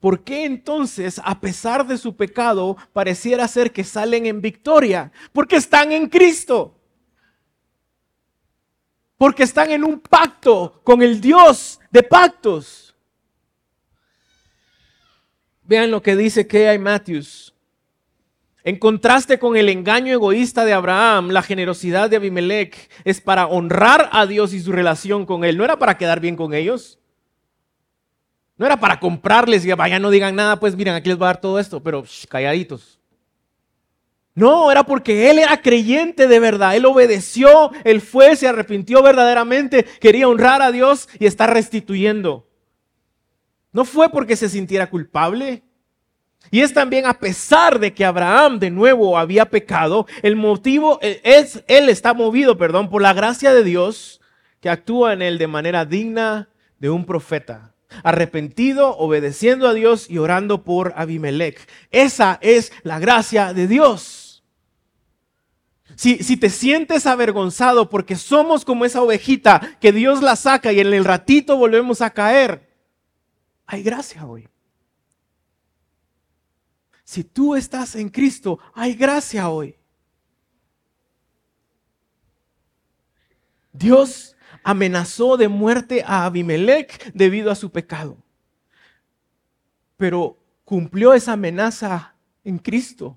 ¿Por 0.00 0.24
qué 0.24 0.46
entonces, 0.46 1.20
a 1.22 1.40
pesar 1.40 1.86
de 1.86 1.98
su 1.98 2.16
pecado, 2.16 2.76
pareciera 2.94 3.46
ser 3.46 3.70
que 3.70 3.84
salen 3.84 4.24
en 4.24 4.40
victoria? 4.40 5.12
Porque 5.30 5.56
están 5.56 5.92
en 5.92 6.08
Cristo. 6.08 6.74
Porque 9.18 9.42
están 9.42 9.70
en 9.70 9.84
un 9.84 10.00
pacto 10.00 10.80
con 10.84 11.02
el 11.02 11.20
Dios 11.20 11.78
de 11.90 12.02
pactos. 12.02 12.96
Vean 15.64 15.90
lo 15.90 16.00
que 16.00 16.16
dice 16.16 16.46
Kay 16.46 16.78
Matthews. 16.78 17.54
En 18.64 18.78
contraste 18.78 19.38
con 19.38 19.56
el 19.56 19.68
engaño 19.68 20.14
egoísta 20.14 20.64
de 20.64 20.72
Abraham, 20.72 21.28
la 21.28 21.42
generosidad 21.42 22.08
de 22.08 22.16
Abimelech 22.16 22.90
es 23.04 23.20
para 23.20 23.46
honrar 23.46 24.08
a 24.12 24.26
Dios 24.26 24.54
y 24.54 24.60
su 24.60 24.72
relación 24.72 25.26
con 25.26 25.44
Él. 25.44 25.58
No 25.58 25.64
era 25.64 25.78
para 25.78 25.98
quedar 25.98 26.20
bien 26.20 26.36
con 26.36 26.54
ellos. 26.54 26.99
No 28.60 28.66
era 28.66 28.76
para 28.78 29.00
comprarles 29.00 29.64
y 29.64 29.72
vaya, 29.72 29.98
no 29.98 30.10
digan 30.10 30.36
nada, 30.36 30.60
pues 30.60 30.76
miren, 30.76 30.92
aquí 30.92 31.08
les 31.08 31.16
voy 31.16 31.24
a 31.24 31.28
dar 31.28 31.40
todo 31.40 31.58
esto, 31.58 31.82
pero 31.82 32.04
calladitos. 32.28 33.00
No, 34.34 34.70
era 34.70 34.84
porque 34.84 35.30
él 35.30 35.38
era 35.38 35.62
creyente 35.62 36.28
de 36.28 36.38
verdad. 36.40 36.76
Él 36.76 36.84
obedeció, 36.84 37.70
él 37.84 38.02
fue, 38.02 38.36
se 38.36 38.46
arrepintió 38.46 39.02
verdaderamente, 39.02 39.84
quería 39.98 40.28
honrar 40.28 40.60
a 40.60 40.72
Dios 40.72 41.08
y 41.18 41.24
está 41.24 41.46
restituyendo. 41.46 42.50
No 43.72 43.86
fue 43.86 44.10
porque 44.10 44.36
se 44.36 44.50
sintiera 44.50 44.90
culpable. 44.90 45.62
Y 46.50 46.60
es 46.60 46.74
también 46.74 47.06
a 47.06 47.14
pesar 47.14 47.78
de 47.78 47.94
que 47.94 48.04
Abraham 48.04 48.58
de 48.58 48.70
nuevo 48.70 49.16
había 49.16 49.46
pecado, 49.46 50.06
el 50.20 50.36
motivo 50.36 50.98
es, 51.00 51.64
él 51.66 51.88
está 51.88 52.12
movido, 52.12 52.58
perdón, 52.58 52.90
por 52.90 53.00
la 53.00 53.14
gracia 53.14 53.54
de 53.54 53.64
Dios 53.64 54.20
que 54.60 54.68
actúa 54.68 55.14
en 55.14 55.22
él 55.22 55.38
de 55.38 55.46
manera 55.46 55.86
digna 55.86 56.50
de 56.78 56.90
un 56.90 57.06
profeta, 57.06 57.72
arrepentido, 58.02 58.96
obedeciendo 58.96 59.68
a 59.68 59.74
Dios 59.74 60.08
y 60.08 60.18
orando 60.18 60.64
por 60.64 60.92
Abimelech. 60.96 61.68
Esa 61.90 62.38
es 62.40 62.72
la 62.82 62.98
gracia 62.98 63.52
de 63.52 63.66
Dios. 63.66 64.42
Si, 65.96 66.22
si, 66.22 66.36
te 66.36 66.48
sientes 66.48 67.06
avergonzado 67.06 67.90
porque 67.90 68.16
somos 68.16 68.64
como 68.64 68.84
esa 68.84 69.02
ovejita 69.02 69.76
que 69.80 69.92
Dios 69.92 70.22
la 70.22 70.36
saca 70.36 70.72
y 70.72 70.80
en 70.80 70.94
el 70.94 71.04
ratito 71.04 71.56
volvemos 71.56 72.00
a 72.00 72.10
caer, 72.10 72.70
hay 73.66 73.82
gracia 73.82 74.24
hoy. 74.24 74.48
Si 77.04 77.24
tú 77.24 77.56
estás 77.56 77.96
en 77.96 78.08
Cristo, 78.08 78.60
hay 78.72 78.94
gracia 78.94 79.50
hoy. 79.50 79.76
Dios 83.72 84.36
amenazó 84.62 85.36
de 85.36 85.48
muerte 85.48 86.02
a 86.06 86.24
Abimelech 86.24 87.12
debido 87.12 87.50
a 87.50 87.54
su 87.54 87.70
pecado. 87.70 88.16
Pero 89.96 90.38
cumplió 90.64 91.14
esa 91.14 91.32
amenaza 91.32 92.14
en 92.44 92.58
Cristo. 92.58 93.16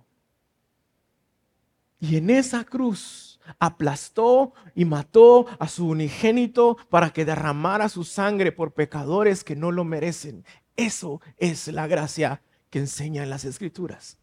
Y 2.00 2.18
en 2.18 2.30
esa 2.30 2.66
cruz 2.66 3.40
aplastó 3.60 4.54
y 4.76 4.86
mató 4.86 5.46
a 5.60 5.68
su 5.68 5.88
unigénito 5.88 6.78
para 6.90 7.12
que 7.12 7.26
derramara 7.26 7.90
su 7.90 8.04
sangre 8.04 8.52
por 8.52 8.74
pecadores 8.74 9.44
que 9.44 9.56
no 9.56 9.72
lo 9.72 9.84
merecen. 9.84 10.46
Eso 10.76 11.22
es 11.38 11.68
la 11.68 11.88
gracia 11.88 12.42
que 12.70 12.80
enseña 12.80 13.24
en 13.24 13.30
las 13.30 13.46
escrituras. 13.46 14.18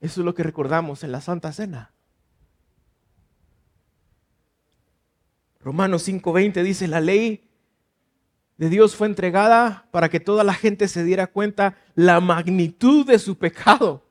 Eso 0.00 0.20
es 0.20 0.24
lo 0.24 0.34
que 0.34 0.42
recordamos 0.42 1.02
en 1.02 1.12
la 1.12 1.20
Santa 1.20 1.52
Cena. 1.52 1.92
Romanos 5.68 6.08
5:20 6.08 6.62
dice, 6.62 6.88
la 6.88 7.02
ley 7.02 7.46
de 8.56 8.70
Dios 8.70 8.96
fue 8.96 9.06
entregada 9.06 9.86
para 9.90 10.08
que 10.08 10.18
toda 10.18 10.42
la 10.42 10.54
gente 10.54 10.88
se 10.88 11.04
diera 11.04 11.26
cuenta 11.26 11.76
la 11.94 12.20
magnitud 12.20 13.04
de 13.04 13.18
su 13.18 13.36
pecado. 13.36 14.07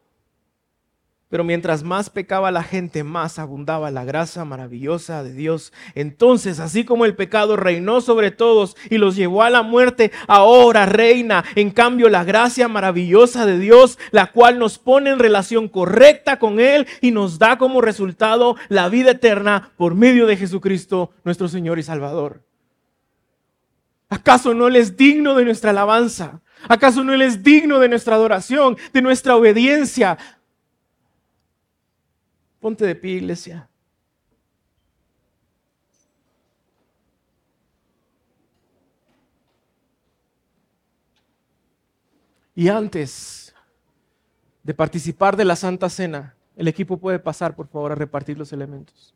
Pero 1.29 1.43
mientras 1.43 1.83
más 1.83 2.09
pecaba 2.09 2.51
la 2.51 2.63
gente, 2.63 3.03
más 3.03 3.37
abundaba 3.37 3.91
la 3.91 4.05
gracia 4.05 4.45
maravillosa 4.45 5.23
de 5.23 5.33
Dios. 5.33 5.73
Entonces, 5.93 6.59
así 6.59 6.85
como 6.85 7.03
el 7.03 7.15
pecado 7.15 7.57
reinó 7.57 7.99
sobre 7.99 8.31
todos 8.31 8.77
y 8.89 8.97
los 8.97 9.17
llevó 9.17 9.43
a 9.43 9.49
la 9.49 9.61
muerte, 9.61 10.13
ahora 10.27 10.85
reina, 10.85 11.43
en 11.55 11.71
cambio, 11.71 12.07
la 12.07 12.23
gracia 12.23 12.69
maravillosa 12.69 13.45
de 13.45 13.59
Dios, 13.59 13.99
la 14.11 14.31
cual 14.31 14.57
nos 14.57 14.79
pone 14.79 15.09
en 15.09 15.19
relación 15.19 15.67
correcta 15.67 16.39
con 16.39 16.61
Él 16.61 16.87
y 17.01 17.11
nos 17.11 17.39
da 17.39 17.57
como 17.57 17.81
resultado 17.81 18.55
la 18.69 18.87
vida 18.87 19.11
eterna 19.11 19.71
por 19.75 19.95
medio 19.95 20.27
de 20.27 20.37
Jesucristo, 20.37 21.11
nuestro 21.25 21.49
Señor 21.49 21.77
y 21.77 21.83
Salvador. 21.83 22.41
¿Acaso 24.09 24.53
no 24.53 24.67
Él 24.67 24.77
es 24.77 24.95
digno 24.95 25.35
de 25.35 25.43
nuestra 25.43 25.71
alabanza? 25.71 26.39
¿Acaso 26.69 27.03
no 27.03 27.13
Él 27.13 27.21
es 27.21 27.43
digno 27.43 27.79
de 27.79 27.89
nuestra 27.89 28.15
adoración, 28.15 28.77
de 28.93 29.01
nuestra 29.01 29.35
obediencia? 29.35 30.17
Ponte 32.59 32.85
de 32.85 32.95
pie, 32.95 33.13
iglesia. 33.13 33.69
Y 42.55 42.69
antes 42.69 43.53
de 44.63 44.73
participar 44.73 45.37
de 45.37 45.45
la 45.45 45.55
Santa 45.55 45.89
Cena, 45.89 46.35
el 46.55 46.67
equipo 46.67 46.97
puede 46.97 47.19
pasar, 47.19 47.55
por 47.55 47.67
favor, 47.67 47.91
a 47.91 47.95
repartir 47.95 48.35
los 48.35 48.51
elementos. 48.51 49.13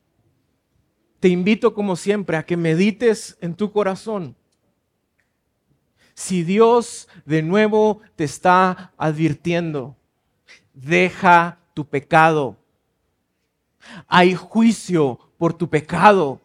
Te 1.19 1.27
invito, 1.27 1.73
como 1.73 1.95
siempre, 1.95 2.37
a 2.37 2.45
que 2.45 2.55
medites 2.55 3.37
en 3.41 3.55
tu 3.55 3.71
corazón. 3.71 4.35
Si 6.13 6.43
Dios 6.43 7.07
de 7.25 7.41
nuevo 7.41 8.01
te 8.15 8.25
está 8.25 8.93
advirtiendo, 8.95 9.95
deja 10.75 11.57
tu 11.73 11.85
pecado 11.87 12.60
hay 14.07 14.35
juicio 14.35 15.19
por 15.37 15.53
tu 15.53 15.69
pecado. 15.69 16.41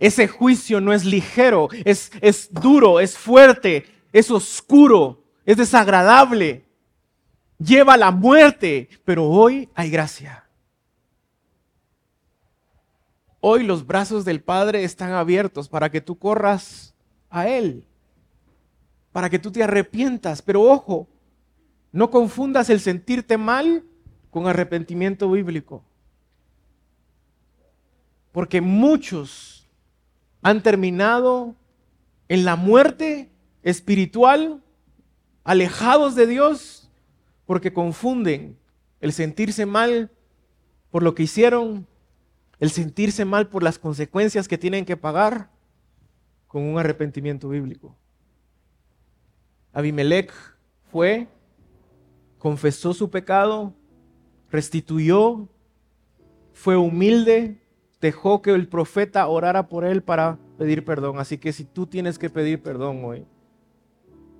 Ese 0.00 0.26
juicio 0.26 0.80
no 0.80 0.92
es 0.92 1.04
ligero, 1.04 1.68
es, 1.84 2.10
es 2.20 2.52
duro, 2.52 3.00
es 3.00 3.18
fuerte, 3.18 3.86
es 4.12 4.30
oscuro, 4.30 5.22
es 5.44 5.56
desagradable. 5.56 6.64
Lleva 7.58 7.94
a 7.94 7.98
la 7.98 8.10
muerte, 8.10 8.88
pero 9.04 9.28
hoy 9.28 9.68
hay 9.74 9.90
gracia. 9.90 10.44
Hoy 13.40 13.62
los 13.62 13.86
brazos 13.86 14.24
del 14.24 14.42
Padre 14.42 14.84
están 14.84 15.12
abiertos 15.12 15.68
para 15.68 15.90
que 15.90 16.00
tú 16.00 16.18
corras 16.18 16.94
a 17.28 17.46
Él, 17.46 17.86
para 19.12 19.28
que 19.28 19.38
tú 19.38 19.52
te 19.52 19.62
arrepientas. 19.62 20.40
Pero 20.40 20.62
ojo, 20.62 21.08
no 21.92 22.10
confundas 22.10 22.70
el 22.70 22.80
sentirte 22.80 23.36
mal 23.36 23.84
con 24.34 24.48
arrepentimiento 24.48 25.30
bíblico. 25.30 25.84
Porque 28.32 28.60
muchos 28.60 29.68
han 30.42 30.60
terminado 30.60 31.54
en 32.26 32.44
la 32.44 32.56
muerte 32.56 33.30
espiritual, 33.62 34.60
alejados 35.44 36.16
de 36.16 36.26
Dios, 36.26 36.90
porque 37.46 37.72
confunden 37.72 38.58
el 39.00 39.12
sentirse 39.12 39.66
mal 39.66 40.10
por 40.90 41.04
lo 41.04 41.14
que 41.14 41.22
hicieron, 41.22 41.86
el 42.58 42.70
sentirse 42.70 43.24
mal 43.24 43.46
por 43.46 43.62
las 43.62 43.78
consecuencias 43.78 44.48
que 44.48 44.58
tienen 44.58 44.84
que 44.84 44.96
pagar, 44.96 45.48
con 46.48 46.64
un 46.64 46.76
arrepentimiento 46.76 47.48
bíblico. 47.48 47.94
Abimelech 49.72 50.32
fue, 50.90 51.28
confesó 52.40 52.92
su 52.92 53.08
pecado, 53.10 53.72
restituyó, 54.54 55.48
fue 56.52 56.76
humilde, 56.76 57.60
dejó 58.00 58.40
que 58.40 58.52
el 58.52 58.68
profeta 58.68 59.26
orara 59.26 59.66
por 59.66 59.84
él 59.84 60.00
para 60.00 60.38
pedir 60.56 60.84
perdón. 60.84 61.18
Así 61.18 61.38
que 61.38 61.52
si 61.52 61.64
tú 61.64 61.86
tienes 61.86 62.20
que 62.20 62.30
pedir 62.30 62.62
perdón 62.62 63.04
hoy, 63.04 63.26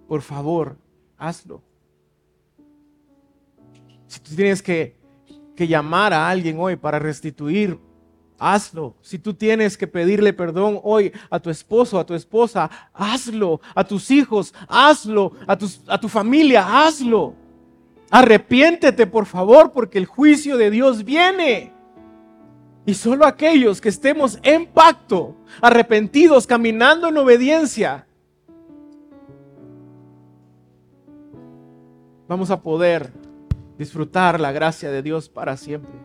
por 0.06 0.22
favor, 0.22 0.76
hazlo. 1.18 1.60
Si 4.06 4.20
tú 4.20 4.36
tienes 4.36 4.62
que, 4.62 4.96
que 5.56 5.66
llamar 5.66 6.12
a 6.12 6.28
alguien 6.28 6.60
hoy 6.60 6.76
para 6.76 7.00
restituir, 7.00 7.76
hazlo. 8.38 8.94
Si 9.00 9.18
tú 9.18 9.34
tienes 9.34 9.76
que 9.76 9.88
pedirle 9.88 10.32
perdón 10.32 10.78
hoy 10.84 11.10
a 11.28 11.40
tu 11.40 11.50
esposo, 11.50 11.98
a 11.98 12.06
tu 12.06 12.14
esposa, 12.14 12.70
hazlo. 12.92 13.60
A 13.74 13.82
tus 13.82 14.12
hijos, 14.12 14.54
hazlo. 14.68 15.32
A, 15.48 15.58
tus, 15.58 15.82
a 15.88 15.98
tu 15.98 16.08
familia, 16.08 16.86
hazlo. 16.86 17.34
Arrepiéntete, 18.14 19.08
por 19.08 19.26
favor, 19.26 19.72
porque 19.72 19.98
el 19.98 20.06
juicio 20.06 20.56
de 20.56 20.70
Dios 20.70 21.04
viene. 21.04 21.72
Y 22.86 22.94
solo 22.94 23.26
aquellos 23.26 23.80
que 23.80 23.88
estemos 23.88 24.38
en 24.44 24.66
pacto, 24.66 25.34
arrepentidos, 25.60 26.46
caminando 26.46 27.08
en 27.08 27.16
obediencia, 27.16 28.06
vamos 32.28 32.52
a 32.52 32.62
poder 32.62 33.10
disfrutar 33.78 34.38
la 34.38 34.52
gracia 34.52 34.92
de 34.92 35.02
Dios 35.02 35.28
para 35.28 35.56
siempre. 35.56 35.98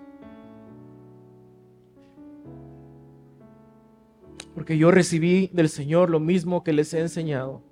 Porque 4.56 4.80
yo 4.80 4.90
recibí 4.90 5.52
del 5.54 5.70
Señor 5.70 6.10
lo 6.10 6.20
mismo 6.20 6.64
que 6.64 6.74
les 6.74 6.92
he 6.96 7.02
enseñado 7.02 7.69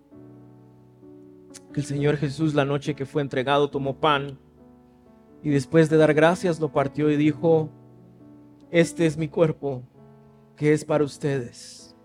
el 1.77 1.85
Señor 1.85 2.17
Jesús 2.17 2.55
la 2.55 2.65
noche 2.65 2.95
que 2.95 3.05
fue 3.05 3.21
entregado 3.21 3.69
tomó 3.69 3.99
pan 3.99 4.39
y 5.43 5.51
después 5.51 5.91
de 5.91 5.97
dar 5.97 6.15
gracias 6.15 6.59
lo 6.59 6.71
partió 6.71 7.11
y 7.11 7.17
dijo, 7.17 7.69
este 8.71 9.05
es 9.05 9.15
mi 9.15 9.27
cuerpo 9.27 9.83
que 10.55 10.73
es 10.73 10.83
para 10.83 11.03
ustedes. 11.03 11.95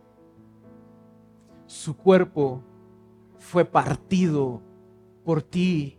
Su 1.65 1.97
cuerpo 1.97 2.63
fue 3.39 3.65
partido 3.65 4.61
por 5.25 5.43
ti. 5.43 5.99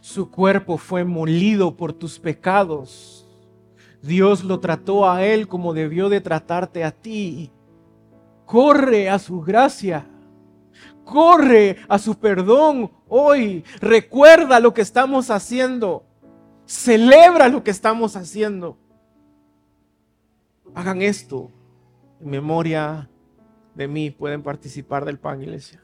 Su 0.00 0.30
cuerpo 0.30 0.78
fue 0.78 1.04
molido 1.04 1.76
por 1.76 1.92
tus 1.92 2.18
pecados. 2.18 3.28
Dios 4.00 4.42
lo 4.42 4.58
trató 4.58 5.08
a 5.08 5.22
él 5.22 5.48
como 5.48 5.74
debió 5.74 6.08
de 6.08 6.22
tratarte 6.22 6.82
a 6.82 6.92
ti. 6.92 7.52
Corre 8.46 9.10
a 9.10 9.18
su 9.18 9.42
gracia 9.42 10.08
corre 11.06 11.76
a 11.88 11.98
su 11.98 12.18
perdón 12.18 12.90
hoy. 13.08 13.64
Recuerda 13.80 14.60
lo 14.60 14.74
que 14.74 14.82
estamos 14.82 15.30
haciendo. 15.30 16.04
Celebra 16.66 17.48
lo 17.48 17.62
que 17.64 17.70
estamos 17.70 18.16
haciendo. 18.16 18.76
Hagan 20.74 21.00
esto 21.00 21.50
en 22.20 22.28
memoria 22.28 23.08
de 23.74 23.88
mí. 23.88 24.10
Pueden 24.10 24.42
participar 24.42 25.04
del 25.06 25.18
pan, 25.18 25.40
iglesia. 25.40 25.82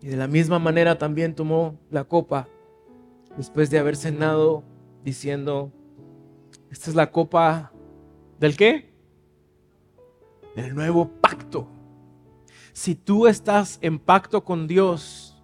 Y 0.00 0.06
de 0.06 0.16
la 0.16 0.28
misma 0.28 0.58
manera 0.58 0.98
también 0.98 1.34
tomó 1.34 1.76
la 1.90 2.04
copa 2.04 2.46
después 3.36 3.70
de 3.70 3.78
haber 3.78 3.96
cenado 3.96 4.62
diciendo, 5.02 5.72
esta 6.70 6.90
es 6.90 6.96
la 6.96 7.10
copa 7.10 7.72
del 8.38 8.56
qué? 8.56 8.92
Del 10.54 10.74
nuevo 10.74 11.08
pacto. 11.20 11.68
Si 12.72 12.94
tú 12.94 13.26
estás 13.26 13.78
en 13.80 13.98
pacto 13.98 14.44
con 14.44 14.66
Dios 14.66 15.42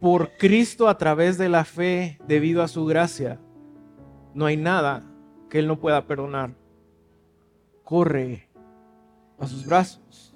por 0.00 0.36
Cristo 0.36 0.88
a 0.88 0.98
través 0.98 1.38
de 1.38 1.48
la 1.48 1.64
fe 1.64 2.18
debido 2.26 2.62
a 2.62 2.68
su 2.68 2.84
gracia, 2.84 3.40
no 4.34 4.46
hay 4.46 4.56
nada 4.56 5.02
que 5.48 5.58
Él 5.58 5.68
no 5.68 5.78
pueda 5.78 6.06
perdonar. 6.06 6.54
Corre 7.84 8.48
a 9.38 9.46
sus 9.46 9.66
brazos. 9.66 10.34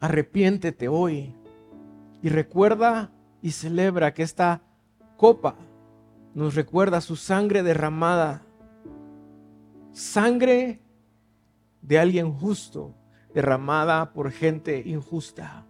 Arrepiéntete 0.00 0.88
hoy 0.88 1.34
y 2.22 2.28
recuerda 2.28 3.10
y 3.42 3.52
celebra 3.52 4.14
que 4.14 4.22
esta 4.22 4.62
copa 5.16 5.56
nos 6.34 6.54
recuerda 6.54 7.00
su 7.00 7.16
sangre 7.16 7.62
derramada. 7.62 8.42
Sangre 9.98 10.78
de 11.82 11.98
alguien 11.98 12.32
justo 12.32 12.94
derramada 13.34 14.12
por 14.12 14.30
gente 14.30 14.80
injusta. 14.86 15.66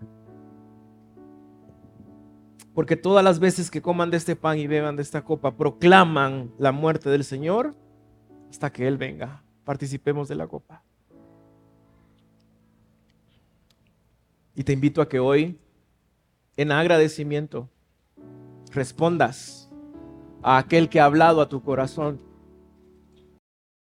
Porque 2.75 2.95
todas 2.95 3.25
las 3.25 3.39
veces 3.39 3.71
que 3.71 3.81
coman 3.81 4.11
de 4.11 4.19
este 4.19 4.37
pan 4.37 4.59
y 4.59 4.67
beban 4.67 4.97
de 4.97 5.03
esta 5.03 5.25
copa, 5.25 5.57
proclaman 5.57 6.53
la 6.59 6.73
muerte 6.73 7.09
del 7.09 7.25
Señor 7.25 7.75
hasta 8.51 8.71
que 8.71 8.87
Él 8.87 8.99
venga. 8.99 9.43
Participemos 9.65 10.29
de 10.29 10.35
la 10.35 10.47
copa. 10.47 10.83
Y 14.55 14.63
te 14.63 14.75
invito 14.75 15.01
a 15.01 15.09
que 15.09 15.21
hoy 15.21 15.59
en 16.59 16.71
agradecimiento 16.71 17.71
respondas 18.73 19.71
a 20.43 20.59
aquel 20.59 20.91
que 20.91 21.01
ha 21.01 21.07
hablado 21.07 21.41
a 21.41 21.49
tu 21.49 21.63
corazón 21.63 22.28